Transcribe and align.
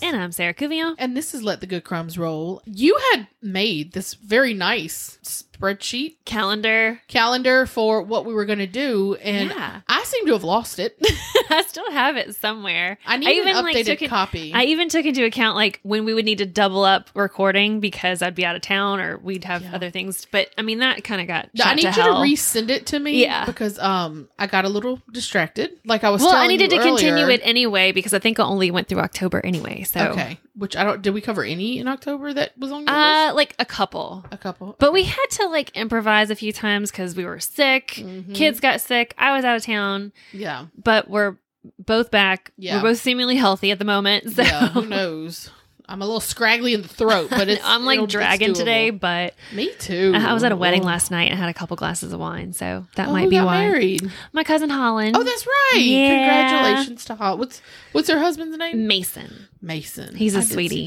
And 0.00 0.16
I'm 0.16 0.32
Sarah 0.32 0.54
Cuvillon. 0.54 0.94
And 0.98 1.16
this 1.16 1.34
is 1.34 1.42
Let 1.42 1.60
the 1.60 1.66
Good 1.66 1.84
Crumbs 1.84 2.16
Roll. 2.16 2.62
You 2.64 2.98
had 3.12 3.26
made 3.42 3.92
this 3.92 4.14
very 4.14 4.54
nice 4.54 5.18
spreadsheet 5.62 6.16
Calendar. 6.24 7.00
calendar 7.08 7.66
for 7.66 8.02
what 8.02 8.24
we 8.26 8.34
were 8.34 8.44
going 8.44 8.58
to 8.58 8.66
do, 8.66 9.14
and 9.22 9.50
Yeah. 9.50 9.80
I 9.88 10.02
seem 10.04 10.26
to 10.26 10.32
have 10.32 10.44
lost 10.44 10.78
it. 10.78 10.96
I 11.50 11.62
still 11.62 11.90
have 11.92 12.16
it 12.16 12.34
somewhere. 12.34 12.98
I 13.06 13.16
need 13.16 13.28
even, 13.30 13.56
an 13.56 13.64
updated 13.64 13.84
took 13.86 14.02
it- 14.02 14.08
copy. 14.10 14.52
I 14.54 14.64
even 14.64 14.88
took 14.88 15.04
into 15.04 15.24
account 15.24 15.56
like 15.56 15.80
when 15.82 16.04
we 16.04 16.14
would 16.14 16.24
need 16.24 16.38
to 16.38 16.46
double 16.46 16.84
up 16.84 17.10
recording 17.14 17.80
because 17.80 18.22
I'd 18.22 18.34
be 18.34 18.44
out 18.44 18.56
of 18.56 18.62
town 18.62 19.00
or 19.00 19.18
we'd 19.18 19.44
have 19.44 19.62
Yeah. 19.62 19.74
other 19.74 19.90
things. 19.90 20.26
But 20.30 20.48
I 20.58 20.62
mean, 20.62 20.78
that 20.80 21.04
kind 21.04 21.20
of 21.20 21.26
got. 21.26 21.48
I 21.62 21.74
need 21.74 21.82
to 21.82 21.88
you 21.88 21.92
hell. 21.92 22.22
to 22.22 22.28
resend 22.28 22.70
it 22.70 22.86
to 22.86 22.98
me, 22.98 23.22
Yeah. 23.22 23.44
because 23.44 23.78
um 23.78 24.28
I 24.38 24.46
got 24.46 24.64
a 24.64 24.68
little 24.68 25.00
distracted. 25.12 25.78
Like 25.84 26.04
I 26.04 26.10
was. 26.10 26.22
Well, 26.22 26.34
I 26.34 26.46
needed 26.46 26.70
to 26.70 26.78
continue 26.80 27.28
it 27.28 27.40
anyway 27.44 27.92
because 27.92 28.12
I 28.14 28.18
think 28.18 28.40
I 28.40 28.44
only 28.44 28.70
went 28.70 28.88
through 28.88 29.00
October 29.00 29.40
anyway. 29.44 29.82
So, 29.82 30.00
Okay, 30.12 30.38
which 30.54 30.76
I 30.76 30.84
don't. 30.84 31.02
Did 31.02 31.14
we 31.14 31.20
cover 31.20 31.42
any 31.44 31.78
in 31.78 31.88
October 31.88 32.32
that 32.34 32.56
was 32.58 32.70
on? 32.72 32.82
Your 32.86 32.90
uh, 32.94 33.24
list? 33.26 33.36
like 33.36 33.54
a 33.58 33.64
couple. 33.64 34.24
a 34.30 34.36
couple, 34.36 34.76
But 34.78 34.92
we 34.92 35.04
had 35.04 35.26
to 35.32 35.46
like 35.48 35.70
improvise 35.76 36.30
a 36.30 36.36
few 36.36 36.52
times 36.52 36.90
because 36.90 37.16
we 37.16 37.24
were 37.24 37.40
sick. 37.40 37.92
Mhm. 37.98 38.34
Kids 38.34 38.60
got 38.60 38.80
sick. 38.80 39.14
I 39.18 39.34
was 39.36 39.44
out 39.44 39.56
of 39.56 39.62
town, 39.64 40.12
Yeah, 40.32 40.66
but 40.76 41.08
we're 41.08 41.36
both 41.78 42.10
back. 42.10 42.52
Yeah. 42.56 42.76
We're 42.76 42.90
both 42.90 42.98
seemingly 43.00 43.36
healthy 43.36 43.70
at 43.70 43.78
the 43.78 43.84
moment. 43.84 44.24
So 44.34 44.42
yeah. 44.42 44.68
Who 44.70 44.86
knows? 44.86 45.50
I'm 45.88 46.00
a 46.00 46.04
little 46.06 46.20
scraggly 46.20 46.74
in 46.74 46.82
the 46.82 46.88
throat, 46.88 47.28
but 47.30 47.48
it's. 47.48 47.60
I'm 47.64 47.84
like 47.84 48.08
dragging 48.08 48.54
today, 48.54 48.90
but 48.90 49.34
Me 49.52 49.70
too. 49.78 50.12
I 50.14 50.32
was 50.32 50.42
at 50.44 50.52
a 50.52 50.56
wedding 50.56 50.82
last 50.82 51.10
night 51.10 51.30
and 51.30 51.38
had 51.38 51.48
a 51.48 51.54
couple 51.54 51.76
glasses 51.76 52.12
of 52.12 52.20
wine, 52.20 52.52
so 52.52 52.86
that 52.96 53.08
Oh, 53.08 53.12
might 53.12 53.28
be 53.30 53.36
got 53.36 53.46
why. 53.46 53.58
married. 53.66 54.10
My 54.32 54.44
cousin 54.44 54.70
Holland. 54.70 55.16
Oh, 55.16 55.22
that's 55.22 55.46
right. 55.46 55.80
Yeah. 55.82 56.52
Congratulations 56.54 57.04
to 57.06 57.14
Hot. 57.16 57.38
What's 57.38 57.60
what's 57.92 58.08
her 58.08 58.18
husband's 58.18 58.56
name? 58.56 58.86
Mason. 58.86 59.48
Mason. 59.60 60.14
He's 60.14 60.34
a 60.34 60.38
I 60.38 60.42
sweetie. 60.42 60.86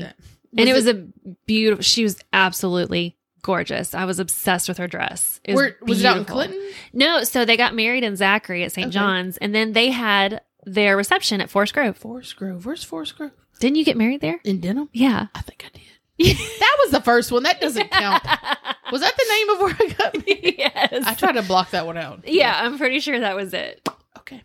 and 0.57 0.69
it 0.69 0.73
was 0.73 0.87
a 0.87 1.05
beautiful. 1.45 1.83
She 1.83 2.03
was 2.03 2.17
absolutely 2.33 3.17
gorgeous. 3.41 3.93
I 3.93 4.05
was 4.05 4.19
obsessed 4.19 4.67
with 4.67 4.77
her 4.79 4.87
dress. 4.87 5.39
It 5.43 5.51
was, 5.53 5.55
Where, 5.61 5.77
was 5.81 5.99
it 5.99 6.05
out 6.07 6.17
in. 6.17 6.25
Clinton? 6.25 6.59
No, 6.93 7.23
so 7.23 7.45
they 7.45 7.57
got 7.57 7.75
married 7.75 8.03
in 8.03 8.15
Zachary 8.15 8.63
at 8.63 8.71
St. 8.71 8.87
Okay. 8.87 8.93
John's, 8.93 9.37
and 9.37 9.53
then 9.53 9.73
they 9.73 9.91
had 9.91 10.41
their 10.65 10.97
reception 10.97 11.41
at 11.41 11.49
Forest 11.51 11.73
Grove. 11.75 11.95
Forest 11.97 12.35
Grove. 12.37 12.65
Where's 12.65 12.83
Forest 12.83 13.17
Grove? 13.17 13.31
Didn't 13.59 13.77
you 13.77 13.85
get 13.85 13.97
married 13.97 14.21
there? 14.21 14.39
In 14.43 14.59
Denham? 14.59 14.89
Yeah. 14.93 15.27
I 15.33 15.41
think 15.41 15.65
I 15.65 15.69
did. 15.77 15.81
that 16.59 16.77
was 16.83 16.91
the 16.91 17.01
first 17.01 17.31
one. 17.31 17.43
That 17.43 17.59
doesn't 17.61 17.89
count. 17.91 18.23
Was 18.91 19.01
that 19.01 19.17
the 19.17 19.25
name 19.29 19.49
of 19.49 19.59
where 19.59 19.75
I 19.79 19.87
got 19.97 20.13
married? 20.27 20.55
yes. 20.59 21.03
I 21.07 21.13
tried 21.15 21.33
to 21.33 21.41
block 21.41 21.71
that 21.71 21.85
one 21.87 21.97
out. 21.97 22.21
Yeah, 22.27 22.55
I'm 22.55 22.77
pretty 22.77 22.99
sure 22.99 23.19
that 23.19 23.35
was 23.35 23.51
it. 23.53 23.81
Okay. 24.19 24.41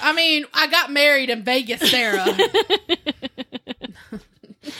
I 0.00 0.12
mean, 0.14 0.46
I 0.54 0.66
got 0.68 0.90
married 0.90 1.28
in 1.30 1.44
Vegas, 1.44 1.90
Sarah. 1.90 2.24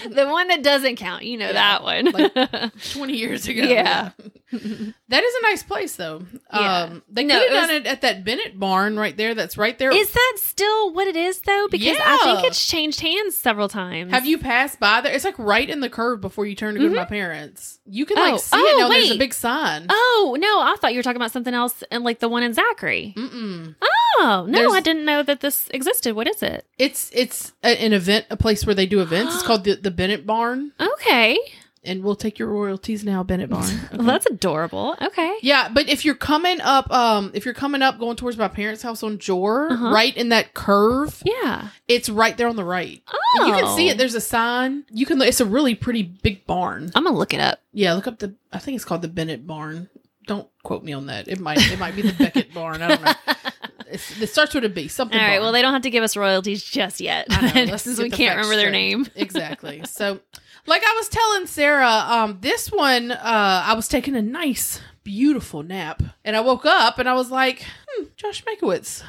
the 0.08 0.26
one 0.28 0.48
that 0.48 0.62
doesn't 0.62 0.96
count, 0.96 1.24
you 1.24 1.36
know 1.36 1.46
Yeah, 1.46 1.52
that 1.52 1.82
one. 1.82 2.06
like- 2.12 2.92
20 2.94 3.12
years 3.16 3.46
ago. 3.48 3.62
Yeah. 3.62 4.10
that 4.52 5.24
is 5.24 5.34
a 5.34 5.42
nice 5.42 5.62
place, 5.62 5.96
though. 5.96 6.22
Yeah. 6.52 6.82
Um, 6.84 7.02
they 7.08 7.24
No, 7.24 7.38
could 7.38 7.52
have 7.52 7.68
done 7.68 7.76
it 7.76 7.86
at 7.86 8.00
that 8.00 8.24
Bennett 8.24 8.58
barn 8.58 8.98
right 8.98 9.16
there. 9.16 9.34
That's 9.34 9.58
right 9.58 9.78
there. 9.78 9.90
Is 9.92 10.10
that 10.10 10.32
still 10.36 10.92
what 10.94 11.06
it 11.06 11.16
is 11.16 11.40
though? 11.42 11.68
Because 11.70 11.98
I 12.02 12.18
think 12.24 12.46
it's 12.46 12.66
changed 12.66 13.00
hands 13.00 13.36
several 13.36 13.68
times. 13.68 14.10
Have 14.12 14.26
you 14.26 14.38
passed 14.38 14.80
by 14.80 15.00
there? 15.02 15.12
It's 15.14 15.24
like 15.24 15.38
right 15.38 15.68
in 15.68 15.80
the 15.80 15.90
curve 15.90 16.20
before 16.20 16.46
you 16.46 16.54
turn 16.54 16.74
to 16.74 16.80
go 16.80 16.88
to 16.88 16.94
my 16.94 17.04
parents. 17.04 17.78
You 17.86 18.06
can 18.06 18.16
like 18.16 18.34
Oh. 18.34 18.36
see 18.38 18.56
Oh, 18.58 18.66
it 18.66 18.80
now. 18.80 18.88
There's 18.88 19.10
a 19.10 19.18
big 19.18 19.34
sign. 19.34 19.86
Oh 19.90 20.36
no, 20.38 20.60
I 20.60 20.76
thought 20.80 20.92
you 20.92 20.98
were 20.98 21.02
talking 21.02 21.16
about 21.16 21.32
something 21.32 21.54
else, 21.54 21.82
and 21.90 22.04
like 22.04 22.20
the 22.20 22.28
one 22.28 22.42
in 22.42 22.54
Zachary. 22.54 23.14
Mm-mm. 23.16 23.74
Oh 23.82 24.46
no, 24.48 24.58
There's- 24.58 24.72
I 24.72 24.80
didn't 24.80 25.04
know 25.04 25.22
that 25.22 25.40
this 25.40 25.68
existed. 25.74 26.14
What 26.16 26.26
is 26.26 26.42
it? 26.42 26.66
It's 26.78 27.10
it's 27.14 27.52
a, 27.62 27.68
an 27.84 27.92
event, 27.92 28.26
a 28.30 28.36
place 28.36 28.64
where 28.66 28.74
they 28.74 28.86
do 28.86 29.00
events. 29.00 29.34
It's 29.34 29.42
called 29.46 29.64
the 29.64 29.74
the 29.74 29.90
Bennett 29.90 30.26
Barn, 30.26 30.72
Okay, 30.80 31.38
and 31.84 32.02
we'll 32.02 32.16
take 32.16 32.38
your 32.38 32.48
royalties 32.48 33.04
now, 33.04 33.22
Bennett 33.22 33.50
Barn. 33.50 33.66
well, 33.92 34.06
that's 34.06 34.26
adorable. 34.26 34.96
Okay, 35.00 35.36
Yeah, 35.42 35.68
but 35.72 35.88
if 35.88 36.04
you're 36.04 36.14
coming 36.14 36.60
up, 36.60 36.90
um, 36.90 37.30
if 37.34 37.44
you're 37.44 37.54
coming 37.54 37.82
up 37.82 37.98
going 37.98 38.16
towards 38.16 38.36
my 38.36 38.48
parents' 38.48 38.82
house 38.82 39.02
on 39.02 39.18
Jor, 39.18 39.72
Uh-huh. 39.72 39.90
right 39.90 40.16
in 40.16 40.28
that 40.30 40.54
curve, 40.54 41.22
yeah. 41.24 41.68
it's 41.86 42.08
right 42.08 42.36
there 42.36 42.48
on 42.48 42.56
the 42.56 42.64
right. 42.64 43.02
Oh, 43.12 43.46
You 43.46 43.52
can 43.52 43.76
see 43.76 43.88
it. 43.88 43.98
There's 43.98 44.14
a 44.14 44.20
sign. 44.20 44.84
You 44.90 45.06
can. 45.06 45.20
It's 45.22 45.40
a 45.40 45.44
really 45.46 45.74
pretty 45.74 46.02
big 46.02 46.46
barn. 46.46 46.90
I'm 46.94 47.04
gonna 47.04 47.16
look 47.16 47.34
it 47.34 47.40
up. 47.40 47.60
Yeah, 47.72 47.94
look 47.94 48.06
up 48.06 48.18
the. 48.18 48.34
I 48.52 48.58
think 48.58 48.76
it's 48.76 48.84
called 48.84 49.02
the 49.02 49.08
Bennett 49.08 49.46
Barn. 49.46 49.88
Don't 50.26 50.48
quote 50.62 50.82
me 50.84 50.92
on 50.92 51.06
that. 51.06 51.28
It 51.28 51.38
might. 51.40 51.58
It 51.70 51.78
might 51.78 51.94
be 51.96 52.02
the 52.02 52.12
Beckett 52.12 52.52
Barn. 52.54 52.82
I 52.82 52.88
don't 52.88 53.02
know. 53.02 53.12
It's, 53.90 54.20
it 54.20 54.28
starts 54.28 54.54
with 54.54 54.64
a 54.64 54.68
B. 54.68 54.88
Something. 54.88 55.18
All 55.18 55.26
right. 55.26 55.40
Well, 55.40 55.52
they 55.52 55.62
don't 55.62 55.72
have 55.72 55.82
to 55.82 55.90
give 55.90 56.04
us 56.04 56.16
royalties 56.16 56.62
just 56.62 57.00
yet, 57.00 57.28
know, 57.28 57.76
since 57.76 57.98
we 57.98 58.10
can't 58.10 58.36
remember 58.36 58.56
their 58.56 58.70
name. 58.70 59.06
exactly. 59.14 59.82
So, 59.86 60.20
like 60.66 60.82
I 60.84 60.94
was 60.96 61.08
telling 61.08 61.46
Sarah, 61.46 62.04
um, 62.08 62.38
this 62.40 62.70
one, 62.70 63.12
uh, 63.12 63.62
I 63.66 63.74
was 63.74 63.88
taking 63.88 64.14
a 64.16 64.22
nice, 64.22 64.80
beautiful 65.04 65.62
nap, 65.62 66.02
and 66.24 66.36
I 66.36 66.40
woke 66.40 66.66
up 66.66 66.98
and 66.98 67.08
I 67.08 67.14
was 67.14 67.30
like, 67.30 67.64
hmm, 67.88 68.04
Josh 68.16 68.44
Mankiewicz, 68.44 69.02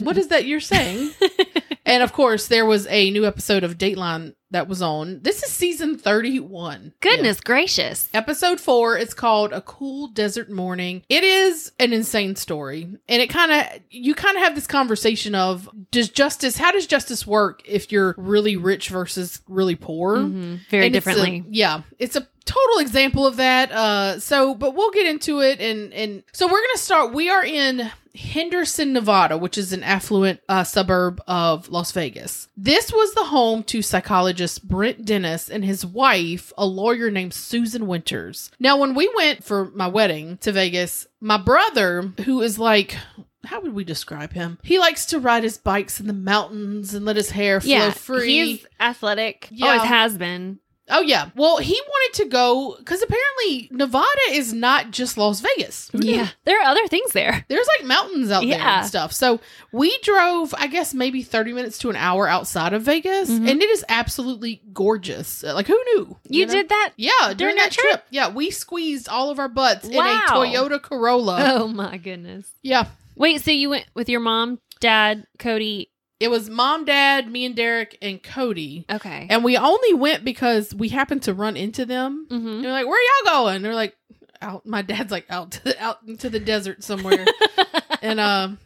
what 0.00 0.18
is 0.18 0.28
that 0.28 0.46
you're 0.46 0.60
saying? 0.60 1.12
and 1.86 2.02
of 2.02 2.12
course, 2.12 2.48
there 2.48 2.66
was 2.66 2.86
a 2.88 3.10
new 3.10 3.24
episode 3.24 3.64
of 3.64 3.78
Dateline 3.78 4.34
that 4.50 4.68
was 4.68 4.80
on. 4.80 5.20
This 5.22 5.42
is 5.42 5.50
season 5.50 5.98
31. 5.98 6.92
Goodness 7.00 7.40
gracious! 7.40 8.08
Episode 8.14 8.60
four, 8.60 8.96
it's 8.98 9.14
called 9.14 9.52
A 9.52 9.60
Cool 9.60 10.08
Desert 10.08 10.50
Morning. 10.50 11.02
It 11.08 11.24
is 11.24 11.72
an 11.80 11.92
insane 11.92 12.36
story. 12.36 12.82
And 13.08 13.22
it 13.22 13.28
kind 13.30 13.50
of, 13.52 13.80
you 13.90 14.14
kind 14.14 14.36
of 14.36 14.42
have 14.44 14.54
this 14.54 14.66
conversation 14.68 15.34
of 15.34 15.68
does 15.90 16.08
justice, 16.10 16.56
how 16.58 16.70
does 16.72 16.86
justice 16.86 17.26
work 17.26 17.62
if 17.66 17.90
you're 17.90 18.14
really 18.18 18.56
rich 18.56 18.88
versus 18.88 19.40
really 19.48 19.74
poor? 19.74 20.18
Mhm. 20.18 20.60
Very 20.70 20.86
And 20.86 20.94
it's 20.96 21.04
a- 21.06 21.10
differently. 21.10 21.44
yeah. 21.50 21.82
It's 21.98 22.14
a 22.16 22.26
total 22.44 22.78
example 22.78 23.26
of 23.26 23.36
that. 23.38 23.72
Uh, 23.72 24.20
so, 24.20 24.54
but 24.54 24.76
we'll 24.76 24.92
get 24.92 25.06
into 25.06 25.40
it. 25.40 25.60
And, 25.60 25.92
and 25.92 26.22
so 26.32 26.46
we're 26.46 26.52
going 26.60 26.74
to 26.76 26.78
start, 26.82 27.12
we 27.12 27.28
are 27.28 27.44
in 27.44 27.90
Henderson, 28.16 28.92
Nevada, 28.92 29.36
which 29.38 29.58
is 29.58 29.72
an 29.72 29.82
affluent 29.82 30.40
uh, 30.48 30.64
suburb 30.64 31.22
of 31.28 31.68
Las 31.68 31.92
Vegas. 31.92 32.48
This 32.56 32.92
was 32.92 33.14
the 33.14 33.24
home 33.24 33.62
to 33.64 33.82
psychologist 33.82 34.66
Brent 34.66 35.04
Dennis 35.04 35.48
and 35.48 35.64
his 35.64 35.84
wife, 35.84 36.52
a 36.56 36.66
lawyer 36.66 37.10
named 37.10 37.34
Susan 37.34 37.86
Winters. 37.86 38.50
Now, 38.58 38.78
when 38.78 38.94
we 38.94 39.12
went 39.16 39.44
for 39.44 39.70
my 39.72 39.86
wedding 39.86 40.38
to 40.38 40.52
Vegas, 40.52 41.06
my 41.20 41.36
brother, 41.36 42.12
who 42.24 42.42
is 42.42 42.58
like, 42.58 42.96
how 43.44 43.60
would 43.60 43.74
we 43.74 43.84
describe 43.84 44.32
him? 44.32 44.58
He 44.62 44.78
likes 44.78 45.06
to 45.06 45.20
ride 45.20 45.44
his 45.44 45.58
bikes 45.58 46.00
in 46.00 46.06
the 46.06 46.12
mountains 46.12 46.94
and 46.94 47.04
let 47.04 47.16
his 47.16 47.30
hair 47.30 47.60
flow 47.60 47.70
yeah, 47.70 47.90
free. 47.90 48.28
he's 48.28 48.66
athletic. 48.80 49.48
Yeah. 49.50 49.66
Always 49.66 49.82
has 49.82 50.18
been. 50.18 50.58
Oh 50.88 51.00
yeah. 51.00 51.30
Well, 51.34 51.56
he 51.58 51.72
wanted 51.88 52.22
to 52.22 52.28
go 52.28 52.76
because 52.78 53.02
apparently 53.02 53.68
Nevada 53.72 54.06
is 54.30 54.52
not 54.52 54.92
just 54.92 55.18
Las 55.18 55.40
Vegas. 55.40 55.90
Yeah, 55.92 56.28
there 56.44 56.60
are 56.60 56.64
other 56.66 56.86
things 56.86 57.12
there. 57.12 57.44
There's 57.48 57.66
like 57.78 57.86
mountains 57.86 58.30
out 58.30 58.44
there 58.46 58.60
and 58.60 58.86
stuff. 58.86 59.12
So 59.12 59.40
we 59.72 59.96
drove, 60.02 60.54
I 60.56 60.68
guess, 60.68 60.94
maybe 60.94 61.22
30 61.22 61.52
minutes 61.54 61.78
to 61.78 61.90
an 61.90 61.96
hour 61.96 62.28
outside 62.28 62.72
of 62.72 62.82
Vegas, 62.82 63.28
Mhm. 63.30 63.50
and 63.50 63.62
it 63.62 63.68
is 63.70 63.84
absolutely 63.88 64.62
gorgeous. 64.72 65.42
Uh, 65.42 65.54
Like, 65.54 65.66
who 65.66 65.82
knew? 65.94 66.16
You, 66.28 66.46
know? 66.46 66.52
did 66.52 66.68
that? 66.68 66.92
Yeah, 66.96 67.10
during, 67.20 67.36
during 67.36 67.56
that 67.56 67.72
trip? 67.72 67.86
trip? 67.90 68.04
Yeah, 68.10 68.28
we 68.30 68.50
squeezed 68.50 69.08
all 69.08 69.30
of 69.30 69.38
our 69.40 69.48
butts 69.48 69.88
in 69.88 69.96
a 69.96 70.20
Toyota 70.28 70.80
Corolla. 70.80 71.54
Oh 71.58 71.68
my 71.68 71.96
goodness. 71.96 72.46
Yeah. 72.62 72.86
Wait, 73.16 73.40
so 73.42 73.50
you 73.50 73.70
went 73.70 73.86
with 73.94 74.08
your 74.08 74.20
mom, 74.20 74.60
dad, 74.78 75.26
Cody? 75.38 75.90
It 76.18 76.28
was 76.28 76.48
mom, 76.48 76.84
dad, 76.86 77.30
me, 77.30 77.44
and 77.44 77.54
Derek, 77.54 77.98
and 78.00 78.22
Cody. 78.22 78.86
Okay. 78.90 79.26
And 79.28 79.44
we 79.44 79.56
only 79.58 79.92
went 79.94 80.24
because 80.24 80.74
we 80.74 80.88
happened 80.88 81.22
to 81.24 81.34
run 81.34 81.56
into 81.56 81.84
them. 81.84 82.26
hmm 82.30 82.34
And 82.34 82.64
they're 82.64 82.72
like, 82.72 82.86
"Where 82.86 83.00
y'all 83.24 83.32
going?" 83.44 83.60
They're 83.62 83.74
like, 83.74 83.94
"Out." 84.40 84.64
My 84.64 84.80
dad's 84.82 85.12
like, 85.12 85.26
"Out 85.28 85.50
to 85.52 85.64
the, 85.64 85.82
out 85.82 85.98
into 86.06 86.30
the 86.30 86.40
desert 86.40 86.82
somewhere." 86.82 87.26
and 88.02 88.18
um, 88.18 88.58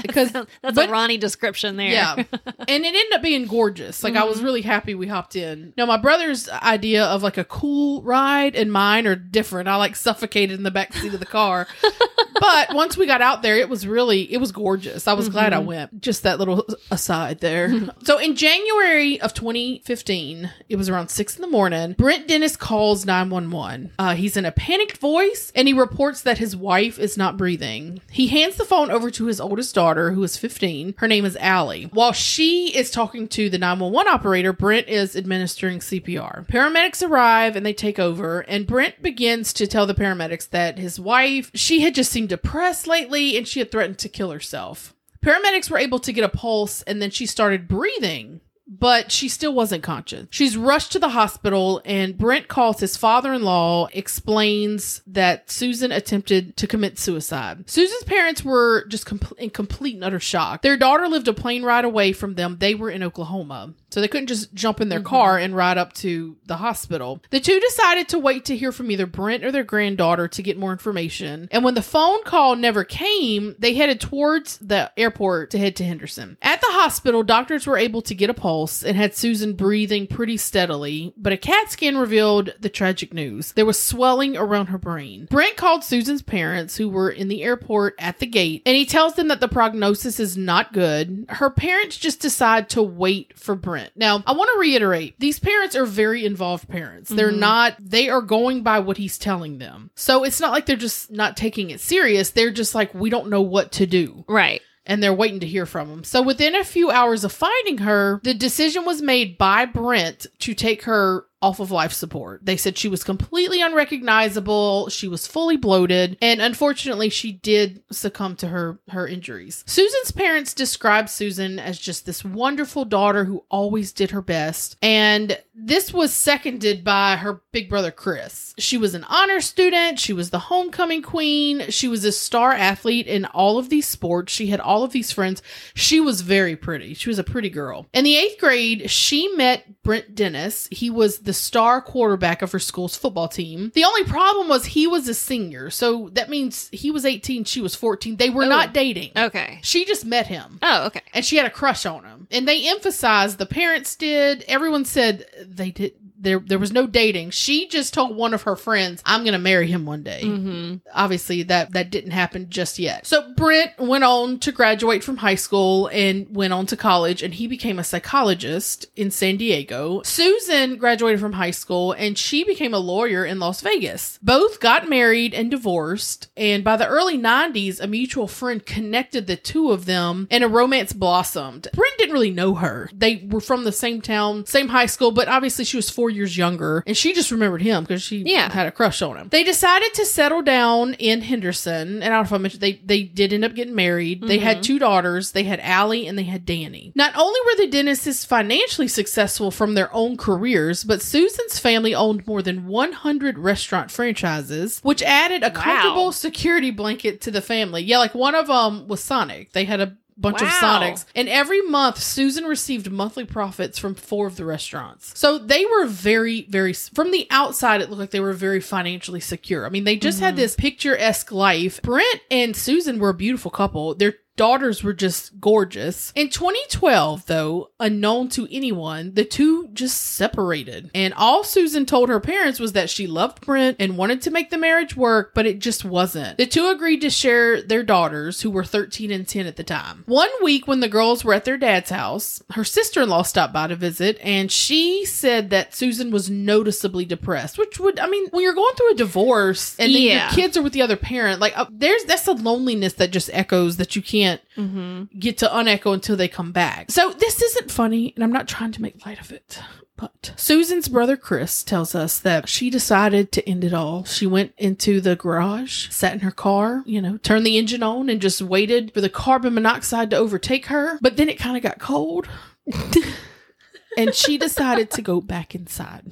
because 0.00 0.32
that's 0.32 0.48
but- 0.62 0.88
a 0.88 0.90
Ronnie 0.90 1.18
description 1.18 1.76
there. 1.76 1.90
yeah, 1.90 2.14
and 2.16 2.26
it 2.68 2.68
ended 2.68 3.12
up 3.12 3.20
being 3.22 3.46
gorgeous. 3.46 4.02
Like 4.02 4.16
I 4.16 4.24
was 4.24 4.40
Mhm. 4.40 4.44
really 4.44 4.62
happy 4.62 4.94
we 4.94 5.06
hopped 5.06 5.36
in. 5.36 5.74
Now 5.76 5.84
my 5.84 5.98
brother's 5.98 6.48
idea 6.48 7.04
of 7.04 7.22
like 7.22 7.36
a 7.36 7.44
cool 7.44 8.02
ride 8.02 8.56
and 8.56 8.72
mine 8.72 9.06
are 9.06 9.14
different. 9.14 9.68
I 9.68 9.76
like 9.76 9.94
suffocated 9.94 10.56
in 10.56 10.62
the 10.64 10.70
back 10.70 10.94
seat 10.94 11.12
of 11.12 11.20
the 11.20 11.26
car. 11.26 11.66
but 12.40 12.74
once 12.74 12.96
we 12.96 13.06
got 13.06 13.22
out 13.22 13.42
there, 13.42 13.56
it 13.56 13.68
was 13.68 13.86
really 13.86 14.32
it 14.32 14.38
was 14.38 14.52
gorgeous. 14.52 15.06
I 15.08 15.12
was 15.14 15.28
glad 15.28 15.52
I 15.52 15.60
Mhm. 15.60 15.64
went. 15.66 16.00
Just 16.02 16.22
that 16.24 16.38
little 16.38 16.66
aside 16.90 17.40
there. 17.40 17.72
so 18.04 18.18
in 18.18 18.36
January 18.36 19.20
of 19.20 19.32
2015, 19.34 20.50
it 20.68 20.76
was 20.76 20.88
around 20.88 21.08
six 21.08 21.36
in 21.36 21.42
the 21.42 21.48
morning. 21.48 21.94
Brent 21.98 22.28
Dennis 22.28 22.56
calls 22.56 23.04
911. 23.06 23.90
Uh, 23.98 24.14
he's 24.14 24.36
in 24.36 24.44
a 24.44 24.52
panicked 24.52 24.98
voice 24.98 25.52
and 25.54 25.68
he 25.68 25.74
reports 25.74 26.22
that 26.22 26.38
his 26.38 26.56
wife 26.56 26.98
is 26.98 27.16
not 27.16 27.36
breathing. 27.36 28.00
He 28.10 28.28
hands 28.28 28.56
the 28.56 28.64
phone 28.64 28.90
over 28.90 29.10
to 29.12 29.26
his 29.26 29.40
oldest 29.40 29.74
daughter, 29.74 30.12
who 30.12 30.22
is 30.22 30.36
15. 30.36 30.94
Her 30.98 31.08
name 31.08 31.24
is 31.24 31.36
Allie. 31.40 31.88
While 31.92 32.12
she 32.12 32.68
is 32.76 32.90
talking 32.90 33.28
to 33.28 33.50
the 33.50 33.58
911 33.58 34.12
operator, 34.12 34.52
Brent 34.52 34.88
is 34.88 35.16
administering 35.16 35.80
CPR. 35.80 36.46
Paramedics 36.48 37.06
arrive 37.06 37.56
and 37.56 37.64
they 37.64 37.72
take 37.72 37.98
over, 37.98 38.40
and 38.40 38.66
Brent 38.66 39.02
begins 39.02 39.52
to 39.54 39.66
tell 39.66 39.86
the 39.86 39.94
paramedics 39.94 40.48
that 40.50 40.78
his 40.78 40.98
wife, 41.00 41.50
she 41.54 41.80
had 41.80 41.94
just 41.94 42.12
seemed 42.24 42.30
depressed 42.30 42.86
lately 42.86 43.36
and 43.36 43.46
she 43.46 43.58
had 43.58 43.70
threatened 43.70 43.98
to 43.98 44.08
kill 44.08 44.30
herself. 44.30 44.94
Paramedics 45.24 45.70
were 45.70 45.78
able 45.78 45.98
to 45.98 46.12
get 46.12 46.24
a 46.24 46.28
pulse 46.28 46.82
and 46.82 47.00
then 47.00 47.10
she 47.10 47.26
started 47.26 47.68
breathing. 47.68 48.40
But 48.66 49.12
she 49.12 49.28
still 49.28 49.52
wasn't 49.52 49.82
conscious. 49.82 50.26
She's 50.30 50.56
rushed 50.56 50.90
to 50.92 50.98
the 50.98 51.10
hospital, 51.10 51.82
and 51.84 52.16
Brent 52.16 52.48
calls 52.48 52.80
his 52.80 52.96
father 52.96 53.34
in 53.34 53.42
law, 53.42 53.88
explains 53.92 55.02
that 55.06 55.50
Susan 55.50 55.92
attempted 55.92 56.56
to 56.56 56.66
commit 56.66 56.98
suicide. 56.98 57.68
Susan's 57.68 58.04
parents 58.04 58.42
were 58.42 58.86
just 58.86 59.04
com- 59.04 59.20
in 59.36 59.50
complete 59.50 59.96
and 59.96 60.02
utter 60.02 60.18
shock. 60.18 60.62
Their 60.62 60.78
daughter 60.78 61.06
lived 61.08 61.28
a 61.28 61.34
plane 61.34 61.62
ride 61.62 61.84
away 61.84 62.14
from 62.14 62.36
them. 62.36 62.56
They 62.58 62.74
were 62.74 62.88
in 62.88 63.02
Oklahoma. 63.02 63.74
So 63.94 64.00
they 64.00 64.08
couldn't 64.08 64.26
just 64.26 64.52
jump 64.52 64.80
in 64.80 64.88
their 64.88 64.98
mm-hmm. 64.98 65.06
car 65.06 65.38
and 65.38 65.54
ride 65.54 65.78
up 65.78 65.92
to 65.92 66.36
the 66.46 66.56
hospital. 66.56 67.22
The 67.30 67.38
two 67.38 67.60
decided 67.60 68.08
to 68.08 68.18
wait 68.18 68.44
to 68.46 68.56
hear 68.56 68.72
from 68.72 68.90
either 68.90 69.06
Brent 69.06 69.44
or 69.44 69.52
their 69.52 69.62
granddaughter 69.62 70.26
to 70.26 70.42
get 70.42 70.58
more 70.58 70.72
information. 70.72 71.48
And 71.52 71.62
when 71.62 71.74
the 71.74 71.80
phone 71.80 72.24
call 72.24 72.56
never 72.56 72.82
came, 72.82 73.54
they 73.56 73.74
headed 73.74 74.00
towards 74.00 74.58
the 74.58 74.90
airport 74.96 75.52
to 75.52 75.58
head 75.58 75.76
to 75.76 75.84
Henderson. 75.84 76.36
At 76.42 76.60
the 76.60 76.70
hospital, 76.70 77.22
doctors 77.22 77.68
were 77.68 77.78
able 77.78 78.02
to 78.02 78.16
get 78.16 78.30
a 78.30 78.34
pulse 78.34 78.82
and 78.82 78.96
had 78.96 79.14
Susan 79.14 79.52
breathing 79.52 80.08
pretty 80.08 80.38
steadily, 80.38 81.14
but 81.16 81.32
a 81.32 81.36
CAT 81.36 81.70
scan 81.70 81.96
revealed 81.96 82.52
the 82.58 82.68
tragic 82.68 83.14
news. 83.14 83.52
There 83.52 83.64
was 83.64 83.78
swelling 83.78 84.36
around 84.36 84.66
her 84.66 84.78
brain. 84.78 85.28
Brent 85.30 85.56
called 85.56 85.84
Susan's 85.84 86.22
parents, 86.22 86.78
who 86.78 86.88
were 86.88 87.10
in 87.10 87.28
the 87.28 87.44
airport 87.44 87.94
at 88.00 88.18
the 88.18 88.26
gate, 88.26 88.62
and 88.66 88.74
he 88.74 88.86
tells 88.86 89.14
them 89.14 89.28
that 89.28 89.38
the 89.38 89.46
prognosis 89.46 90.18
is 90.18 90.36
not 90.36 90.72
good. 90.72 91.26
Her 91.28 91.48
parents 91.48 91.96
just 91.96 92.18
decide 92.18 92.68
to 92.70 92.82
wait 92.82 93.38
for 93.38 93.54
Brent. 93.54 93.83
Now, 93.96 94.22
I 94.26 94.32
want 94.32 94.50
to 94.54 94.60
reiterate 94.60 95.18
these 95.18 95.38
parents 95.38 95.76
are 95.76 95.86
very 95.86 96.24
involved 96.24 96.68
parents. 96.68 97.10
They're 97.10 97.30
mm-hmm. 97.30 97.40
not, 97.40 97.76
they 97.78 98.08
are 98.08 98.22
going 98.22 98.62
by 98.62 98.78
what 98.80 98.96
he's 98.96 99.18
telling 99.18 99.58
them. 99.58 99.90
So 99.94 100.24
it's 100.24 100.40
not 100.40 100.52
like 100.52 100.66
they're 100.66 100.76
just 100.76 101.10
not 101.10 101.36
taking 101.36 101.70
it 101.70 101.80
serious. 101.80 102.30
They're 102.30 102.50
just 102.50 102.74
like, 102.74 102.94
we 102.94 103.10
don't 103.10 103.30
know 103.30 103.42
what 103.42 103.72
to 103.72 103.86
do 103.86 104.24
Right. 104.28 104.62
and 104.86 105.02
they're 105.02 105.14
waiting 105.14 105.40
to 105.40 105.46
hear 105.46 105.66
from 105.66 105.88
him. 105.88 106.04
So 106.04 106.22
within 106.22 106.54
a 106.54 106.64
few 106.64 106.90
hours 106.90 107.24
of 107.24 107.32
finding 107.32 107.78
her, 107.78 108.20
the 108.22 108.34
decision 108.34 108.84
was 108.84 109.00
made 109.02 109.38
by 109.38 109.64
Brent 109.64 110.26
to 110.40 110.54
take 110.54 110.82
her 110.84 111.26
off 111.44 111.60
of 111.60 111.70
life 111.70 111.92
support. 111.92 112.40
They 112.42 112.56
said 112.56 112.78
she 112.78 112.88
was 112.88 113.04
completely 113.04 113.60
unrecognizable, 113.60 114.88
she 114.88 115.06
was 115.06 115.26
fully 115.26 115.58
bloated, 115.58 116.16
and 116.22 116.40
unfortunately 116.40 117.10
she 117.10 117.32
did 117.32 117.82
succumb 117.92 118.34
to 118.36 118.48
her 118.48 118.78
her 118.88 119.06
injuries. 119.06 119.62
Susan's 119.66 120.10
parents 120.10 120.54
described 120.54 121.10
Susan 121.10 121.58
as 121.58 121.78
just 121.78 122.06
this 122.06 122.24
wonderful 122.24 122.86
daughter 122.86 123.26
who 123.26 123.44
always 123.50 123.92
did 123.92 124.10
her 124.12 124.22
best, 124.22 124.78
and 124.80 125.38
this 125.54 125.92
was 125.92 126.14
seconded 126.14 126.82
by 126.82 127.16
her 127.16 127.42
big 127.52 127.68
brother 127.68 127.90
Chris. 127.90 128.54
She 128.58 128.78
was 128.78 128.94
an 128.94 129.04
honor 129.04 129.40
student, 129.42 130.00
she 130.00 130.14
was 130.14 130.30
the 130.30 130.38
homecoming 130.38 131.02
queen, 131.02 131.68
she 131.68 131.88
was 131.88 132.04
a 132.04 132.12
star 132.12 132.52
athlete 132.52 133.06
in 133.06 133.26
all 133.26 133.58
of 133.58 133.68
these 133.68 133.86
sports. 133.86 134.32
She 134.32 134.46
had 134.46 134.60
all 134.60 134.82
of 134.82 134.92
these 134.92 135.12
friends. 135.12 135.42
She 135.74 136.00
was 136.00 136.22
very 136.22 136.56
pretty. 136.56 136.94
She 136.94 137.10
was 137.10 137.18
a 137.18 137.24
pretty 137.24 137.50
girl. 137.50 137.86
In 137.92 138.04
the 138.04 138.14
8th 138.14 138.38
grade, 138.38 138.90
she 138.90 139.28
met 139.28 139.82
Brent 139.82 140.14
Dennis. 140.14 140.68
He 140.70 140.88
was 140.90 141.18
the 141.18 141.33
star 141.34 141.80
quarterback 141.82 142.40
of 142.42 142.52
her 142.52 142.58
school's 142.58 142.96
football 142.96 143.28
team. 143.28 143.70
The 143.74 143.84
only 143.84 144.04
problem 144.04 144.48
was 144.48 144.64
he 144.66 144.86
was 144.86 145.08
a 145.08 145.14
senior. 145.14 145.70
So 145.70 146.08
that 146.12 146.30
means 146.30 146.68
he 146.72 146.90
was 146.90 147.04
18, 147.04 147.44
she 147.44 147.60
was 147.60 147.74
14. 147.74 148.16
They 148.16 148.30
were 148.30 148.44
Oh. 148.44 148.48
not 148.48 148.72
dating. 148.72 149.10
Okay. 149.16 149.58
She 149.62 149.84
just 149.84 150.04
met 150.04 150.26
him 150.28 150.58
Oh, 150.62 150.86
okay. 150.86 151.02
and 151.12 151.24
she 151.24 151.36
had 151.36 151.46
a 151.46 151.50
crush 151.50 151.84
on 151.86 152.04
him. 152.04 152.28
And 152.30 152.46
they 152.48 152.68
emphasized 152.68 153.38
the 153.38 153.46
parents 153.46 153.94
did. 153.96 154.44
Everyone 154.48 154.84
said 154.84 155.26
they 155.46 155.70
did. 155.70 155.92
There, 156.24 156.40
there 156.40 156.58
was 156.58 156.72
no 156.72 156.86
dating. 156.86 157.30
She 157.30 157.68
just 157.68 157.92
told 157.94 158.16
one 158.16 158.34
of 158.34 158.42
her 158.42 158.56
friends, 158.56 159.02
"I'm 159.04 159.20
going 159.20 159.34
to 159.34 159.38
marry 159.38 159.66
him 159.66 159.84
one 159.84 160.02
day." 160.02 160.22
Mm-hmm. 160.24 160.76
Obviously, 160.94 161.42
that 161.44 161.72
that 161.72 161.90
didn't 161.90 162.12
happen 162.12 162.46
just 162.48 162.78
yet. 162.78 163.06
So 163.06 163.32
Brent 163.34 163.78
went 163.78 164.04
on 164.04 164.38
to 164.40 164.50
graduate 164.50 165.04
from 165.04 165.18
high 165.18 165.34
school 165.34 165.88
and 165.88 166.26
went 166.34 166.52
on 166.52 166.66
to 166.66 166.76
college, 166.76 167.22
and 167.22 167.34
he 167.34 167.46
became 167.46 167.78
a 167.78 167.84
psychologist 167.84 168.86
in 168.96 169.10
San 169.10 169.36
Diego. 169.36 170.02
Susan 170.04 170.76
graduated 170.76 171.20
from 171.20 171.34
high 171.34 171.50
school, 171.50 171.92
and 171.92 172.16
she 172.16 172.42
became 172.42 172.72
a 172.72 172.78
lawyer 172.78 173.24
in 173.24 173.38
Las 173.38 173.60
Vegas. 173.60 174.18
Both 174.22 174.60
got 174.60 174.88
married 174.88 175.34
and 175.34 175.50
divorced, 175.50 176.28
and 176.36 176.64
by 176.64 176.76
the 176.76 176.88
early 176.88 177.18
'90s, 177.18 177.80
a 177.80 177.86
mutual 177.86 178.28
friend 178.28 178.64
connected 178.64 179.26
the 179.26 179.36
two 179.36 179.70
of 179.70 179.84
them, 179.84 180.26
and 180.30 180.42
a 180.42 180.48
romance 180.48 180.94
blossomed. 180.94 181.68
Brent 181.74 181.98
didn't 181.98 182.14
really 182.14 182.30
know 182.30 182.54
her; 182.54 182.88
they 182.94 183.26
were 183.28 183.40
from 183.40 183.64
the 183.64 183.72
same 183.72 184.00
town, 184.00 184.46
same 184.46 184.68
high 184.68 184.86
school, 184.86 185.10
but 185.10 185.28
obviously 185.28 185.64
she 185.64 185.76
was 185.76 185.90
four 185.90 186.10
years 186.14 186.36
younger, 186.36 186.82
and 186.86 186.96
she 186.96 187.12
just 187.12 187.30
remembered 187.30 187.62
him 187.62 187.84
because 187.84 188.02
she 188.02 188.18
Yeah. 188.26 188.52
had 188.52 188.66
a 188.66 188.70
crush 188.70 189.02
on 189.02 189.16
him. 189.16 189.28
They 189.30 189.44
decided 189.44 189.92
to 189.94 190.04
settle 190.06 190.42
down 190.42 190.94
in 190.94 191.22
Henderson, 191.22 192.02
and 192.02 192.04
I 192.04 192.08
don't 192.08 192.16
know 192.16 192.20
if 192.22 192.32
I 192.32 192.38
mentioned 192.38 192.60
they 192.62 192.80
they 192.84 193.02
did 193.02 193.32
end 193.32 193.44
up 193.44 193.54
getting 193.54 193.74
married. 193.74 194.22
They 194.22 194.38
had 194.38 194.56
mm-hmm. 194.58 194.62
two 194.62 194.78
daughters. 194.78 195.32
They 195.32 195.44
had 195.44 195.60
Allie 195.60 196.06
and 196.06 196.18
they 196.18 196.24
had 196.24 196.44
Danny. 196.46 196.92
Not 196.94 197.12
only 197.16 197.38
were 197.46 197.64
the 197.66 197.76
Dennises 197.76 198.26
financially 198.26 198.88
successful 198.88 199.50
from 199.50 199.74
their 199.74 199.92
own 199.94 200.16
careers, 200.16 200.84
but 200.84 201.02
Susan's 201.02 201.58
family 201.58 201.94
owned 201.94 202.26
more 202.26 202.42
than 202.42 202.66
100 202.66 203.38
restaurant 203.38 203.90
franchises, 203.90 204.80
which 204.82 205.02
added 205.02 205.42
a 205.42 205.48
Wow. 205.48 205.62
comfortable 205.62 206.12
security 206.12 206.70
blanket 206.70 207.20
to 207.22 207.30
the 207.30 207.40
family. 207.40 207.82
Yeah, 207.82 207.98
like 207.98 208.14
one 208.14 208.34
of 208.34 208.46
them 208.46 208.88
was 208.88 209.02
Sonic. 209.02 209.52
They 209.52 209.64
had 209.64 209.80
a 209.80 209.96
bunch 210.16 210.40
of 210.40 210.48
Wow. 210.48 210.80
Sonics. 210.80 211.04
And 211.14 211.28
every 211.28 211.62
month, 211.62 211.98
Susan 211.98 212.44
received 212.44 212.90
monthly 212.90 213.24
profits 213.24 213.78
from 213.78 213.94
four 213.94 214.26
of 214.26 214.36
the 214.36 214.44
restaurants. 214.44 215.18
So 215.18 215.38
they 215.38 215.64
were 215.64 215.86
very, 215.86 216.42
very, 216.42 216.72
from 216.72 217.10
the 217.10 217.26
outside, 217.30 217.80
it 217.80 217.90
looked 217.90 218.00
like 218.00 218.10
they 218.10 218.20
were 218.20 218.32
very 218.32 218.60
financially 218.60 219.20
secure. 219.20 219.66
I 219.66 219.68
mean, 219.68 219.84
they 219.84 219.96
just 219.96 220.20
had 220.20 220.34
mm-hmm. 220.34 220.40
this 220.40 220.56
picturesque 220.56 221.32
life. 221.32 221.82
Brent 221.82 222.20
and 222.30 222.56
Susan 222.56 222.98
were 222.98 223.10
a 223.10 223.14
beautiful 223.14 223.50
couple. 223.50 223.94
Their 223.94 224.14
daughters 224.36 224.82
were 224.82 224.92
just 224.92 225.40
gorgeous. 225.40 226.12
In 226.14 226.28
2012, 226.28 227.26
though, 227.26 227.70
unknown 227.80 228.28
to 228.30 228.48
anyone, 228.50 229.14
the 229.14 229.24
two 229.24 229.68
just 229.72 230.00
separated. 230.00 230.90
And 230.94 231.14
all 231.14 231.44
Susan 231.44 231.86
told 231.86 232.08
her 232.08 232.20
parents 232.20 232.58
was 232.60 232.72
that 232.72 232.90
she 232.90 233.06
loved 233.06 233.40
Brent 233.44 233.76
and 233.80 233.96
wanted 233.96 234.22
to 234.22 234.30
make 234.30 234.50
the 234.50 234.58
marriage 234.58 234.96
work, 234.96 235.32
but 235.34 235.46
it 235.46 235.58
just 235.58 235.84
wasn't. 235.84 236.36
The 236.38 236.46
two 236.46 236.66
agreed 236.68 237.00
to 237.02 237.10
share 237.10 237.62
their 237.62 237.82
daughters, 237.82 238.40
who 238.42 238.50
were 238.50 238.64
13 238.64 239.10
and 239.10 239.26
10 239.26 239.46
at 239.46 239.56
the 239.56 239.64
time. 239.64 240.02
One 240.06 240.30
week 240.42 240.66
when 240.66 240.80
the 240.80 240.88
girls 240.88 241.24
were 241.24 241.34
at 241.34 241.44
their 241.44 241.58
dad's 241.58 241.90
house, 241.90 242.42
her 242.52 242.64
sister 242.64 243.02
in 243.02 243.08
law 243.08 243.22
stopped 243.22 243.52
by 243.52 243.66
to 243.68 243.76
visit, 243.76 244.18
and 244.22 244.50
she 244.50 245.04
said 245.04 245.50
that 245.50 245.74
Susan 245.74 246.10
was 246.10 246.28
noticeably 246.30 247.04
depressed, 247.04 247.58
which 247.58 247.78
would, 247.78 247.98
I 247.98 248.08
mean, 248.08 248.28
when 248.30 248.42
you're 248.42 248.54
going 248.54 248.74
through 248.74 248.92
a 248.92 248.96
divorce 248.96 249.76
and 249.78 249.94
then 249.94 250.02
Yeah. 250.02 250.26
your 250.26 250.34
kids 250.34 250.56
are 250.56 250.62
with 250.62 250.72
the 250.72 250.82
other 250.82 250.96
parent, 250.96 251.40
like, 251.40 251.56
uh, 251.56 251.66
there's 251.70 252.04
that's 252.04 252.26
a 252.26 252.32
loneliness 252.32 252.94
that 252.94 253.10
just 253.10 253.30
echoes 253.32 253.76
that 253.76 253.94
you 253.96 254.02
can't 254.02 254.23
Mm-hmm. 254.56 255.18
get 255.18 255.38
to 255.38 255.46
unecho 255.46 255.94
until 255.94 256.16
they 256.16 256.28
come 256.28 256.52
back. 256.52 256.90
So 256.90 257.10
this 257.10 257.40
isn't 257.40 257.70
funny, 257.70 258.12
and 258.14 258.24
I'm 258.24 258.32
not 258.32 258.48
trying 258.48 258.72
to 258.72 258.82
make 258.82 259.04
light 259.06 259.20
of 259.20 259.32
it. 259.32 259.60
But 259.96 260.32
Susan's 260.36 260.88
brother 260.88 261.16
Chris 261.16 261.62
tells 261.62 261.94
us 261.94 262.18
that 262.18 262.48
she 262.48 262.68
decided 262.68 263.30
to 263.32 263.48
end 263.48 263.62
it 263.62 263.72
all. 263.72 264.04
She 264.04 264.26
went 264.26 264.52
into 264.58 265.00
the 265.00 265.14
garage, 265.14 265.88
sat 265.90 266.14
in 266.14 266.20
her 266.20 266.32
car, 266.32 266.82
you 266.84 267.00
know, 267.00 267.16
turned 267.18 267.46
the 267.46 267.58
engine 267.58 267.82
on, 267.82 268.10
and 268.10 268.20
just 268.20 268.42
waited 268.42 268.92
for 268.92 269.00
the 269.00 269.08
carbon 269.08 269.54
monoxide 269.54 270.10
to 270.10 270.16
overtake 270.16 270.66
her. 270.66 270.98
But 271.00 271.16
then 271.16 271.28
it 271.28 271.38
kind 271.38 271.56
of 271.56 271.62
got 271.62 271.78
cold. 271.78 272.28
and 273.96 274.14
she 274.14 274.36
decided 274.36 274.90
to 274.90 275.02
go 275.02 275.20
back 275.20 275.54
inside. 275.54 276.02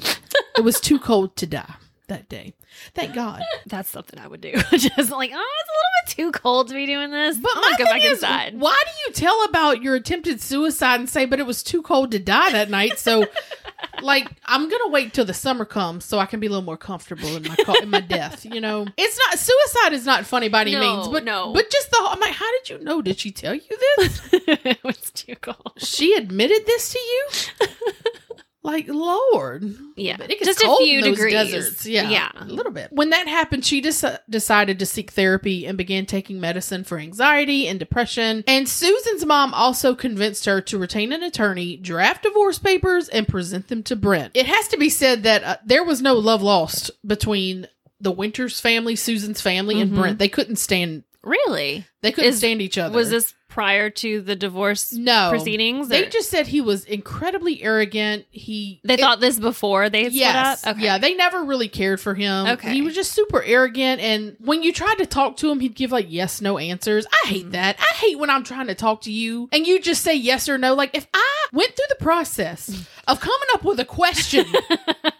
It 0.57 0.63
was 0.63 0.79
too 0.79 1.01
cold 1.01 1.35
to 1.37 1.47
die 1.47 1.75
that 2.13 2.29
day. 2.29 2.55
Thank 2.95 3.15
God. 3.15 3.43
That's 3.67 3.89
something 3.89 4.19
I 4.19 4.27
would 4.27 4.41
do. 4.41 4.53
Just 4.73 5.11
like, 5.11 5.31
oh, 5.35 5.49
it's 5.61 5.71
a 5.71 5.77
little 5.79 5.93
bit 6.05 6.09
too 6.17 6.33
cold 6.41 6.69
to 6.69 6.75
be 6.75 6.87
doing 6.87 7.11
this. 7.11 7.39
But 7.39 7.51
I'm 7.55 7.61
my 7.73 7.77
go 7.79 7.85
back 7.85 8.05
is, 8.05 8.13
inside. 8.13 8.59
why 8.59 8.81
do 8.85 8.91
you 9.07 9.13
tell 9.15 9.45
about 9.45 9.83
your 9.83 9.95
attempted 9.95 10.41
suicide 10.41 11.01
and 11.01 11.09
say, 11.09 11.25
but 11.27 11.41
it 11.41 11.47
was 11.47 11.63
too 11.63 11.83
cold 11.83 12.11
to 12.13 12.19
die 12.19 12.51
that 12.53 12.71
night? 12.71 12.99
So, 12.99 13.27
like, 14.03 14.29
I'm 14.47 14.69
gonna 14.69 14.89
wait 14.89 15.13
till 15.15 15.25
the 15.25 15.35
summer 15.35 15.65
comes 15.65 16.05
so 16.05 16.19
I 16.19 16.27
can 16.27 16.41
be 16.41 16.47
a 16.47 16.51
little 16.51 16.65
more 16.65 16.77
comfortable 16.77 17.37
in 17.37 17.43
my 17.45 17.57
co- 17.57 17.75
in 17.83 17.91
my 17.91 18.01
death. 18.01 18.45
You 18.45 18.61
know, 18.61 18.87
it's 18.97 19.19
not 19.19 19.39
suicide 19.39 19.93
is 19.93 20.07
not 20.07 20.27
funny 20.27 20.49
by 20.49 20.63
any 20.63 20.73
No, 20.73 20.81
means, 20.81 21.09
but 21.09 21.25
no. 21.25 21.53
but 21.53 21.71
just 21.71 21.91
the 21.91 21.99
I'm 22.01 22.21
like, 22.21 22.35
how 22.35 22.51
did 22.59 22.71
you 22.71 22.79
know? 22.85 23.03
Did 23.03 23.19
she 23.19 23.31
tell 23.31 23.55
you 23.55 23.63
this? 23.99 24.21
it 24.33 24.83
was 24.85 25.11
too 25.11 25.37
cold. 25.37 25.73
she 25.79 26.15
admitted 26.15 26.65
this 26.67 26.93
to 26.93 26.99
you? 26.99 27.69
Like, 28.65 28.87
Lord. 28.89 29.65
Yeah. 29.97 30.17
But 30.19 30.31
it 30.31 30.39
gets 30.39 30.47
Just 30.47 30.63
a 30.63 30.77
few 30.77 30.99
in 30.99 31.05
those 31.05 31.17
degrees. 31.17 31.33
deserts. 31.33 31.85
Yeah. 31.85 32.09
Yeah. 32.09 32.31
A 32.37 32.45
little 32.45 32.71
bit. 32.71 32.93
When 32.93 33.11
that 33.11 33.27
happened, 33.27 33.65
she 33.65 33.81
just 33.81 34.05
decided 34.31 34.79
to 34.79 34.87
seek 34.87 35.11
therapy 35.11 35.67
and 35.67 35.77
began 35.77 36.07
taking 36.07 36.39
medicine 36.41 36.85
for 36.85 36.99
anxiety 36.99 37.67
and 37.67 37.79
depression. 37.81 38.45
And 38.47 38.69
Susan's 38.69 39.27
mom 39.27 39.53
also 39.53 39.97
convinced 39.97 40.45
her 40.45 40.61
to 40.61 40.79
retain 40.79 41.13
an 41.13 41.25
attorney, 41.25 41.77
draft 41.77 42.23
divorce 42.23 42.59
papers, 42.61 43.09
and 43.09 43.27
present 43.27 43.67
them 43.67 43.83
to 43.85 43.97
Brent. 43.97 44.31
It 44.35 44.47
has 44.47 44.69
to 44.69 44.77
be 44.77 44.89
said 44.91 45.25
that 45.25 45.43
uh, 45.43 45.57
there 45.67 45.83
was 45.83 46.01
no 46.01 46.15
love 46.15 46.41
lost 46.43 46.93
between 47.05 47.67
the 48.01 48.13
Winters 48.13 48.61
family, 48.61 48.95
Susan's 48.95 49.41
family, 49.41 49.81
and 49.81 49.91
Mhm. 49.93 49.97
Brent. 49.97 50.19
They 50.21 50.29
couldn't 50.29 50.57
stand. 50.57 51.03
Really? 51.25 51.85
They 52.01 52.11
couldn't 52.13 52.31
Is- 52.31 52.39
stand 52.39 52.61
each 52.63 52.79
other. 52.79 52.95
Was 52.97 53.11
this 53.11 53.35
prior 53.53 53.91
to 53.91 54.23
the 54.23 54.35
divorce 54.35 54.95
No. 54.95 55.29
proceedings? 55.29 55.89
They 55.89 56.07
or- 56.07 56.09
just 56.09 56.31
said 56.31 56.47
he 56.47 56.63
was 56.63 56.87
incredibly 56.87 57.63
arrogant. 57.63 58.25
He 58.31 58.81
they 58.83 58.95
it- 58.95 59.01
thought 59.01 59.21
this 59.21 59.39
before 59.39 59.91
they 59.91 60.09
Yes. 60.09 60.65
up. 60.67 60.77
Okay. 60.77 60.85
Yeah, 60.87 60.97
they 60.97 61.13
never 61.15 61.45
really 61.45 61.69
cared 61.69 62.01
for 62.01 62.15
him. 62.15 62.47
Okay. 62.47 62.73
He 62.73 62.81
was 62.81 62.95
just 62.95 63.13
super 63.13 63.43
arrogant. 63.43 64.01
And 64.01 64.37
when 64.41 64.63
you 64.63 64.73
tried 64.73 64.97
to 64.99 65.07
talk 65.07 65.37
to 65.39 65.51
him, 65.51 65.61
he'd 65.61 65.75
give 65.75 65.93
like 65.93 66.07
yes, 66.09 66.41
no 66.41 66.57
answers. 66.57 67.07
I 67.25 67.29
hate 67.29 67.43
Mm-hmm. 67.43 67.51
that. 67.53 67.77
I 67.79 67.95
hate 67.97 68.19
when 68.19 68.31
I'm 68.31 68.43
trying 68.43 68.69
to 68.69 68.75
talk 68.75 69.03
to 69.03 69.13
you 69.13 69.51
and 69.53 69.67
you 69.67 69.81
just 69.81 70.03
say 70.03 70.15
yes 70.15 70.49
or 70.49 70.57
no. 70.57 70.73
Like 70.75 70.97
if 70.97 71.07
I 71.13 71.47
went 71.53 71.77
through 71.77 71.85
the 71.91 72.03
process 72.03 72.87
of 73.07 73.21
coming 73.21 73.49
up 73.53 73.65
with 73.65 73.79
a 73.81 73.85
question, 73.85 74.47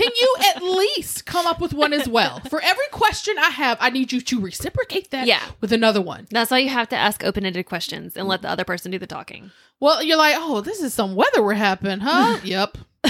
can 0.00 0.10
you 0.20 0.34
at 0.54 0.62
least 0.62 1.26
come 1.26 1.46
up 1.46 1.60
with 1.60 1.72
one 1.74 1.92
as 1.92 2.08
well? 2.08 2.40
For 2.48 2.60
every 2.60 2.86
question 2.90 3.34
I 3.38 3.50
have, 3.50 3.78
I 3.80 3.90
need 3.90 4.12
you 4.12 4.20
to 4.20 4.40
reciprocate 4.40 5.10
that 5.10 5.26
Yeah. 5.26 5.42
with 5.60 5.72
another 5.72 6.00
one. 6.00 6.26
That's 6.30 6.50
why 6.50 6.58
you 6.58 6.68
have 6.70 6.88
to 6.90 6.96
ask 6.96 7.24
open-ended 7.24 7.66
questions 7.66 8.16
and 8.16 8.26
let 8.28 8.42
the 8.42 8.48
other 8.50 8.64
person 8.64 8.90
do 8.90 8.98
the 8.98 9.06
talking. 9.06 9.50
Well, 9.78 10.02
you're 10.02 10.16
like, 10.18 10.36
oh, 10.38 10.60
this 10.60 10.80
is 10.82 10.92
some 10.94 11.14
weather 11.14 11.42
we're 11.42 11.54
having, 11.54 12.00
huh? 12.00 12.38
yep. 12.44 12.76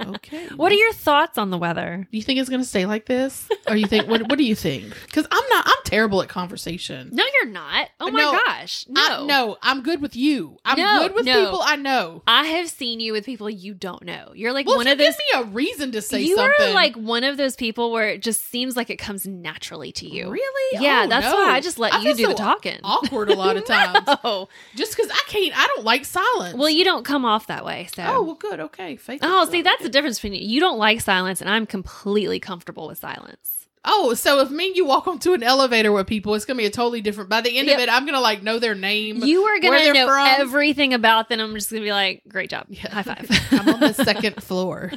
okay. 0.00 0.46
What 0.56 0.72
are 0.72 0.76
your 0.76 0.92
thoughts 0.92 1.38
on 1.38 1.50
the 1.50 1.58
weather? 1.58 2.06
Do 2.10 2.16
you 2.16 2.22
think 2.22 2.38
it's 2.38 2.48
gonna 2.48 2.64
stay 2.64 2.86
like 2.86 3.06
this, 3.06 3.48
or 3.68 3.76
you 3.76 3.86
think 3.86 4.08
what? 4.08 4.28
What 4.28 4.38
do 4.38 4.44
you 4.44 4.54
think? 4.54 4.86
Because 5.06 5.26
I'm 5.30 5.48
not. 5.48 5.66
I'm 5.66 5.82
terrible 5.94 6.22
at 6.22 6.28
conversation. 6.28 7.10
No, 7.12 7.24
you're 7.34 7.50
not. 7.50 7.88
Oh 8.00 8.10
my 8.10 8.20
No, 8.22 8.32
gosh. 8.32 8.84
No. 8.88 9.00
I, 9.00 9.26
no, 9.26 9.56
I'm 9.62 9.82
good 9.82 10.00
with 10.02 10.16
you. 10.16 10.58
I'm 10.64 10.78
No, 10.78 11.00
good 11.00 11.14
with 11.14 11.24
no. 11.26 11.44
people 11.44 11.60
I 11.62 11.76
know. 11.76 12.22
I 12.26 12.44
have 12.46 12.68
seen 12.68 13.00
you 13.00 13.12
with 13.12 13.24
people 13.24 13.48
you 13.48 13.74
don't 13.74 14.02
know. 14.04 14.32
You're 14.34 14.52
like 14.52 14.66
Well, 14.66 14.76
one 14.76 14.86
of 14.88 14.98
those 14.98 15.14
give 15.32 15.42
me 15.42 15.50
a 15.50 15.52
reason 15.52 15.92
to 15.92 16.02
say 16.02 16.22
you 16.22 16.36
something. 16.36 16.68
are 16.70 16.74
like 16.74 16.96
one 16.96 17.24
of 17.24 17.36
those 17.36 17.56
people 17.56 17.92
where 17.92 18.08
it 18.08 18.22
just 18.22 18.44
seems 18.48 18.76
like 18.76 18.90
it 18.90 18.96
comes 18.96 19.26
naturally 19.26 19.92
to 19.92 20.08
you. 20.08 20.30
really? 20.30 20.82
Yeah, 20.84 21.02
Oh, 21.04 21.08
that's 21.08 21.26
no. 21.26 21.34
why 21.34 21.50
I 21.52 21.60
just 21.60 21.78
let 21.78 21.94
I 21.94 22.00
you 22.00 22.14
do 22.14 22.26
the 22.28 22.34
talking. 22.34 22.78
Awkward 22.82 23.30
a 23.30 23.34
lot 23.36 23.56
of 23.56 23.64
times, 23.64 23.98
Oh, 24.24 24.48
just 24.74 24.96
because 24.96 25.10
I 25.10 25.20
can't. 25.28 25.56
I 25.56 25.66
don't 25.74 25.84
like 25.84 26.04
silence. 26.04 26.54
well, 26.56 26.68
you 26.70 26.84
don't 26.84 27.04
come 27.04 27.24
off 27.24 27.46
that 27.48 27.64
way. 27.64 27.88
So, 27.94 28.02
Oh 28.06 28.22
well, 28.22 28.34
good. 28.34 28.60
Okay. 28.60 28.96
Faith 28.96 29.20
oh, 29.22 29.48
see, 29.50 29.62
that's 29.62 29.82
the 29.82 29.88
difference 29.88 30.18
between 30.18 30.34
you. 30.40 30.46
You 30.48 30.60
don't 30.60 30.78
like 30.78 31.00
silence, 31.00 31.40
and 31.40 31.48
I'm 31.50 31.66
completely 31.66 32.40
comfortable 32.40 32.86
with 32.88 32.98
silence. 32.98 33.66
Oh, 33.84 34.14
so 34.14 34.40
if 34.40 34.50
me 34.50 34.68
and 34.68 34.76
you 34.76 34.84
walk 34.86 35.06
onto 35.06 35.34
an 35.34 35.42
elevator 35.42 35.92
with 35.92 36.06
people, 36.06 36.34
it's 36.34 36.44
gonna 36.44 36.56
be 36.56 36.64
a 36.66 36.70
totally 36.70 37.00
different. 37.02 37.28
By 37.28 37.40
the 37.42 37.56
end 37.58 37.68
Yep. 37.68 37.76
of 37.76 37.82
it, 37.82 37.88
I'm 37.90 38.06
gonna 38.06 38.20
like 38.20 38.42
know 38.42 38.58
their 38.58 38.74
name. 38.74 39.22
You 39.22 39.42
are 39.44 39.60
gonna 39.60 39.92
know 39.92 40.06
from. 40.06 40.26
everything 40.26 40.94
about 40.94 41.28
them. 41.28 41.40
I'm 41.40 41.54
just 41.54 41.70
gonna 41.70 41.82
be 41.82 41.92
like, 41.92 42.22
great 42.28 42.48
job, 42.50 42.66
Yeah. 42.70 42.88
high 42.90 43.02
five. 43.02 43.28
I'm 43.52 43.68
on 43.68 43.80
the 43.80 43.92
second 43.92 44.36
floor. 44.42 44.90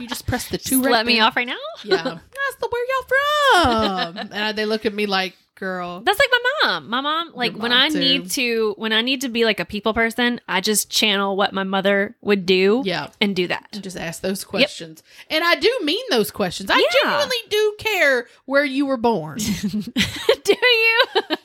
you 0.00 0.06
just 0.08 0.26
press 0.26 0.48
the 0.48 0.56
two. 0.58 0.76
Just 0.78 0.84
right 0.84 0.92
let 0.92 1.06
me 1.06 1.20
off 1.20 1.36
right 1.36 1.46
now. 1.46 1.56
Yeah, 1.82 2.02
that's 2.02 2.56
the 2.60 2.68
where 2.70 2.86
y'all 2.86 4.12
from. 4.14 4.28
and 4.32 4.56
they 4.56 4.64
look 4.66 4.86
at 4.86 4.94
me 4.94 5.06
like, 5.06 5.36
girl. 5.54 6.00
That's 6.00 6.18
like 6.18 6.28
my 6.30 6.38
mom. 6.68 6.88
My 6.90 7.00
mom, 7.00 7.32
like 7.34 7.54
when 7.56 7.72
I 7.72 7.88
too. 7.88 7.98
need 8.00 8.30
to, 8.32 8.74
when 8.76 8.92
I 8.92 9.02
need 9.02 9.20
to 9.22 9.28
be 9.28 9.44
like 9.44 9.60
a 9.60 9.64
people 9.64 9.94
person, 9.94 10.40
I 10.48 10.60
just 10.60 10.90
channel 10.90 11.36
what 11.36 11.52
my 11.52 11.62
mother 11.64 12.16
would 12.20 12.46
do, 12.46 12.82
Yeah. 12.84 13.08
and 13.20 13.34
do 13.36 13.46
that. 13.48 13.68
And 13.72 13.82
just 13.82 13.96
ask 13.96 14.20
those 14.22 14.44
questions. 14.44 15.02
And 15.30 15.44
I 15.44 15.54
do 15.56 15.72
mean 15.82 16.02
those 16.10 16.30
questions. 16.30 16.70
I 16.70 16.78
Yeah. 16.78 16.84
genuinely 17.02 17.36
do 17.50 17.74
care 17.78 18.26
where 18.46 18.64
you 18.64 18.86
were 18.86 18.96
born. 18.96 19.38
do 20.44 20.54
you? 20.54 21.06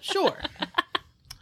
Sure. 0.00 0.36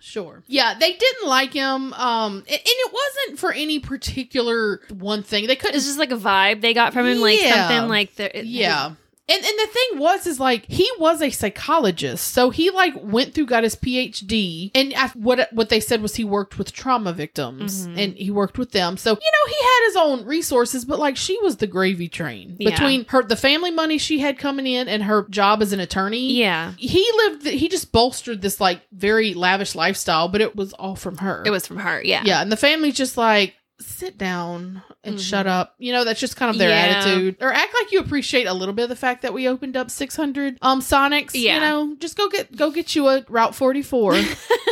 Sure. 0.00 0.42
Yeah, 0.46 0.74
they 0.78 0.92
didn't 0.92 1.26
like 1.28 1.52
him. 1.54 1.92
Um, 1.94 2.34
and, 2.38 2.46
and 2.48 2.60
it 2.66 2.92
wasn't 2.92 3.38
for 3.38 3.52
any 3.52 3.78
particular 3.78 4.80
one 4.90 5.22
thing. 5.22 5.46
They 5.46 5.56
couldn't 5.56 5.76
It's 5.76 5.86
just 5.86 5.98
like 5.98 6.10
a 6.10 6.16
vibe 6.16 6.60
they 6.60 6.74
got 6.74 6.92
from 6.92 7.06
him, 7.06 7.20
like 7.20 7.38
something 7.38 7.88
like 7.88 8.16
the 8.16 8.30
Yeah. 8.44 8.92
And 9.30 9.44
and 9.44 9.58
the 9.58 9.66
thing 9.72 9.98
was 9.98 10.26
is 10.26 10.40
like 10.40 10.64
he 10.66 10.88
was 10.98 11.22
a 11.22 11.30
psychologist. 11.30 12.28
So 12.32 12.50
he 12.50 12.70
like 12.70 12.94
went 13.00 13.32
through 13.34 13.46
got 13.46 13.62
his 13.62 13.76
PhD 13.76 14.70
and 14.74 14.92
what 15.14 15.48
what 15.52 15.68
they 15.68 15.80
said 15.80 16.02
was 16.02 16.16
he 16.16 16.24
worked 16.24 16.58
with 16.58 16.72
trauma 16.72 17.12
victims 17.12 17.86
Mhm. 17.86 17.98
and 17.98 18.14
he 18.16 18.30
worked 18.30 18.58
with 18.58 18.72
them. 18.72 18.96
So, 18.96 19.10
you 19.10 19.14
know, 19.16 19.46
he 19.48 19.62
had 19.62 19.86
his 19.86 19.96
own 19.96 20.26
resources, 20.26 20.84
but 20.84 20.98
like 20.98 21.16
she 21.16 21.38
was 21.42 21.56
the 21.56 21.66
gravy 21.66 22.08
train 22.08 22.56
Yeah. 22.58 22.70
between 22.70 23.04
her 23.08 23.22
the 23.22 23.36
family 23.36 23.70
money 23.70 23.98
she 23.98 24.18
had 24.18 24.38
coming 24.38 24.66
in 24.66 24.88
and 24.88 25.04
her 25.04 25.26
job 25.30 25.62
as 25.62 25.72
an 25.72 25.80
attorney. 25.80 26.32
yeah. 26.34 26.72
He 26.76 27.08
lived 27.16 27.46
he 27.46 27.68
just 27.68 27.92
bolstered 27.92 28.42
this 28.42 28.60
like 28.60 28.80
very 28.92 29.34
lavish 29.34 29.74
lifestyle, 29.74 30.28
but 30.28 30.40
it 30.40 30.56
was 30.56 30.72
all 30.74 30.96
from 30.96 31.18
her. 31.18 31.42
It 31.46 31.50
was 31.50 31.66
from 31.66 31.78
her. 31.78 32.02
Yeah, 32.02 32.22
Yeah, 32.24 32.42
and 32.42 32.50
the 32.50 32.56
family's 32.56 32.94
just 32.96 33.16
like, 33.16 33.54
sit 33.90 34.16
down 34.18 34.82
and 35.04 35.16
Mhm. 35.16 35.20
shut 35.28 35.46
up. 35.46 35.74
You 35.78 35.92
know, 35.92 36.04
that's 36.04 36.20
just 36.20 36.36
kind 36.36 36.50
of 36.50 36.58
their 36.58 36.70
Yeah. 36.70 36.98
attitude. 36.98 37.36
Or 37.40 37.52
act 37.52 37.74
like 37.74 37.92
you 37.92 38.00
appreciate 38.00 38.46
a 38.46 38.52
little 38.54 38.74
bit 38.74 38.84
of 38.84 38.88
the 38.88 38.96
fact 38.96 39.22
that 39.22 39.32
we 39.34 39.48
opened 39.48 39.76
up 39.76 39.90
600 39.90 40.56
um 40.62 40.80
Sonics. 40.80 41.30
Yeah. 41.34 41.54
You 41.56 41.60
know, 41.60 41.96
just 41.98 42.16
go 42.16 42.28
get 42.28 42.56
go 42.56 42.70
get 42.70 42.94
you 42.94 43.08
a 43.08 43.24
Route 43.28 43.54
44 43.54 44.14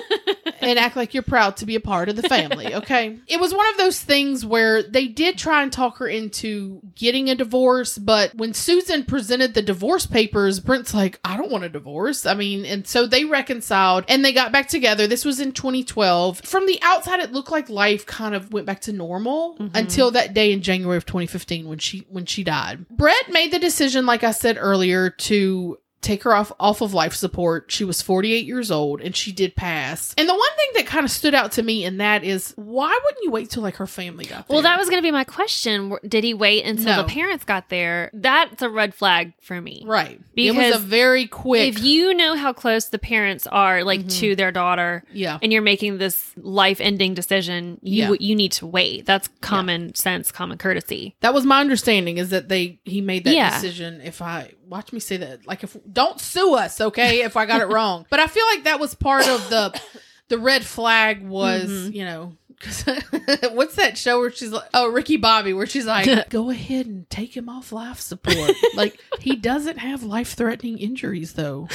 and 0.61 0.79
act 0.79 0.97
like 0.97 1.15
you're 1.15 1.23
proud 1.23 1.57
to 1.59 1.67
be 1.67 1.75
a 1.75 1.81
part 1.81 2.09
of 2.09 2.17
the 2.17 2.23
family, 2.29 2.75
okay? 2.75 3.19
It 3.27 3.41
was 3.41 3.55
one 3.55 3.69
of 3.69 3.77
those 3.77 4.01
things 4.01 4.45
where 4.45 4.83
they 4.83 5.07
did 5.09 5.39
try 5.39 5.63
and 5.63 5.73
talk 5.73 5.99
her 5.99 6.09
into 6.09 6.81
getting 6.95 7.31
a 7.31 7.35
divorce, 7.35 7.99
but 7.99 8.35
when 8.35 8.55
Susan 8.55 9.05
presented 9.05 9.55
the 9.55 9.63
divorce 9.63 10.07
papers, 10.07 10.61
Brent's 10.61 10.95
like, 10.95 11.21
I 11.25 11.37
don't 11.37 11.51
want 11.51 11.65
a 11.65 11.69
divorce. 11.69 12.27
I 12.27 12.35
mean, 12.35 12.65
and 12.65 12.87
so 12.87 13.07
they 13.07 13.25
reconciled 13.25 14.05
and 14.09 14.25
they 14.25 14.33
got 14.33 14.53
back 14.53 14.69
together. 14.69 15.07
This 15.07 15.25
was 15.25 15.41
in 15.41 15.53
2012. 15.53 16.41
From 16.41 16.67
the 16.67 16.79
outside, 16.83 17.21
it 17.21 17.33
looked 17.33 17.51
like 17.51 17.69
life 17.69 18.07
kind 18.07 18.35
of 18.35 18.53
went 18.53 18.67
back 18.67 18.81
to 18.83 18.93
normal 18.93 19.57
Mhm. 19.59 19.71
until 19.75 20.11
that 20.13 20.35
day 20.35 20.53
in 20.53 20.63
January 20.63 20.97
of 20.97 21.07
2015 21.07 21.69
when 21.69 21.79
she 21.79 22.07
when 22.09 22.27
she 22.27 22.45
died. 22.45 22.87
Brett 22.91 23.31
made 23.31 23.53
the 23.53 23.59
decision, 23.59 24.07
like 24.07 24.25
I 24.25 24.31
said 24.33 24.57
earlier, 24.59 25.11
to 25.11 25.79
take 26.01 26.23
her 26.23 26.35
off 26.35 26.53
off 26.61 26.81
of 26.81 26.95
life 26.95 27.13
support. 27.15 27.71
She 27.73 27.85
was 27.85 28.01
48 28.03 28.47
years 28.47 28.71
old 28.71 29.01
and 29.01 29.17
she 29.17 29.33
did 29.33 29.57
pass. 29.57 30.15
And 30.17 30.29
the 30.29 30.33
one 30.35 30.51
thing 30.57 30.69
that 30.75 30.87
kind 30.87 31.05
of 31.05 31.11
stood 31.11 31.35
out 31.35 31.53
to 31.53 31.63
me 31.63 31.85
in 31.85 31.97
that 31.99 32.23
is 32.25 32.53
why 32.57 32.97
wouldn't 33.05 33.25
you 33.25 33.31
wait 33.31 33.51
till 33.51 33.63
like 33.65 33.77
her 33.77 33.87
family 33.87 34.25
got 34.25 34.47
there? 34.49 34.55
Well, 34.55 34.63
that 34.63 34.79
was 34.79 34.89
going 34.89 35.03
to 35.03 35.07
be 35.07 35.11
my 35.11 35.25
question. 35.25 35.97
Did 36.07 36.23
he 36.25 36.35
wait 36.35 36.65
until 36.65 36.97
No. 36.97 37.03
the 37.03 37.09
parents 37.09 37.45
got 37.45 37.69
there? 37.69 38.11
That's 38.15 38.63
a 38.63 38.69
red 38.71 38.95
flag 38.95 39.33
for 39.41 39.61
me. 39.61 39.83
right. 39.87 40.21
it 40.37 40.55
was 40.55 40.57
Because 40.67 40.77
a 40.77 40.79
very 40.79 41.27
quick 41.27 41.77
If 41.77 41.83
you 41.83 42.15
know 42.15 42.37
how 42.37 42.53
close 42.53 42.87
the 42.87 42.99
parents 42.99 43.47
are, 43.49 43.83
like 43.83 44.03
Mhm. 44.05 44.19
to 44.21 44.37
their 44.37 44.53
daughter, 44.53 45.03
Yeah. 45.13 45.39
and 45.43 45.53
you're 45.53 45.63
making 45.63 45.99
this 45.99 46.33
life-ending 46.37 47.15
decision, 47.15 47.79
you 47.83 48.03
Yeah. 48.13 48.17
you 48.21 48.35
need 48.37 48.53
to 48.53 48.67
wait. 48.67 49.05
That's 49.07 49.29
common 49.41 49.95
sense, 49.95 50.31
common 50.31 50.59
courtesy. 50.59 51.17
That 51.21 51.35
was 51.35 51.45
my 51.45 51.61
understanding 51.61 52.19
is 52.19 52.31
that 52.31 52.49
they 52.49 52.79
he 52.85 53.01
made 53.01 53.25
that 53.25 53.35
Yeah. 53.35 53.51
decision. 53.51 54.01
If 54.05 54.23
I 54.23 54.53
watch 54.69 54.93
me 54.93 55.01
say 55.01 55.17
that, 55.19 55.47
like 55.47 55.65
if 55.65 55.77
don't 55.93 56.21
sue 56.21 56.55
us, 56.55 56.81
okay? 56.81 57.23
If 57.23 57.37
I 57.37 57.47
got 57.47 57.61
it 57.61 57.69
wrong, 57.73 58.07
but 58.11 58.21
I 58.21 58.27
feel 58.27 58.45
like 58.47 58.65
that 58.65 58.79
was 58.81 58.95
part 58.95 59.27
of 59.29 59.49
the 59.51 59.81
the 60.29 60.39
red 60.39 60.65
flag 60.65 61.27
was 61.27 61.69
Mhm. 61.71 61.95
you 61.95 62.05
know, 62.05 62.33
what's 63.53 63.77
that 63.77 63.97
show 63.97 64.19
where 64.19 64.31
she's 64.33 64.51
like, 64.51 64.69
oh, 64.75 64.91
Ricky 64.91 65.17
Bobby, 65.17 65.53
where 65.53 65.67
she's 65.67 65.87
like, 65.87 66.29
go 66.31 66.51
ahead 66.51 66.87
and 66.87 67.09
take 67.09 67.37
him 67.37 67.49
off 67.49 67.71
life 67.73 68.01
support. 68.01 68.51
like, 68.75 69.01
he 69.21 69.37
doesn't 69.37 69.79
have 69.79 70.03
life 70.03 70.33
threatening 70.35 70.77
injuries, 70.79 71.35
though. 71.35 71.69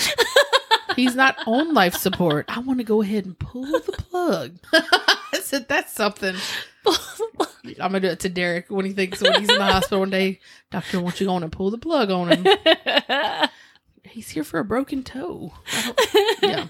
He's 0.96 1.16
not 1.16 1.38
on 1.46 1.74
life 1.74 1.96
support. 1.96 2.46
I 2.48 2.60
want 2.60 2.80
to 2.80 2.84
go 2.84 3.02
ahead 3.02 3.26
and 3.26 3.38
pull 3.38 3.64
the 3.66 3.92
plug. 3.92 4.58
I 4.74 5.40
said, 5.42 5.68
that's 5.68 5.94
something. 5.94 6.36
I'm 6.86 7.92
gonna 7.92 8.02
do 8.02 8.08
it 8.08 8.20
to 8.22 8.30
Derek 8.30 8.70
when 8.70 8.86
he 8.86 8.92
thinks 8.92 9.22
when 9.22 9.40
he's 9.40 9.50
in 9.50 9.58
the 9.58 9.64
hospital 9.64 10.00
one 10.00 10.10
day. 10.10 10.40
Doctor 10.70 11.00
won't 11.00 11.20
you 11.20 11.28
going 11.28 11.44
and 11.44 11.52
pull 11.52 11.72
the 11.72 11.78
plug 11.78 12.12
on 12.12 12.30
him. 12.30 12.46
He's 14.04 14.30
here 14.30 14.44
for 14.44 14.60
a 14.60 14.66
broken 14.66 15.04
toe. 15.04 15.54
Yeah. 16.42 16.68